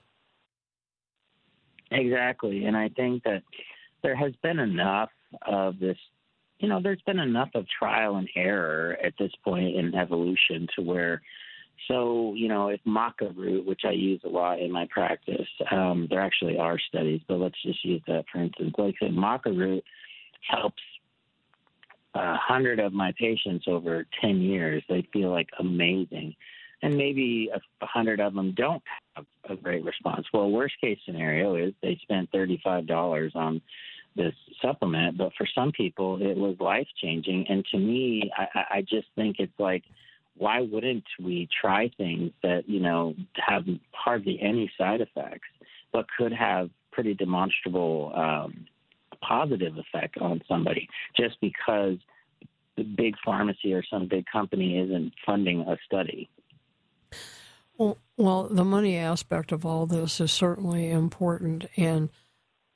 Exactly, 1.91 2.65
and 2.65 2.79
I 2.79 2.89
think 2.89 3.25
that 3.25 3.43
there 4.03 4.17
has 4.17 4.33
been 4.43 4.59
enough 4.59 5.11
of 5.47 5.79
this. 5.79 5.99
You 6.61 6.71
know, 6.71 6.81
there's 6.81 7.03
been 7.03 7.19
enough 7.19 7.51
of 7.55 7.67
trial 7.69 8.17
and 8.17 8.31
error 8.35 8.97
at 9.05 9.13
this 9.19 9.33
point 9.45 9.77
in 9.77 9.95
evolution 9.95 10.67
to 10.77 10.83
where 10.83 11.21
So, 11.89 12.35
you 12.35 12.49
know, 12.49 12.69
if 12.69 12.81
maca 12.87 13.37
root, 13.37 13.67
which 13.67 13.83
I 13.85 13.91
use 13.91 14.21
a 14.25 14.29
lot 14.29 14.61
in 14.61 14.73
my 14.73 14.87
practice, 14.91 15.49
um, 15.71 16.07
there 16.09 16.21
actually 16.21 16.59
are 16.59 16.79
studies, 16.79 17.21
but 17.29 17.39
let's 17.39 17.61
just 17.63 17.85
use 17.85 18.03
that 18.07 18.25
for 18.33 18.41
instance. 18.41 18.75
Like 18.79 18.95
I 19.03 19.07
said, 19.07 19.15
maca 19.15 19.57
root 19.57 19.85
helps 20.49 20.83
a 22.15 22.37
hundred 22.37 22.79
of 22.79 22.93
my 22.93 23.13
patients 23.19 23.67
over 23.67 24.07
10 24.21 24.41
years. 24.41 24.83
They 24.89 25.07
feel 25.13 25.31
like 25.31 25.49
amazing. 25.59 26.35
And 26.83 26.97
maybe 26.97 27.51
a 27.53 27.87
hundred 27.87 28.21
of 28.21 28.35
them 28.35 28.53
don't 28.57 28.83
have 29.15 29.27
a 29.49 29.57
great 29.57 29.85
response. 29.85 30.27
Well, 30.33 30.51
worst 30.51 30.75
case 30.81 30.99
scenario 31.05 31.57
is 31.57 31.73
they 31.83 31.99
spent 32.03 32.31
$35 32.33 33.35
on 33.35 33.61
this 34.17 34.35
supplement, 34.63 35.19
but 35.19 35.33
for 35.37 35.47
some 35.55 35.73
people 35.73 36.19
it 36.21 36.37
was 36.37 36.57
life 36.61 36.87
changing. 37.03 37.47
And 37.49 37.65
to 37.73 37.79
me, 37.79 38.31
I, 38.37 38.65
I 38.77 38.81
just 38.83 39.09
think 39.17 39.37
it's 39.39 39.59
like, 39.59 39.83
why 40.37 40.61
wouldn't 40.61 41.05
we 41.23 41.49
try 41.61 41.91
things 41.97 42.33
that 42.43 42.69
you 42.69 42.81
know 42.81 43.15
have 43.35 43.65
hardly 43.93 44.39
any 44.41 44.71
side 44.77 45.01
effects, 45.01 45.49
but 45.93 46.07
could 46.19 46.33
have 46.33 46.71
pretty 46.93 47.15
demonstrable 47.15 48.13
um, 48.15 48.67
positive 49.21 49.77
effect 49.79 50.19
on 50.19 50.41
somebody 50.49 50.89
just 51.17 51.41
because 51.41 51.99
the 52.77 52.83
big 52.83 53.15
pharmacy 53.25 53.73
or 53.73 53.83
some 53.89 54.09
big 54.09 54.25
company 54.31 54.79
isn't 54.79 55.13
funding 55.25 55.61
a 55.61 55.77
study. 55.85 56.29
Well, 57.79 57.99
well, 58.17 58.49
the 58.49 58.65
money 58.65 58.97
aspect 58.97 59.53
of 59.53 59.67
all 59.67 59.87
this 59.87 60.21
is 60.21 60.33
certainly 60.33 60.91
important, 60.91 61.67
and 61.77 62.09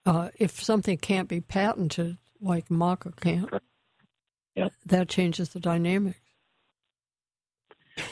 uh, 0.05 0.31
if 0.37 0.63
something 0.63 0.99
can't 0.99 1.29
be 1.29 1.41
patented, 1.41 2.19
like 2.41 2.69
maca 2.69 3.15
can't, 3.21 3.49
yep. 4.57 4.73
that 4.87 5.09
changes 5.09 5.51
the 5.51 5.61
dynamics. 5.61 6.19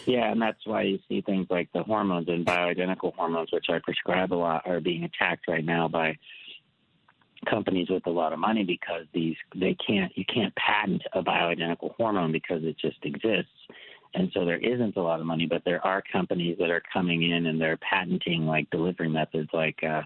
Yeah, 0.07 0.30
and 0.30 0.41
that's 0.41 0.64
why 0.64 0.82
you 0.82 0.99
see 1.09 1.20
things 1.20 1.47
like 1.51 1.68
the 1.72 1.82
hormones 1.82 2.28
and 2.28 2.47
bioidentical 2.47 3.14
hormones, 3.14 3.51
which 3.53 3.66
I 3.68 3.78
prescribe 3.82 4.32
a 4.32 4.37
lot, 4.37 4.66
are 4.66 4.80
being 4.80 5.05
attacked 5.05 5.49
right 5.49 5.64
now 5.64 5.89
by 5.89 6.16
companies 7.49 7.89
with 7.91 8.07
a 8.07 8.11
lot 8.11 8.32
of 8.32 8.39
money 8.39 8.64
because 8.64 9.05
these 9.12 9.37
they 9.55 9.76
can't 9.87 10.11
you 10.16 10.24
can't 10.32 10.55
patent 10.57 11.03
a 11.12 11.22
bioidentical 11.22 11.95
hormone 11.97 12.32
because 12.32 12.64
it 12.64 12.76
just 12.78 12.99
exists. 13.05 13.51
And 14.14 14.30
so 14.32 14.45
there 14.45 14.59
isn't 14.59 14.97
a 14.97 15.03
lot 15.03 15.20
of 15.20 15.26
money, 15.26 15.47
but 15.47 15.62
there 15.64 15.84
are 15.84 16.03
companies 16.11 16.57
that 16.59 16.70
are 16.70 16.82
coming 16.93 17.30
in 17.30 17.47
and 17.47 17.61
they're 17.61 17.76
patenting 17.78 18.47
like 18.47 18.70
delivery 18.70 19.09
methods 19.09 19.51
like 19.53 19.82
uh 19.82 20.03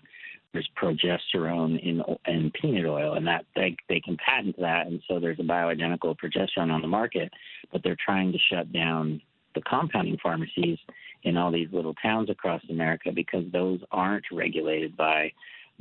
there's 0.52 0.68
progesterone 0.80 1.80
in 1.80 2.02
in 2.26 2.50
peanut 2.60 2.86
oil, 2.86 3.14
and 3.14 3.26
that 3.26 3.44
they 3.54 3.76
they 3.88 4.00
can 4.00 4.16
patent 4.16 4.56
that, 4.58 4.86
and 4.86 5.00
so 5.06 5.20
there's 5.20 5.38
a 5.38 5.44
bioidentical 5.44 6.16
progesterone 6.16 6.72
on 6.72 6.82
the 6.82 6.88
market, 6.88 7.32
but 7.72 7.82
they're 7.82 7.96
trying 8.04 8.32
to 8.32 8.38
shut 8.50 8.72
down 8.72 9.20
the 9.54 9.62
compounding 9.62 10.18
pharmacies 10.22 10.78
in 11.22 11.36
all 11.36 11.50
these 11.50 11.68
little 11.72 11.94
towns 11.94 12.30
across 12.30 12.62
America 12.70 13.10
because 13.14 13.44
those 13.52 13.80
aren't 13.90 14.24
regulated 14.32 14.96
by 14.96 15.32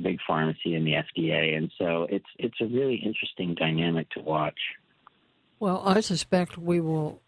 big 0.02 0.18
pharmacy 0.26 0.74
and 0.74 0.86
the 0.86 0.92
FDA, 0.92 1.56
and 1.56 1.70
so 1.78 2.06
it's 2.10 2.26
it's 2.38 2.60
a 2.60 2.66
really 2.66 2.96
interesting 2.96 3.54
dynamic 3.54 4.08
to 4.10 4.20
watch. 4.20 4.58
Well, 5.58 5.82
I 5.84 6.00
suspect 6.00 6.56
we 6.56 6.80
will 6.80 7.20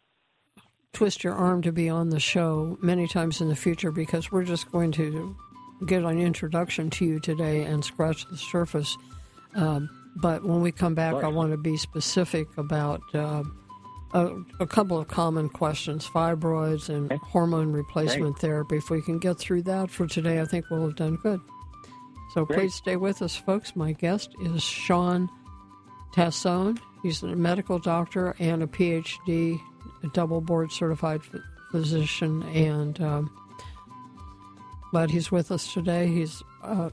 twist 0.92 1.24
your 1.24 1.34
arm 1.34 1.62
to 1.62 1.72
be 1.72 1.88
on 1.88 2.10
the 2.10 2.20
show 2.20 2.78
many 2.82 3.06
times 3.06 3.40
in 3.40 3.48
the 3.48 3.56
future 3.56 3.90
because 3.90 4.30
we're 4.30 4.44
just 4.44 4.70
going 4.70 4.92
to 4.92 5.36
get 5.86 6.02
an 6.02 6.18
introduction 6.18 6.90
to 6.90 7.04
you 7.04 7.20
today 7.20 7.62
and 7.62 7.84
scratch 7.84 8.26
the 8.30 8.36
surface. 8.36 8.96
Um, 9.54 9.90
but 10.16 10.44
when 10.44 10.60
we 10.60 10.72
come 10.72 10.94
back, 10.94 11.14
I 11.14 11.28
want 11.28 11.52
to 11.52 11.56
be 11.56 11.76
specific 11.76 12.46
about 12.56 13.02
uh, 13.14 13.42
a, 14.12 14.36
a, 14.60 14.66
couple 14.66 14.98
of 14.98 15.08
common 15.08 15.48
questions 15.48 16.06
fibroids 16.06 16.88
and 16.88 17.10
okay. 17.10 17.20
hormone 17.24 17.72
replacement 17.72 18.34
Great. 18.34 18.40
therapy. 18.40 18.76
If 18.76 18.90
we 18.90 19.02
can 19.02 19.18
get 19.18 19.38
through 19.38 19.62
that 19.62 19.90
for 19.90 20.06
today, 20.06 20.40
I 20.40 20.44
think 20.44 20.66
we'll 20.70 20.82
have 20.82 20.96
done 20.96 21.16
good. 21.16 21.40
So 22.34 22.44
Great. 22.44 22.58
please 22.58 22.74
stay 22.74 22.96
with 22.96 23.22
us, 23.22 23.36
folks. 23.36 23.74
My 23.74 23.92
guest 23.92 24.34
is 24.42 24.62
Shawn 24.62 25.28
Tassone. 26.14 26.78
He's 27.02 27.22
a 27.22 27.28
medical 27.28 27.78
doctor 27.78 28.34
and 28.38 28.62
a 28.62 28.66
PhD, 28.66 29.60
a 30.02 30.06
double 30.08 30.40
board 30.40 30.72
certified 30.72 31.20
physician, 31.70 32.42
and 32.54 33.00
um, 33.00 33.30
but 34.92 35.10
he's 35.10 35.32
with 35.32 35.50
us 35.50 35.72
today. 35.72 36.06
His 36.06 36.42
uh, 36.62 36.90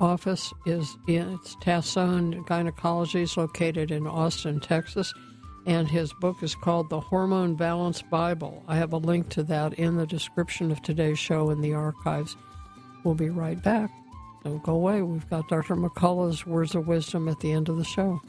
office 0.00 0.52
is 0.66 0.96
in 1.06 1.34
it's 1.34 1.56
Tassone 1.56 2.44
Gynecology, 2.46 3.22
is 3.22 3.36
located 3.36 3.90
in 3.90 4.06
Austin, 4.06 4.60
Texas 4.60 5.12
and 5.66 5.88
his 5.88 6.12
book 6.12 6.42
is 6.42 6.54
called 6.54 6.90
The 6.90 7.00
Hormone 7.00 7.54
Balance 7.54 8.02
Bible. 8.02 8.62
I 8.68 8.76
have 8.76 8.92
a 8.92 8.98
link 8.98 9.28
to 9.30 9.42
that 9.44 9.74
in 9.74 9.96
the 9.96 10.06
description 10.06 10.70
of 10.70 10.82
today's 10.82 11.18
show 11.18 11.50
in 11.50 11.60
the 11.60 11.74
archives. 11.74 12.36
We'll 13.02 13.14
be 13.14 13.30
right 13.30 13.62
back. 13.62 13.90
Don't 14.44 14.62
go 14.62 14.74
away. 14.74 15.02
We've 15.02 15.28
got 15.30 15.48
Dr. 15.48 15.76
McCullough's 15.76 16.46
words 16.46 16.74
of 16.74 16.86
wisdom 16.86 17.28
at 17.28 17.40
the 17.40 17.52
end 17.52 17.68
of 17.68 17.76
the 17.78 17.84
show. 17.84 18.20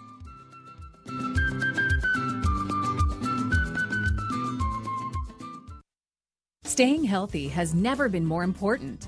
Staying 6.64 7.06
healthy 7.06 7.48
has 7.50 7.74
never 7.74 8.10
been 8.10 8.26
more 8.26 8.44
important. 8.44 9.08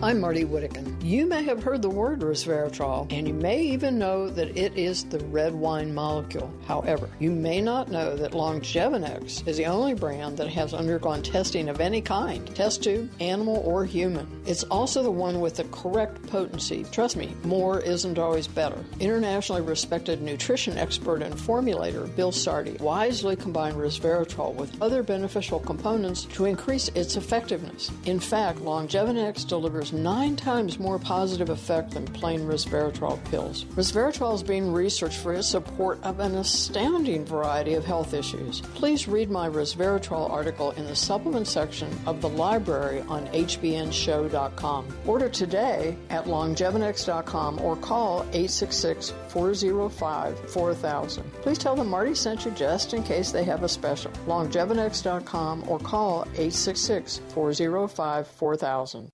I'm 0.00 0.20
Marty 0.20 0.44
Whittekin. 0.44 1.02
You 1.02 1.26
may 1.26 1.42
have 1.42 1.60
heard 1.60 1.82
the 1.82 1.90
word 1.90 2.20
resveratrol, 2.20 3.12
and 3.12 3.26
you 3.26 3.34
may 3.34 3.60
even 3.62 3.98
know 3.98 4.30
that 4.30 4.56
it 4.56 4.78
is 4.78 5.02
the 5.02 5.18
red 5.24 5.52
wine 5.52 5.92
molecule. 5.92 6.52
However, 6.68 7.10
you 7.18 7.32
may 7.32 7.60
not 7.60 7.90
know 7.90 8.14
that 8.14 8.30
Longevinex 8.30 9.48
is 9.48 9.56
the 9.56 9.66
only 9.66 9.94
brand 9.94 10.36
that 10.36 10.46
has 10.50 10.72
undergone 10.72 11.24
testing 11.24 11.68
of 11.68 11.80
any 11.80 12.00
kind 12.00 12.46
test 12.54 12.84
tube, 12.84 13.10
animal, 13.18 13.60
or 13.66 13.84
human. 13.84 14.28
It's 14.46 14.62
also 14.64 15.02
the 15.02 15.10
one 15.10 15.40
with 15.40 15.56
the 15.56 15.64
correct 15.64 16.24
potency. 16.28 16.86
Trust 16.92 17.16
me, 17.16 17.34
more 17.42 17.80
isn't 17.80 18.20
always 18.20 18.46
better. 18.46 18.78
Internationally 19.00 19.62
respected 19.62 20.22
nutrition 20.22 20.78
expert 20.78 21.22
and 21.22 21.34
formulator 21.34 22.14
Bill 22.14 22.30
Sardi 22.30 22.76
wisely 22.78 23.34
combined 23.34 23.76
resveratrol 23.76 24.54
with 24.54 24.80
other 24.80 25.02
beneficial 25.02 25.58
components 25.58 26.22
to 26.26 26.44
increase 26.44 26.86
its 26.90 27.16
effectiveness. 27.16 27.90
In 28.04 28.20
fact, 28.20 28.60
Longevinex 28.60 29.44
delivers 29.48 29.87
nine 29.92 30.36
times 30.36 30.78
more 30.78 30.98
positive 30.98 31.50
effect 31.50 31.92
than 31.92 32.04
plain 32.06 32.40
resveratrol 32.40 33.22
pills. 33.30 33.64
Resveratrol 33.76 34.34
is 34.34 34.42
being 34.42 34.72
researched 34.72 35.18
for 35.18 35.34
its 35.34 35.48
support 35.48 35.98
of 36.02 36.20
an 36.20 36.34
astounding 36.36 37.24
variety 37.24 37.74
of 37.74 37.84
health 37.84 38.14
issues. 38.14 38.60
Please 38.60 39.08
read 39.08 39.30
my 39.30 39.48
resveratrol 39.48 40.30
article 40.30 40.70
in 40.72 40.86
the 40.86 40.96
supplement 40.96 41.46
section 41.46 41.90
of 42.06 42.20
the 42.20 42.28
library 42.28 43.00
on 43.08 43.26
hbnshow.com. 43.28 44.98
Order 45.06 45.28
today 45.28 45.96
at 46.10 46.24
longevinex.com 46.24 47.60
or 47.60 47.76
call 47.76 48.20
866 48.32 49.12
405 49.28 50.50
4000. 50.50 51.32
Please 51.42 51.58
tell 51.58 51.76
them 51.76 51.88
Marty 51.88 52.14
sent 52.14 52.44
you 52.44 52.50
just 52.52 52.94
in 52.94 53.02
case 53.02 53.30
they 53.30 53.44
have 53.44 53.62
a 53.62 53.68
special. 53.68 54.10
longevinex.com 54.26 55.68
or 55.68 55.78
call 55.78 56.22
866 56.34 57.20
405 57.28 58.26
4000. 58.26 59.10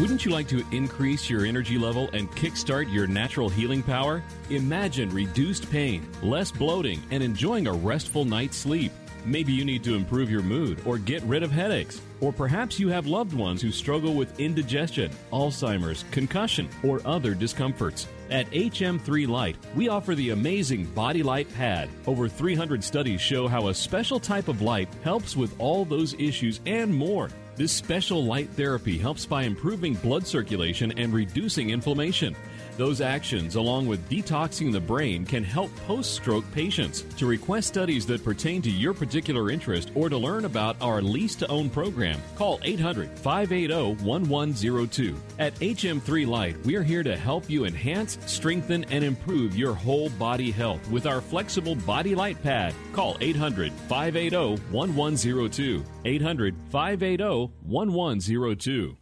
Wouldn't 0.00 0.24
you 0.24 0.30
like 0.30 0.46
to 0.50 0.64
increase 0.70 1.28
your 1.28 1.44
energy 1.44 1.76
level 1.76 2.08
and 2.12 2.30
kickstart 2.30 2.92
your 2.92 3.08
natural 3.08 3.48
healing 3.48 3.82
power? 3.82 4.22
Imagine 4.48 5.10
reduced 5.10 5.68
pain, 5.72 6.08
less 6.22 6.52
bloating, 6.52 7.02
and 7.10 7.20
enjoying 7.20 7.66
a 7.66 7.72
restful 7.72 8.24
night's 8.24 8.56
sleep. 8.56 8.92
Maybe 9.24 9.52
you 9.52 9.64
need 9.64 9.82
to 9.82 9.96
improve 9.96 10.30
your 10.30 10.42
mood 10.42 10.80
or 10.86 10.98
get 10.98 11.24
rid 11.24 11.42
of 11.42 11.50
headaches. 11.50 12.00
Or 12.20 12.32
perhaps 12.32 12.78
you 12.78 12.88
have 12.90 13.08
loved 13.08 13.32
ones 13.32 13.60
who 13.60 13.72
struggle 13.72 14.14
with 14.14 14.38
indigestion, 14.38 15.10
Alzheimer's, 15.32 16.04
concussion, 16.12 16.68
or 16.84 17.00
other 17.04 17.34
discomforts. 17.34 18.06
At 18.30 18.48
HM3 18.52 19.26
Light, 19.26 19.56
we 19.74 19.88
offer 19.88 20.14
the 20.14 20.30
amazing 20.30 20.84
Body 20.84 21.24
Light 21.24 21.52
Pad. 21.54 21.88
Over 22.06 22.28
300 22.28 22.84
studies 22.84 23.20
show 23.20 23.48
how 23.48 23.66
a 23.66 23.74
special 23.74 24.20
type 24.20 24.46
of 24.46 24.62
light 24.62 24.88
helps 25.02 25.36
with 25.36 25.58
all 25.58 25.84
those 25.84 26.14
issues 26.14 26.60
and 26.66 26.94
more. 26.94 27.30
This 27.58 27.72
special 27.72 28.24
light 28.24 28.48
therapy 28.50 28.98
helps 28.98 29.26
by 29.26 29.42
improving 29.42 29.94
blood 29.94 30.24
circulation 30.24 30.96
and 30.96 31.12
reducing 31.12 31.70
inflammation. 31.70 32.36
Those 32.78 33.00
actions, 33.00 33.56
along 33.56 33.88
with 33.88 34.08
detoxing 34.08 34.70
the 34.70 34.80
brain, 34.80 35.26
can 35.26 35.42
help 35.42 35.74
post 35.78 36.14
stroke 36.14 36.44
patients. 36.52 37.02
To 37.16 37.26
request 37.26 37.66
studies 37.66 38.06
that 38.06 38.22
pertain 38.22 38.62
to 38.62 38.70
your 38.70 38.94
particular 38.94 39.50
interest 39.50 39.90
or 39.96 40.08
to 40.08 40.16
learn 40.16 40.44
about 40.44 40.76
our 40.80 41.02
lease 41.02 41.34
to 41.36 41.48
own 41.48 41.70
program, 41.70 42.22
call 42.36 42.60
800 42.62 43.10
580 43.18 44.04
1102. 44.04 45.16
At 45.40 45.56
HM3 45.56 46.24
Light, 46.28 46.56
we're 46.64 46.84
here 46.84 47.02
to 47.02 47.16
help 47.16 47.50
you 47.50 47.64
enhance, 47.64 48.16
strengthen, 48.26 48.84
and 48.84 49.02
improve 49.02 49.56
your 49.56 49.74
whole 49.74 50.08
body 50.10 50.52
health 50.52 50.88
with 50.88 51.04
our 51.04 51.20
flexible 51.20 51.74
body 51.74 52.14
light 52.14 52.40
pad. 52.44 52.74
Call 52.92 53.16
800 53.20 53.72
580 53.72 54.62
1102. 54.70 55.84
800 56.04 56.54
580 56.70 57.50
1102. 57.62 58.96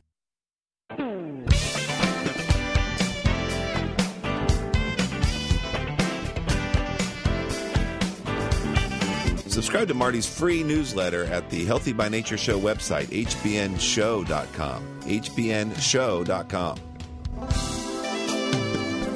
Subscribe 9.57 9.89
to 9.89 9.95
Marty's 9.95 10.27
free 10.27 10.63
newsletter 10.63 11.25
at 11.25 11.49
the 11.49 11.65
Healthy 11.65 11.95
by 11.95 12.11
Nature 12.11 12.37
Show 12.37 12.61
website, 12.61 13.07
hbnshow.com. 13.07 15.01
hbnshow.com. 15.01 16.79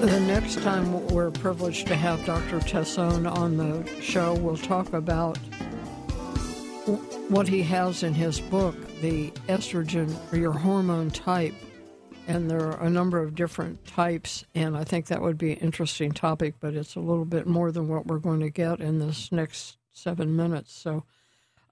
The 0.00 0.20
next 0.20 0.62
time 0.62 1.06
we're 1.08 1.30
privileged 1.30 1.88
to 1.88 1.94
have 1.94 2.24
Dr. 2.24 2.58
Tassone 2.60 3.30
on 3.30 3.58
the 3.58 3.86
show, 4.00 4.32
we'll 4.32 4.56
talk 4.56 4.94
about 4.94 5.36
what 7.28 7.46
he 7.46 7.62
has 7.64 8.02
in 8.02 8.14
his 8.14 8.40
book, 8.40 8.74
the 9.02 9.32
estrogen 9.46 10.16
or 10.32 10.38
your 10.38 10.52
hormone 10.52 11.10
type. 11.10 11.52
And 12.26 12.50
there 12.50 12.62
are 12.62 12.86
a 12.86 12.88
number 12.88 13.22
of 13.22 13.34
different 13.34 13.84
types, 13.84 14.46
and 14.54 14.74
I 14.74 14.84
think 14.84 15.08
that 15.08 15.20
would 15.20 15.36
be 15.36 15.52
an 15.52 15.58
interesting 15.58 16.12
topic, 16.12 16.54
but 16.60 16.72
it's 16.72 16.96
a 16.96 17.00
little 17.00 17.26
bit 17.26 17.46
more 17.46 17.70
than 17.70 17.88
what 17.88 18.06
we're 18.06 18.18
going 18.18 18.40
to 18.40 18.48
get 18.48 18.80
in 18.80 19.00
this 19.00 19.30
next 19.30 19.76
seven 19.92 20.36
minutes. 20.36 20.72
So, 20.72 21.04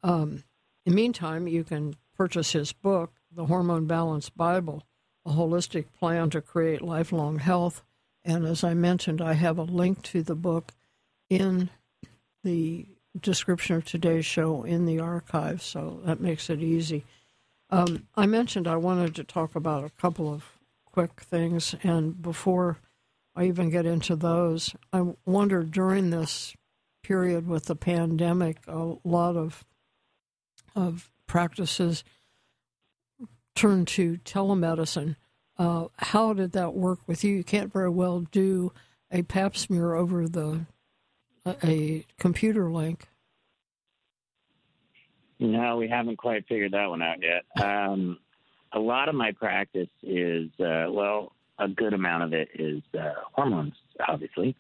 um, 0.03 0.45
in 0.85 0.93
the 0.93 0.97
meantime, 0.97 1.47
you 1.49 1.65
can 1.65 1.95
purchase 2.17 2.53
his 2.53 2.73
book, 2.73 3.13
The 3.31 3.47
Hormone 3.47 3.87
Balance 3.87 4.31
Bible, 4.31 4.85
a 5.25 5.31
holistic 5.31 5.93
plan 5.93 6.31
to 6.31 6.41
create 6.41 6.83
lifelong 6.83 7.39
health. 7.39 7.83
And 8.25 8.45
as 8.45 8.65
I 8.65 8.75
mentioned, 8.75 9.21
I 9.21 9.35
have 9.35 9.59
a 9.59 9.63
link 9.63 10.03
to 10.05 10.23
the 10.23 10.35
book 10.35 10.73
in 11.31 11.71
the 12.43 12.87
description 13.19 13.77
of 13.77 13.85
today's 13.85 14.27
show 14.27 14.63
in 14.63 14.87
the 14.87 14.99
archive, 14.99 15.63
so 15.63 16.01
that 16.05 16.21
makes 16.21 16.51
it 16.51 16.63
easy. 16.63 17.05
Um, 17.71 18.07
I 18.17 18.27
mentioned 18.27 18.67
I 18.67 18.77
wanted 18.77 19.15
to 19.17 19.25
talk 19.25 19.55
about 19.55 19.85
a 19.85 19.91
couple 19.91 20.33
of 20.33 20.45
quick 20.85 21.21
things, 21.21 21.75
and 21.83 22.21
before 22.21 22.79
I 23.37 23.45
even 23.45 23.71
get 23.71 23.87
into 23.87 24.17
those, 24.17 24.75
I 24.93 25.15
wonder 25.25 25.63
during 25.63 26.11
this 26.11 26.57
period 27.09 27.49
with 27.49 27.65
the 27.65 27.75
pandemic, 27.75 28.59
a 28.69 28.95
lot 29.03 29.35
of 29.35 29.65
of 30.77 31.11
practices 31.27 32.05
turned 33.55 33.89
to 33.89 34.19
telemedicine. 34.19 35.17
Uh, 35.57 35.87
how 35.97 36.35
did 36.35 36.53
that 36.53 36.75
work 36.75 37.01
with 37.07 37.25
you? 37.25 37.35
You 37.35 37.45
can't 37.45 37.73
very 37.73 37.89
well 37.89 38.21
do 38.21 38.73
a 39.11 39.23
Pap 39.23 39.57
smear 39.57 39.95
over 39.95 40.29
the 40.29 40.67
a, 41.65 42.05
computer 42.19 42.71
link. 42.71 43.09
No, 45.41 45.79
we 45.79 45.89
haven't 45.89 46.19
quite 46.19 46.47
figured 46.47 46.73
that 46.73 46.91
one 46.91 47.01
out 47.01 47.17
yet. 47.23 47.65
Um, 47.65 48.19
a 48.73 48.79
lot 48.79 49.09
of 49.09 49.15
my 49.15 49.33
practice 49.33 49.89
is, 50.03 50.51
uh, 50.61 50.87
well, 50.91 51.33
a 51.59 51.69
good 51.69 51.95
amount 51.95 52.25
of 52.25 52.33
it 52.35 52.51
is 52.55 52.83
uh, 52.95 53.15
hormones, 53.33 53.75
obviously. 54.07 54.55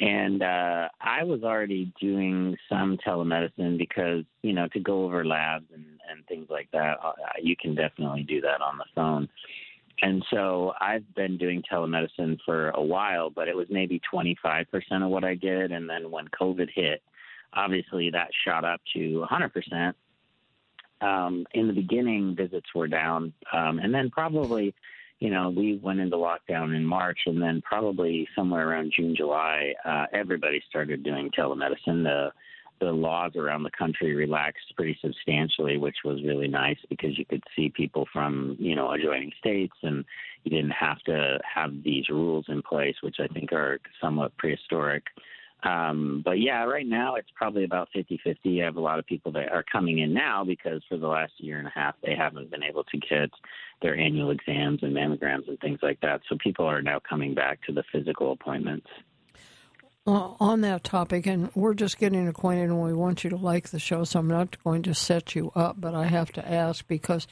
And 0.00 0.42
uh, 0.42 0.88
I 1.00 1.24
was 1.24 1.42
already 1.42 1.92
doing 2.00 2.56
some 2.68 2.98
telemedicine 3.04 3.78
because, 3.78 4.24
you 4.42 4.52
know, 4.52 4.68
to 4.68 4.80
go 4.80 5.04
over 5.04 5.24
labs 5.24 5.66
and, 5.74 5.84
and 6.10 6.24
things 6.26 6.46
like 6.50 6.68
that, 6.72 6.98
uh, 7.02 7.12
you 7.42 7.56
can 7.56 7.74
definitely 7.74 8.22
do 8.22 8.40
that 8.42 8.60
on 8.60 8.78
the 8.78 8.84
phone. 8.94 9.28
And 10.00 10.24
so 10.30 10.72
I've 10.80 11.14
been 11.16 11.36
doing 11.36 11.62
telemedicine 11.70 12.38
for 12.44 12.70
a 12.70 12.82
while, 12.82 13.30
but 13.30 13.48
it 13.48 13.56
was 13.56 13.66
maybe 13.70 14.00
25% 14.12 14.66
of 15.02 15.10
what 15.10 15.24
I 15.24 15.34
did. 15.34 15.72
And 15.72 15.90
then 15.90 16.10
when 16.12 16.28
COVID 16.28 16.68
hit, 16.72 17.02
obviously 17.52 18.10
that 18.10 18.28
shot 18.46 18.64
up 18.64 18.80
to 18.94 19.26
100%. 19.28 19.94
Um, 21.00 21.46
in 21.54 21.66
the 21.66 21.72
beginning, 21.72 22.36
visits 22.36 22.66
were 22.74 22.88
down. 22.88 23.32
Um, 23.52 23.80
and 23.80 23.92
then 23.92 24.10
probably 24.10 24.74
you 25.20 25.30
know, 25.30 25.50
we 25.50 25.80
went 25.82 26.00
into 26.00 26.16
lockdown 26.16 26.76
in 26.76 26.84
March, 26.84 27.20
and 27.26 27.42
then 27.42 27.60
probably 27.62 28.28
somewhere 28.36 28.68
around 28.68 28.92
June, 28.96 29.16
July, 29.16 29.74
uh, 29.84 30.06
everybody 30.12 30.62
started 30.68 31.02
doing 31.02 31.30
telemedicine. 31.30 32.04
The 32.04 32.30
the 32.80 32.92
laws 32.92 33.32
around 33.34 33.64
the 33.64 33.72
country 33.76 34.14
relaxed 34.14 34.72
pretty 34.76 34.96
substantially, 35.02 35.78
which 35.78 35.96
was 36.04 36.22
really 36.22 36.46
nice 36.46 36.78
because 36.88 37.18
you 37.18 37.24
could 37.24 37.42
see 37.56 37.68
people 37.70 38.06
from 38.12 38.56
you 38.60 38.76
know 38.76 38.92
adjoining 38.92 39.32
states, 39.38 39.74
and 39.82 40.04
you 40.44 40.50
didn't 40.50 40.70
have 40.70 41.00
to 41.00 41.38
have 41.42 41.72
these 41.82 42.08
rules 42.08 42.44
in 42.48 42.62
place, 42.62 42.94
which 43.00 43.16
I 43.18 43.26
think 43.26 43.52
are 43.52 43.80
somewhat 44.00 44.36
prehistoric. 44.36 45.04
Um, 45.64 46.22
but 46.24 46.38
yeah, 46.38 46.64
right 46.64 46.86
now 46.86 47.16
it's 47.16 47.30
probably 47.34 47.64
about 47.64 47.88
50 47.92 48.20
50. 48.22 48.62
I 48.62 48.64
have 48.64 48.76
a 48.76 48.80
lot 48.80 48.98
of 48.98 49.06
people 49.06 49.32
that 49.32 49.50
are 49.50 49.64
coming 49.70 49.98
in 49.98 50.14
now 50.14 50.44
because 50.44 50.82
for 50.88 50.96
the 50.96 51.08
last 51.08 51.32
year 51.38 51.58
and 51.58 51.66
a 51.66 51.72
half 51.74 51.96
they 52.02 52.14
haven't 52.14 52.50
been 52.50 52.62
able 52.62 52.84
to 52.84 52.98
get 52.98 53.30
their 53.82 53.96
annual 53.96 54.30
exams 54.30 54.82
and 54.82 54.94
mammograms 54.94 55.48
and 55.48 55.58
things 55.60 55.80
like 55.82 56.00
that. 56.00 56.20
So 56.28 56.36
people 56.42 56.64
are 56.64 56.82
now 56.82 57.00
coming 57.08 57.34
back 57.34 57.60
to 57.66 57.72
the 57.72 57.82
physical 57.92 58.32
appointments. 58.32 58.86
On 60.06 60.62
that 60.62 60.84
topic, 60.84 61.26
and 61.26 61.50
we're 61.54 61.74
just 61.74 61.98
getting 61.98 62.28
acquainted, 62.28 62.70
and 62.70 62.82
we 62.82 62.94
want 62.94 63.24
you 63.24 63.30
to 63.30 63.36
like 63.36 63.68
the 63.68 63.78
show, 63.78 64.04
so 64.04 64.20
I'm 64.20 64.28
not 64.28 64.56
going 64.64 64.82
to 64.84 64.94
set 64.94 65.34
you 65.34 65.52
up, 65.54 65.78
but 65.78 65.94
I 65.94 66.06
have 66.06 66.32
to 66.32 66.50
ask 66.50 66.86
because 66.86 67.26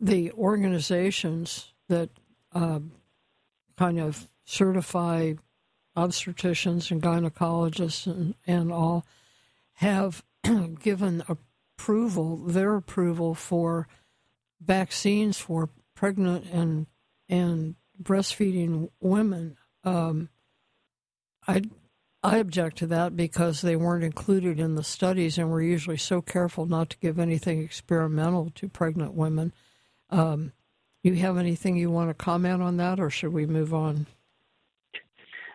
the 0.00 0.32
organizations 0.32 1.72
that 1.88 2.10
uh, 2.52 2.80
kind 3.78 4.00
of 4.00 4.26
certify 4.44 5.34
obstetricians 5.96 6.90
and 6.90 7.02
gynecologists 7.02 8.06
and, 8.06 8.34
and 8.46 8.72
all 8.72 9.04
have 9.74 10.22
given 10.82 11.22
approval, 11.28 12.36
their 12.36 12.76
approval 12.76 13.34
for 13.34 13.88
vaccines 14.60 15.38
for 15.38 15.70
pregnant 15.94 16.46
and 16.52 16.86
and 17.28 17.76
breastfeeding 18.02 18.90
women. 19.00 19.56
Um, 19.84 20.28
I 21.46 21.62
I 22.22 22.36
object 22.36 22.78
to 22.78 22.86
that 22.88 23.16
because 23.16 23.62
they 23.62 23.76
weren't 23.76 24.04
included 24.04 24.60
in 24.60 24.74
the 24.74 24.84
studies, 24.84 25.38
and 25.38 25.50
we're 25.50 25.62
usually 25.62 25.96
so 25.96 26.20
careful 26.20 26.66
not 26.66 26.90
to 26.90 26.98
give 26.98 27.18
anything 27.18 27.62
experimental 27.62 28.50
to 28.56 28.68
pregnant 28.68 29.14
women. 29.14 29.54
Um, 30.10 30.52
you 31.02 31.14
have 31.14 31.38
anything 31.38 31.76
you 31.76 31.90
want 31.90 32.10
to 32.10 32.14
comment 32.14 32.62
on 32.62 32.76
that, 32.76 33.00
or 33.00 33.08
should 33.08 33.32
we 33.32 33.46
move 33.46 33.72
on? 33.72 34.06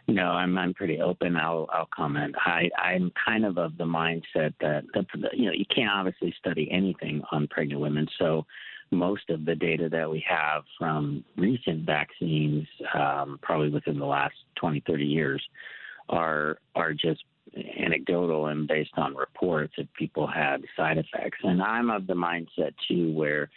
No, 0.08 0.24
I'm 0.24 0.58
I'm 0.58 0.74
pretty 0.74 1.01
open. 1.01 1.36
I'll 1.36 1.68
I'll 1.74 1.89
comment. 1.95 2.36
I 2.38 2.70
I'm 2.78 3.12
kind 3.26 3.43
of 3.45 3.58
of 3.58 3.78
the 3.78 3.86
mindset 3.86 4.53
that 4.62 4.84
that 4.93 5.06
you 5.34 5.45
know 5.45 5.51
you 5.51 5.66
can't 5.74 5.89
obviously 5.91 6.34
study 6.39 6.70
anything 6.72 7.24
on 7.32 7.47
pregnant 7.47 7.82
women. 7.82 8.08
So 8.20 8.45
most 8.91 9.30
of 9.30 9.45
the 9.45 9.56
data 9.56 9.89
that 9.89 10.10
we 10.10 10.24
have 10.30 10.64
from 10.78 11.24
recent 11.38 11.86
vaccines, 11.86 12.68
um, 12.93 13.39
probably 13.41 13.70
within 13.70 13.97
the 13.97 14.06
last 14.06 14.36
20, 14.58 14.84
30 14.86 15.03
years, 15.03 15.43
are 16.10 16.58
are 16.76 16.93
just 16.93 17.24
anecdotal 17.80 18.47
and 18.47 18.68
based 18.68 18.91
on 18.97 19.16
reports 19.16 19.74
that 19.78 19.91
people 19.93 20.28
had 20.28 20.64
side 20.76 20.97
effects. 20.97 21.39
And 21.43 21.62
I'm 21.62 21.89
of 21.89 22.06
the 22.06 22.14
mindset 22.14 22.74
too 22.88 23.12
where 23.14 23.49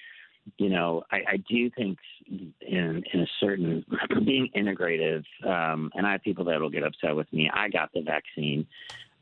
you 0.57 0.71
know, 0.71 1.03
I, 1.11 1.17
I 1.29 1.37
do 1.49 1.71
think 1.71 1.99
in 2.27 3.05
in 3.13 3.21
a 3.21 3.27
certain 3.41 3.85
being 4.25 4.51
integrative, 4.57 5.25
um, 5.45 5.91
and 5.95 6.07
I 6.07 6.13
have 6.13 6.23
people 6.23 6.45
that 6.47 6.61
will 6.61 6.71
get 6.71 6.83
upset 6.83 7.15
with 7.17 7.33
me. 7.33 7.51
I 7.53 7.69
got 7.69 7.93
the 7.93 8.03
vaccine, 8.03 8.67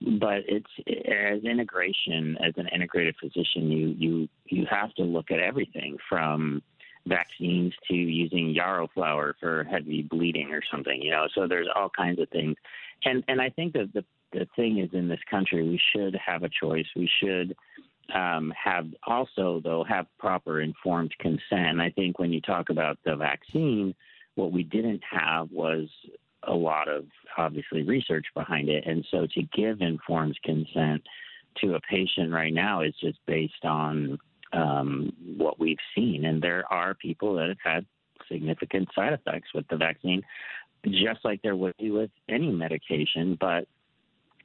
but 0.00 0.42
it's 0.46 0.70
as 0.88 1.42
integration 1.44 2.36
as 2.44 2.54
an 2.56 2.68
integrated 2.68 3.16
physician, 3.20 3.70
you 3.70 3.88
you 3.98 4.28
you 4.46 4.66
have 4.70 4.94
to 4.94 5.02
look 5.02 5.30
at 5.30 5.40
everything 5.40 5.96
from 6.08 6.62
vaccines 7.06 7.72
to 7.88 7.94
using 7.94 8.50
yarrow 8.50 8.88
flower 8.92 9.36
for 9.40 9.64
heavy 9.64 10.02
bleeding 10.02 10.52
or 10.52 10.60
something. 10.70 11.00
You 11.00 11.12
know, 11.12 11.28
so 11.34 11.46
there's 11.46 11.68
all 11.74 11.88
kinds 11.88 12.20
of 12.20 12.28
things, 12.28 12.56
and 13.04 13.24
and 13.28 13.40
I 13.40 13.50
think 13.50 13.72
that 13.74 13.92
the 13.92 14.04
the 14.32 14.46
thing 14.56 14.78
is 14.78 14.90
in 14.92 15.08
this 15.08 15.20
country 15.30 15.62
we 15.62 15.80
should 15.94 16.14
have 16.16 16.42
a 16.42 16.48
choice. 16.48 16.86
We 16.94 17.10
should 17.22 17.56
um, 18.14 18.52
have 18.62 18.86
also 19.06 19.60
though 19.62 19.84
have 19.88 20.06
proper 20.18 20.60
informed 20.60 21.14
consent. 21.18 21.80
I 21.80 21.90
think 21.90 22.18
when 22.18 22.32
you 22.32 22.40
talk 22.40 22.70
about 22.70 22.98
the 23.04 23.16
vaccine, 23.16 23.94
what 24.34 24.52
we 24.52 24.62
didn't 24.62 25.02
have 25.10 25.50
was 25.50 25.88
a 26.44 26.54
lot 26.54 26.88
of 26.88 27.06
obviously 27.36 27.82
research 27.82 28.26
behind 28.34 28.68
it, 28.68 28.84
and 28.86 29.04
so 29.10 29.26
to 29.34 29.42
give 29.54 29.80
informed 29.80 30.38
consent 30.44 31.02
to 31.60 31.74
a 31.74 31.80
patient 31.80 32.32
right 32.32 32.52
now 32.52 32.82
is 32.82 32.94
just 33.00 33.18
based 33.26 33.64
on 33.64 34.18
um, 34.52 35.12
what 35.36 35.58
we've 35.58 35.78
seen, 35.94 36.24
and 36.24 36.40
there 36.40 36.64
are 36.70 36.94
people 36.94 37.34
that 37.34 37.48
have 37.48 37.58
had 37.64 37.86
significant 38.30 38.88
side 38.94 39.12
effects 39.12 39.48
with 39.54 39.66
the 39.68 39.76
vaccine, 39.76 40.22
just 40.84 41.24
like 41.24 41.42
there 41.42 41.56
would 41.56 41.76
be 41.78 41.90
with 41.90 42.10
any 42.28 42.50
medication, 42.50 43.36
but 43.40 43.66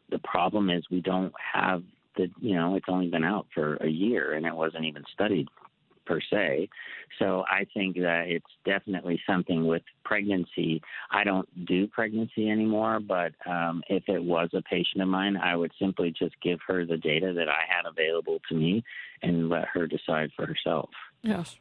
the 0.09 0.19
problem 0.19 0.69
is 0.69 0.83
we 0.89 1.01
don't 1.01 1.33
have 1.53 1.83
the 2.17 2.29
you 2.39 2.55
know 2.55 2.75
it's 2.75 2.87
only 2.89 3.07
been 3.07 3.23
out 3.23 3.47
for 3.53 3.75
a 3.77 3.87
year 3.87 4.33
and 4.33 4.45
it 4.45 4.55
wasn't 4.55 4.85
even 4.85 5.03
studied 5.13 5.47
per 6.05 6.19
se. 6.31 6.69
So 7.19 7.43
I 7.49 7.65
think 7.73 7.95
that 7.97 8.25
it's 8.27 8.45
definitely 8.65 9.21
something 9.27 9.67
with 9.67 9.83
pregnancy. 10.03 10.81
I 11.11 11.23
don't 11.23 11.47
do 11.65 11.87
pregnancy 11.87 12.49
anymore, 12.49 12.99
but 12.99 13.33
um, 13.45 13.83
if 13.89 14.03
it 14.07 14.23
was 14.23 14.49
a 14.53 14.61
patient 14.63 15.01
of 15.01 15.07
mine, 15.07 15.37
I 15.37 15.55
would 15.55 15.71
simply 15.79 16.13
just 16.17 16.35
give 16.41 16.59
her 16.67 16.85
the 16.85 16.97
data 16.97 17.33
that 17.33 17.49
I 17.49 17.61
had 17.67 17.85
available 17.85 18.39
to 18.49 18.55
me 18.55 18.83
and 19.21 19.49
let 19.49 19.67
her 19.73 19.87
decide 19.87 20.31
for 20.35 20.45
herself. 20.45 20.89
Yes. 21.21 21.57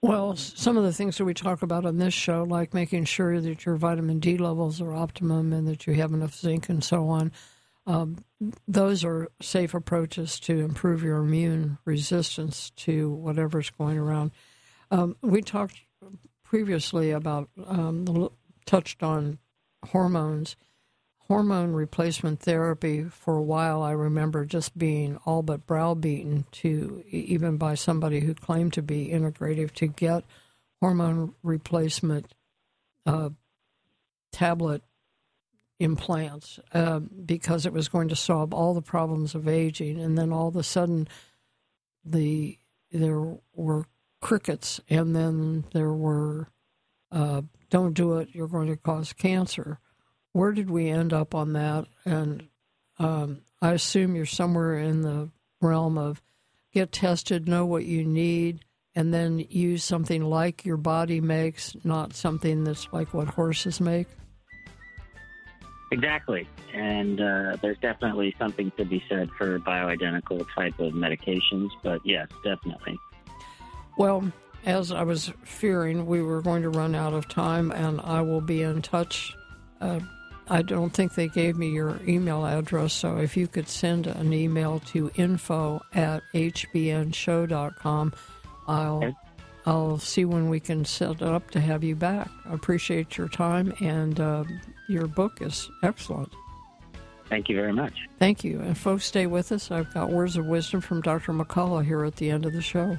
Well, 0.00 0.34
some 0.36 0.76
of 0.76 0.82
the 0.82 0.92
things 0.92 1.16
that 1.18 1.24
we 1.24 1.32
talk 1.32 1.62
about 1.62 1.84
on 1.84 1.98
this 1.98 2.12
show, 2.12 2.42
like 2.42 2.74
making 2.74 3.04
sure 3.04 3.40
that 3.40 3.64
your 3.64 3.76
vitamin 3.76 4.18
D 4.18 4.36
levels 4.36 4.80
are 4.80 4.92
optimum 4.92 5.52
and 5.52 5.66
that 5.68 5.86
you 5.86 5.94
have 5.94 6.12
enough 6.12 6.34
zinc 6.34 6.68
and 6.68 6.82
so 6.82 7.08
on, 7.08 7.30
um, 7.86 8.24
those 8.68 9.04
are 9.04 9.28
safe 9.40 9.74
approaches 9.74 10.38
to 10.40 10.60
improve 10.60 11.02
your 11.02 11.18
immune 11.18 11.78
resistance 11.84 12.70
to 12.76 13.10
whatever's 13.10 13.70
going 13.70 13.98
around. 13.98 14.30
Um, 14.90 15.16
we 15.22 15.42
talked 15.42 15.80
previously 16.44 17.10
about 17.10 17.48
um, 17.66 18.28
touched 18.66 19.02
on 19.02 19.38
hormones. 19.86 20.56
Hormone 21.28 21.72
replacement 21.72 22.40
therapy 22.40 23.04
for 23.04 23.36
a 23.36 23.42
while, 23.42 23.82
I 23.82 23.92
remember 23.92 24.44
just 24.44 24.76
being 24.76 25.16
all 25.24 25.42
but 25.42 25.66
browbeaten 25.66 26.44
to 26.50 27.02
even 27.08 27.56
by 27.56 27.74
somebody 27.74 28.20
who 28.20 28.34
claimed 28.34 28.74
to 28.74 28.82
be 28.82 29.08
integrative 29.08 29.70
to 29.74 29.86
get 29.86 30.24
hormone 30.80 31.34
replacement 31.42 32.34
uh, 33.06 33.30
tablet 34.30 34.82
implants 35.82 36.60
uh, 36.72 37.00
because 37.00 37.66
it 37.66 37.72
was 37.72 37.88
going 37.88 38.08
to 38.08 38.16
solve 38.16 38.54
all 38.54 38.74
the 38.74 38.82
problems 38.82 39.34
of 39.34 39.48
aging. 39.48 40.00
And 40.00 40.16
then 40.16 40.32
all 40.32 40.48
of 40.48 40.56
a 40.56 40.62
sudden, 40.62 41.08
the 42.04 42.58
there 42.90 43.36
were 43.54 43.86
crickets, 44.20 44.80
and 44.88 45.16
then 45.16 45.64
there 45.72 45.92
were 45.92 46.48
uh, 47.10 47.42
don't 47.70 47.94
do 47.94 48.18
it, 48.18 48.28
you're 48.32 48.48
going 48.48 48.68
to 48.68 48.76
cause 48.76 49.12
cancer. 49.12 49.78
Where 50.32 50.52
did 50.52 50.70
we 50.70 50.88
end 50.88 51.12
up 51.12 51.34
on 51.34 51.54
that? 51.54 51.86
And 52.04 52.48
um, 52.98 53.42
I 53.60 53.72
assume 53.72 54.14
you're 54.14 54.26
somewhere 54.26 54.78
in 54.78 55.02
the 55.02 55.30
realm 55.60 55.98
of 55.98 56.22
get 56.72 56.92
tested, 56.92 57.48
know 57.48 57.66
what 57.66 57.84
you 57.84 58.04
need, 58.04 58.64
and 58.94 59.12
then 59.12 59.38
use 59.48 59.84
something 59.84 60.22
like 60.22 60.64
your 60.64 60.76
body 60.76 61.20
makes, 61.20 61.74
not 61.84 62.14
something 62.14 62.64
that's 62.64 62.88
like 62.92 63.14
what 63.14 63.28
horses 63.28 63.80
make. 63.80 64.08
Exactly. 65.92 66.48
And 66.72 67.20
uh, 67.20 67.56
there's 67.60 67.76
definitely 67.78 68.34
something 68.38 68.72
to 68.78 68.84
be 68.86 69.04
said 69.10 69.30
for 69.36 69.58
bioidentical 69.58 70.46
type 70.54 70.78
of 70.80 70.94
medications, 70.94 71.68
but 71.82 72.00
yes, 72.02 72.28
definitely. 72.42 72.98
Well, 73.98 74.32
as 74.64 74.90
I 74.90 75.02
was 75.02 75.30
fearing, 75.44 76.06
we 76.06 76.22
were 76.22 76.40
going 76.40 76.62
to 76.62 76.70
run 76.70 76.94
out 76.94 77.12
of 77.12 77.28
time, 77.28 77.70
and 77.70 78.00
I 78.00 78.22
will 78.22 78.40
be 78.40 78.62
in 78.62 78.80
touch. 78.80 79.36
Uh, 79.82 80.00
I 80.48 80.62
don't 80.62 80.94
think 80.94 81.14
they 81.14 81.28
gave 81.28 81.58
me 81.58 81.68
your 81.68 82.00
email 82.08 82.46
address, 82.46 82.94
so 82.94 83.18
if 83.18 83.36
you 83.36 83.46
could 83.46 83.68
send 83.68 84.06
an 84.06 84.32
email 84.32 84.80
to 84.86 85.10
info 85.14 85.82
at 85.92 86.22
hbnshow.com, 86.34 88.14
I'll. 88.66 88.96
Okay. 88.96 89.14
I'll 89.64 89.98
see 89.98 90.24
when 90.24 90.48
we 90.48 90.58
can 90.60 90.84
set 90.84 91.10
it 91.10 91.22
up 91.22 91.50
to 91.52 91.60
have 91.60 91.84
you 91.84 91.94
back. 91.94 92.28
I 92.46 92.54
appreciate 92.54 93.16
your 93.16 93.28
time, 93.28 93.72
and 93.80 94.18
uh, 94.18 94.44
your 94.88 95.06
book 95.06 95.40
is 95.40 95.70
excellent. 95.82 96.32
Thank 97.28 97.48
you 97.48 97.56
very 97.56 97.72
much. 97.72 97.94
Thank 98.18 98.44
you. 98.44 98.60
And 98.60 98.76
folks, 98.76 99.06
stay 99.06 99.26
with 99.26 99.52
us. 99.52 99.70
I've 99.70 99.92
got 99.94 100.10
words 100.10 100.36
of 100.36 100.46
wisdom 100.46 100.80
from 100.80 101.00
Dr. 101.00 101.32
McCullough 101.32 101.84
here 101.84 102.04
at 102.04 102.16
the 102.16 102.30
end 102.30 102.44
of 102.44 102.52
the 102.52 102.60
show. 102.60 102.98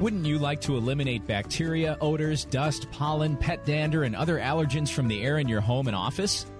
Wouldn't 0.00 0.26
you 0.26 0.38
like 0.38 0.60
to 0.60 0.76
eliminate 0.76 1.26
bacteria, 1.26 1.98
odors, 2.00 2.44
dust, 2.44 2.88
pollen, 2.92 3.36
pet 3.36 3.66
dander, 3.66 4.04
and 4.04 4.14
other 4.14 4.38
allergens 4.38 4.90
from 4.90 5.08
the 5.08 5.24
air 5.24 5.38
in 5.38 5.48
your 5.48 5.60
home 5.60 5.88
and 5.88 5.96
office? 5.96 6.46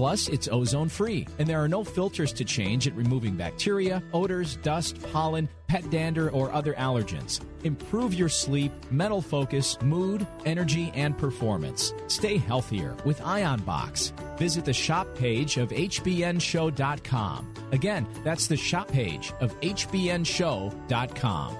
Plus, 0.00 0.28
it's 0.28 0.48
ozone 0.50 0.88
free, 0.88 1.26
and 1.38 1.46
there 1.46 1.62
are 1.62 1.68
no 1.68 1.84
filters 1.84 2.32
to 2.32 2.42
change 2.42 2.88
at 2.88 2.96
removing 2.96 3.36
bacteria, 3.36 4.02
odors, 4.14 4.56
dust, 4.62 4.96
pollen, 5.12 5.46
pet 5.68 5.90
dander, 5.90 6.30
or 6.30 6.50
other 6.52 6.72
allergens. 6.72 7.42
Improve 7.64 8.14
your 8.14 8.30
sleep, 8.30 8.72
mental 8.90 9.20
focus, 9.20 9.76
mood, 9.82 10.26
energy, 10.46 10.90
and 10.94 11.18
performance. 11.18 11.92
Stay 12.06 12.38
healthier 12.38 12.96
with 13.04 13.20
Ion 13.20 13.60
Box. 13.60 14.14
Visit 14.38 14.64
the 14.64 14.72
shop 14.72 15.06
page 15.16 15.58
of 15.58 15.68
hbnshow.com. 15.68 17.54
Again, 17.72 18.06
that's 18.24 18.46
the 18.46 18.56
shop 18.56 18.88
page 18.88 19.34
of 19.40 19.60
hbnshow.com. 19.60 21.56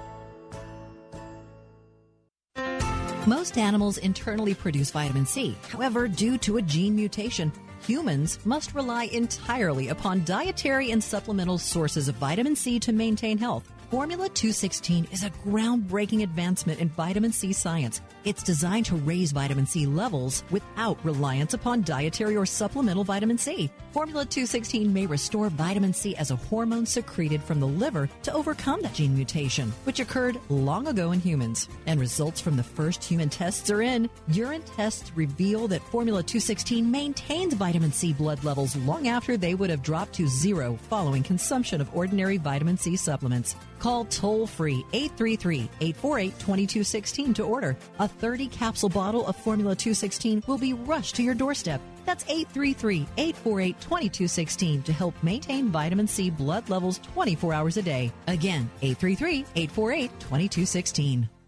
Most 3.27 3.59
animals 3.59 3.99
internally 3.99 4.55
produce 4.55 4.89
vitamin 4.89 5.27
C. 5.27 5.55
However, 5.69 6.07
due 6.07 6.39
to 6.39 6.57
a 6.57 6.61
gene 6.63 6.95
mutation, 6.95 7.51
Humans 7.87 8.39
must 8.45 8.75
rely 8.75 9.05
entirely 9.05 9.87
upon 9.87 10.23
dietary 10.23 10.91
and 10.91 11.03
supplemental 11.03 11.57
sources 11.57 12.07
of 12.07 12.15
vitamin 12.15 12.55
C 12.55 12.79
to 12.79 12.91
maintain 12.91 13.39
health. 13.39 13.71
Formula 13.91 14.29
216 14.29 15.09
is 15.11 15.25
a 15.25 15.29
groundbreaking 15.45 16.23
advancement 16.23 16.79
in 16.79 16.87
vitamin 16.87 17.33
C 17.33 17.51
science. 17.51 17.99
It's 18.23 18.41
designed 18.41 18.85
to 18.85 18.95
raise 18.95 19.33
vitamin 19.33 19.65
C 19.65 19.85
levels 19.85 20.45
without 20.49 20.97
reliance 21.03 21.53
upon 21.55 21.81
dietary 21.81 22.37
or 22.37 22.45
supplemental 22.45 23.03
vitamin 23.03 23.37
C. 23.37 23.69
Formula 23.91 24.23
216 24.23 24.93
may 24.93 25.05
restore 25.05 25.49
vitamin 25.49 25.91
C 25.91 26.15
as 26.15 26.31
a 26.31 26.37
hormone 26.37 26.85
secreted 26.85 27.43
from 27.43 27.59
the 27.59 27.67
liver 27.67 28.07
to 28.23 28.33
overcome 28.33 28.81
that 28.81 28.93
gene 28.93 29.13
mutation, 29.13 29.73
which 29.83 29.99
occurred 29.99 30.39
long 30.47 30.87
ago 30.87 31.11
in 31.11 31.19
humans. 31.19 31.67
And 31.85 31.99
results 31.99 32.39
from 32.39 32.55
the 32.55 32.63
first 32.63 33.03
human 33.03 33.27
tests 33.27 33.69
are 33.69 33.81
in. 33.81 34.09
Urine 34.29 34.63
tests 34.77 35.11
reveal 35.17 35.67
that 35.67 35.83
Formula 35.83 36.23
216 36.23 36.89
maintains 36.89 37.55
vitamin 37.55 37.91
C 37.91 38.13
blood 38.13 38.41
levels 38.45 38.77
long 38.77 39.09
after 39.09 39.35
they 39.35 39.53
would 39.53 39.69
have 39.69 39.83
dropped 39.83 40.13
to 40.13 40.29
zero 40.29 40.79
following 40.89 41.23
consumption 41.23 41.81
of 41.81 41.93
ordinary 41.93 42.37
vitamin 42.37 42.77
C 42.77 42.95
supplements. 42.95 43.57
Call 43.81 44.05
toll 44.05 44.45
free 44.45 44.85
833 44.93 45.67
848 45.81 46.37
2216 46.37 47.33
to 47.33 47.43
order. 47.43 47.75
A 47.97 48.07
30 48.07 48.45
capsule 48.49 48.89
bottle 48.89 49.25
of 49.25 49.35
Formula 49.35 49.75
216 49.75 50.43
will 50.45 50.59
be 50.59 50.73
rushed 50.73 51.15
to 51.15 51.23
your 51.23 51.33
doorstep. 51.33 51.81
That's 52.05 52.23
833 52.25 53.07
848 53.17 53.81
2216 53.81 54.83
to 54.83 54.93
help 54.93 55.15
maintain 55.23 55.69
vitamin 55.69 56.05
C 56.05 56.29
blood 56.29 56.69
levels 56.69 56.99
24 56.99 57.53
hours 57.53 57.77
a 57.77 57.81
day. 57.81 58.11
Again, 58.27 58.69
833 58.83 59.45
848 59.55 60.11
2216. 60.19 61.40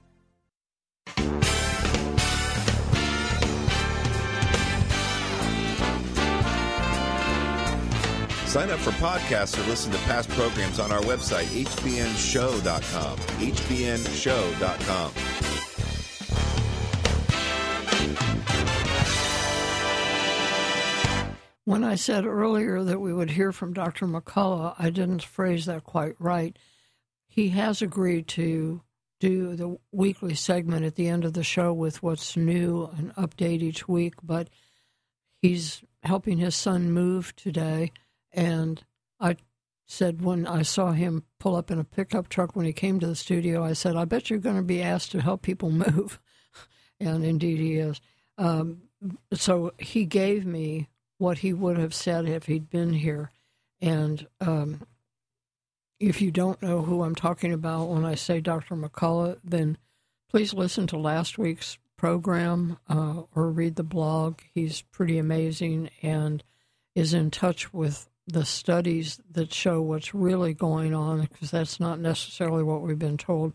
Sign 8.54 8.70
up 8.70 8.80
for 8.82 8.91
podcasts 8.91 9.58
or 9.58 9.68
listen 9.68 9.91
to 9.91 9.97
past 10.01 10.30
programs 10.30 10.80
on 10.80 10.91
our 10.91 11.01
website, 11.01 11.45
hbnshow.com. 11.45 13.18
hbnshow.com. 13.18 15.12
When 21.66 21.84
I 21.84 21.95
said 21.95 22.28
earlier 22.28 22.84
that 22.84 22.99
we 22.99 23.12
would 23.12 23.32
hear 23.32 23.51
from 23.51 23.74
Dr. 23.74 24.06
McCullough, 24.06 24.76
I 24.78 24.91
didn't 24.91 25.24
phrase 25.24 25.66
that 25.66 25.84
quite 25.84 26.14
right. 26.20 26.56
He 27.26 27.49
has 27.49 27.82
agreed 27.82 28.28
to 28.28 28.84
do 29.20 29.56
the 29.56 29.80
weekly 29.91 30.36
segment 30.36 30.86
at 30.86 30.93
the 30.93 31.08
end 31.08 31.26
of 31.26 31.34
the 31.34 31.43
show 31.43 31.74
with 31.74 32.04
what's 32.04 32.38
new 32.38 32.88
and 32.95 33.16
update 33.16 33.64
each 33.64 33.88
week, 33.88 34.14
but 34.22 34.47
he's 35.41 35.82
helping 36.04 36.38
his 36.38 36.56
son 36.56 36.91
move 36.91 37.36
today. 37.36 37.91
And 38.34 38.84
I 39.19 39.38
said 39.86 40.21
when 40.21 40.47
I 40.47 40.63
saw 40.63 40.91
him 40.91 41.23
pull 41.39 41.55
up 41.55 41.69
in 41.69 41.79
a 41.79 41.84
pickup 41.84 42.29
truck 42.29 42.55
when 42.55 42.65
he 42.65 42.73
came 42.73 42.99
to 42.99 43.07
the 43.07 43.15
studio, 43.15 43.63
I 43.63 43.73
said, 43.73 43.95
I 43.95 44.05
bet 44.05 44.29
you're 44.29 44.39
going 44.39 44.55
to 44.55 44.61
be 44.61 44.81
asked 44.81 45.11
to 45.11 45.21
help 45.21 45.41
people 45.41 45.71
move. 45.71 46.19
and 46.99 47.23
indeed 47.23 47.59
he 47.59 47.75
is. 47.75 48.01
Um, 48.38 48.84
so 49.34 49.73
he 49.77 50.05
gave 50.05 50.45
me 50.45 50.89
what 51.17 51.39
he 51.39 51.53
would 51.53 51.77
have 51.77 51.93
said 51.93 52.27
if 52.27 52.45
he'd 52.45 52.69
been 52.69 52.93
here. 52.93 53.31
And 53.81 54.27
um, 54.41 54.81
if 55.99 56.21
you 56.21 56.31
don't 56.31 56.61
know 56.61 56.81
who 56.81 57.03
I'm 57.03 57.15
talking 57.15 57.53
about 57.53 57.89
when 57.89 58.05
I 58.05 58.15
say 58.15 58.41
Dr. 58.41 58.75
McCullough, 58.75 59.39
then 59.43 59.77
please 60.29 60.53
listen 60.53 60.88
to 60.88 60.97
last 60.97 61.38
week's 61.38 61.77
program 61.97 62.77
uh, 62.89 63.23
or 63.36 63.49
read 63.49 63.75
the 63.75 63.84
blog. 63.84 64.39
He's 64.53 64.81
pretty 64.81 65.17
amazing 65.17 65.89
and 66.01 66.43
is 66.95 67.13
in 67.13 67.31
touch 67.31 67.73
with 67.73 68.09
the 68.28 68.45
studies 68.45 69.19
that 69.32 69.53
show 69.53 69.82
what's 69.82 70.13
really 70.13 70.53
going 70.53 70.93
on 70.93 71.21
because 71.21 71.51
that's 71.51 71.80
not 71.80 71.99
necessarily 71.99 72.63
what 72.63 72.82
we've 72.82 72.99
been 72.99 73.17
told. 73.17 73.53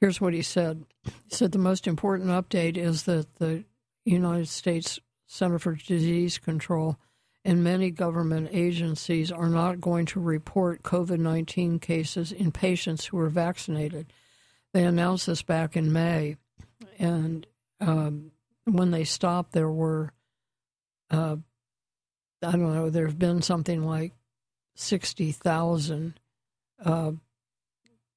Here's 0.00 0.20
what 0.20 0.32
he 0.32 0.42
said. 0.42 0.84
He 1.04 1.34
said 1.34 1.52
the 1.52 1.58
most 1.58 1.86
important 1.86 2.30
update 2.30 2.76
is 2.76 3.02
that 3.04 3.36
the 3.36 3.64
United 4.04 4.48
States 4.48 4.98
Center 5.26 5.58
for 5.58 5.74
Disease 5.74 6.38
Control, 6.38 6.96
and 7.44 7.62
many 7.62 7.90
government 7.90 8.48
agencies 8.52 9.30
are 9.30 9.48
not 9.48 9.80
going 9.80 10.06
to 10.06 10.20
report 10.20 10.82
COVID 10.82 11.18
19 11.18 11.78
cases 11.78 12.32
in 12.32 12.50
patients 12.50 13.06
who 13.06 13.18
are 13.18 13.28
vaccinated. 13.28 14.12
They 14.72 14.84
announced 14.84 15.26
this 15.26 15.42
back 15.42 15.76
in 15.76 15.92
May, 15.92 16.36
and 16.98 17.46
um, 17.80 18.32
when 18.64 18.90
they 18.90 19.04
stopped, 19.04 19.52
there 19.52 19.70
were, 19.70 20.12
uh, 21.10 21.36
I 22.42 22.52
don't 22.52 22.74
know, 22.74 22.90
there 22.90 23.06
have 23.06 23.18
been 23.18 23.42
something 23.42 23.84
like 23.84 24.12
60,000 24.74 26.18
uh, 26.84 27.12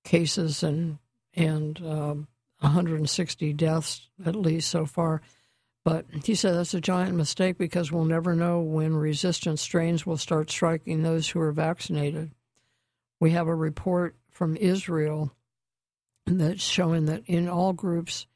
cases 0.03 0.63
and, 0.63 0.97
and 1.35 1.81
uh, 1.81 2.15
160 2.59 3.53
deaths 3.53 4.09
at 4.25 4.35
least 4.35 4.69
so 4.69 4.85
far. 4.85 5.21
But 5.83 6.05
he 6.23 6.35
said 6.35 6.53
that's 6.55 6.73
a 6.73 6.81
giant 6.81 7.15
mistake 7.15 7.57
because 7.57 7.91
we'll 7.91 8.05
never 8.05 8.35
know 8.35 8.61
when 8.61 8.95
resistant 8.95 9.59
strains 9.59 10.05
will 10.05 10.17
start 10.17 10.49
striking 10.49 11.03
those 11.03 11.29
who 11.29 11.41
are 11.41 11.51
vaccinated. 11.51 12.31
We 13.19 13.31
have 13.31 13.47
a 13.47 13.55
report 13.55 14.15
from 14.29 14.55
Israel 14.55 15.33
that's 16.25 16.63
showing 16.63 17.05
that 17.07 17.23
in 17.25 17.49
all 17.49 17.73
groups, 17.73 18.27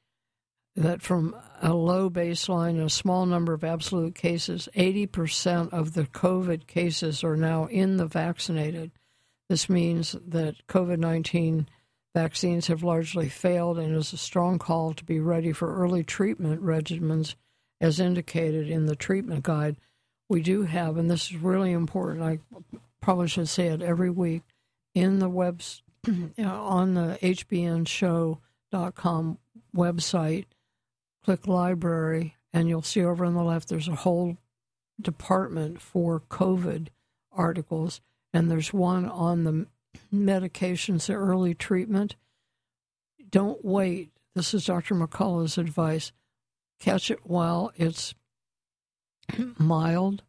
that 0.77 1.01
from 1.01 1.35
a 1.61 1.73
low 1.73 2.09
baseline 2.09 2.83
a 2.83 2.89
small 2.89 3.25
number 3.25 3.53
of 3.53 3.63
absolute 3.63 4.15
cases, 4.15 4.69
80% 4.75 5.73
of 5.73 5.93
the 5.93 6.03
COVID 6.03 6.67
cases 6.67 7.23
are 7.23 7.35
now 7.35 7.65
in 7.65 7.97
the 7.97 8.05
vaccinated. 8.05 8.91
This 9.49 9.67
means 9.69 10.15
that 10.27 10.65
COVID 10.67 10.99
19 10.99 11.67
Vaccines 12.17 12.65
have 12.65 12.81
largely 12.81 13.29
failed 13.29 13.77
and 13.77 13.95
is 13.95 14.11
a 14.11 14.17
strong 14.17 14.57
call 14.57 14.91
to 14.93 15.05
be 15.05 15.19
ready 15.19 15.51
for 15.53 15.75
early 15.75 16.03
treatment 16.03 16.63
regimens 16.63 17.35
as 17.79 17.99
indicated 17.99 18.67
in 18.71 18.87
the 18.87 18.95
treatment 18.95 19.43
guide. 19.43 19.77
We 20.27 20.41
do 20.41 20.63
have, 20.63 20.97
and 20.97 21.11
this 21.11 21.29
is 21.29 21.37
really 21.37 21.71
important, 21.71 22.23
I 22.23 22.39
probably 23.01 23.27
should 23.27 23.49
say 23.49 23.67
it 23.67 23.83
every 23.83 24.09
week, 24.09 24.41
in 24.95 25.19
the 25.19 25.29
webs 25.29 25.83
on 26.07 26.95
the 26.95 27.19
hbnshow.com 27.21 28.39
website, 29.75 30.45
click 31.27 31.45
library, 31.45 32.37
and 32.53 32.69
you'll 32.69 32.81
see 32.81 33.03
over 33.03 33.25
on 33.25 33.33
the 33.33 33.43
left 33.43 33.67
there's 33.67 33.89
a 33.89 33.95
whole 33.95 34.37
department 35.01 35.81
for 35.81 36.21
COVID 36.29 36.87
articles, 37.33 37.99
and 38.33 38.49
there's 38.49 38.71
one 38.71 39.05
on 39.05 39.43
the 39.43 39.67
medications, 40.13 41.07
the 41.07 41.13
early 41.15 41.53
treatment. 41.53 42.15
Don't 43.29 43.63
wait. 43.65 44.11
This 44.35 44.53
is 44.53 44.63
Dr. 44.63 44.95
McCullough's 44.95 45.57
advice. 45.57 46.13
Catch 46.79 47.11
it 47.11 47.19
while 47.25 47.73
it's 47.75 48.15
mild. 49.57 50.23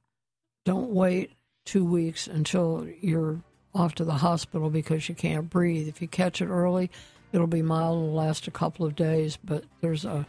Don't 0.64 0.90
wait 0.90 1.30
two 1.64 1.84
weeks 1.84 2.26
until 2.26 2.88
you're 3.00 3.40
off 3.72 3.94
to 3.94 4.04
the 4.04 4.14
hospital 4.14 4.68
because 4.68 5.08
you 5.08 5.14
can't 5.14 5.48
breathe. 5.48 5.86
If 5.86 6.02
you 6.02 6.08
catch 6.08 6.42
it 6.42 6.48
early, 6.48 6.90
it'll 7.30 7.46
be 7.46 7.62
mild 7.62 8.02
and 8.02 8.16
last 8.16 8.48
a 8.48 8.50
couple 8.50 8.84
of 8.84 8.96
days, 8.96 9.38
but 9.44 9.62
there's 9.80 10.04
a 10.04 10.26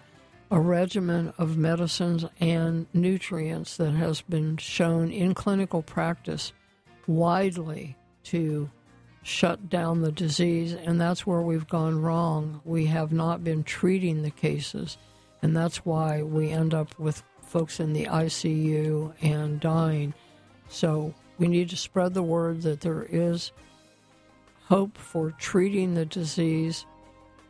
a 0.51 0.59
regimen 0.59 1.33
of 1.37 1.57
medicines 1.57 2.25
and 2.39 2.87
nutrients 2.93 3.77
that 3.77 3.91
has 3.91 4.21
been 4.21 4.57
shown 4.57 5.11
in 5.11 5.33
clinical 5.33 5.81
practice 5.81 6.53
widely 7.07 7.95
to 8.23 8.69
shut 9.21 9.69
down 9.69 10.01
the 10.01 10.11
disease, 10.11 10.73
and 10.73 10.99
that's 10.99 11.27
where 11.27 11.41
we've 11.41 11.67
gone 11.67 12.01
wrong. 12.01 12.61
We 12.65 12.85
have 12.87 13.11
not 13.11 13.43
been 13.43 13.63
treating 13.63 14.23
the 14.23 14.31
cases, 14.31 14.97
and 15.41 15.55
that's 15.55 15.85
why 15.85 16.23
we 16.23 16.49
end 16.49 16.73
up 16.73 16.97
with 16.97 17.21
folks 17.43 17.79
in 17.79 17.93
the 17.93 18.05
ICU 18.05 19.13
and 19.21 19.59
dying. 19.59 20.13
So 20.67 21.13
we 21.37 21.47
need 21.47 21.69
to 21.69 21.77
spread 21.77 22.13
the 22.13 22.23
word 22.23 22.61
that 22.63 22.81
there 22.81 23.03
is 23.03 23.51
hope 24.65 24.97
for 24.97 25.31
treating 25.31 25.93
the 25.93 26.05
disease, 26.05 26.85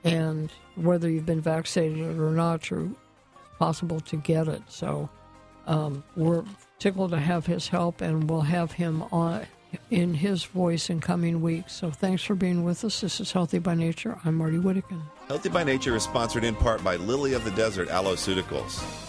and 0.03 0.51
whether 0.83 1.09
you've 1.09 1.25
been 1.25 1.41
vaccinated 1.41 2.19
or 2.19 2.31
not, 2.31 2.71
it's 2.71 2.95
possible 3.57 3.99
to 4.01 4.17
get 4.17 4.47
it. 4.47 4.61
So 4.67 5.09
um, 5.67 6.03
we're 6.15 6.43
tickled 6.79 7.11
to 7.11 7.19
have 7.19 7.45
his 7.45 7.67
help, 7.67 8.01
and 8.01 8.29
we'll 8.29 8.41
have 8.41 8.71
him 8.71 9.03
on 9.11 9.45
in 9.91 10.15
his 10.15 10.43
voice 10.45 10.89
in 10.89 10.99
coming 10.99 11.41
weeks. 11.41 11.73
So 11.73 11.91
thanks 11.91 12.23
for 12.23 12.35
being 12.35 12.63
with 12.63 12.83
us. 12.83 13.01
This 13.01 13.19
is 13.19 13.31
Healthy 13.31 13.59
by 13.59 13.75
Nature. 13.75 14.17
I'm 14.25 14.35
Marty 14.35 14.57
Whittekin. 14.57 15.01
Healthy 15.27 15.49
by 15.49 15.63
Nature 15.63 15.95
is 15.95 16.03
sponsored 16.03 16.43
in 16.43 16.55
part 16.55 16.83
by 16.83 16.95
Lily 16.95 17.33
of 17.33 17.43
the 17.43 17.51
Desert 17.51 17.89
Aloeceuticals. 17.89 19.08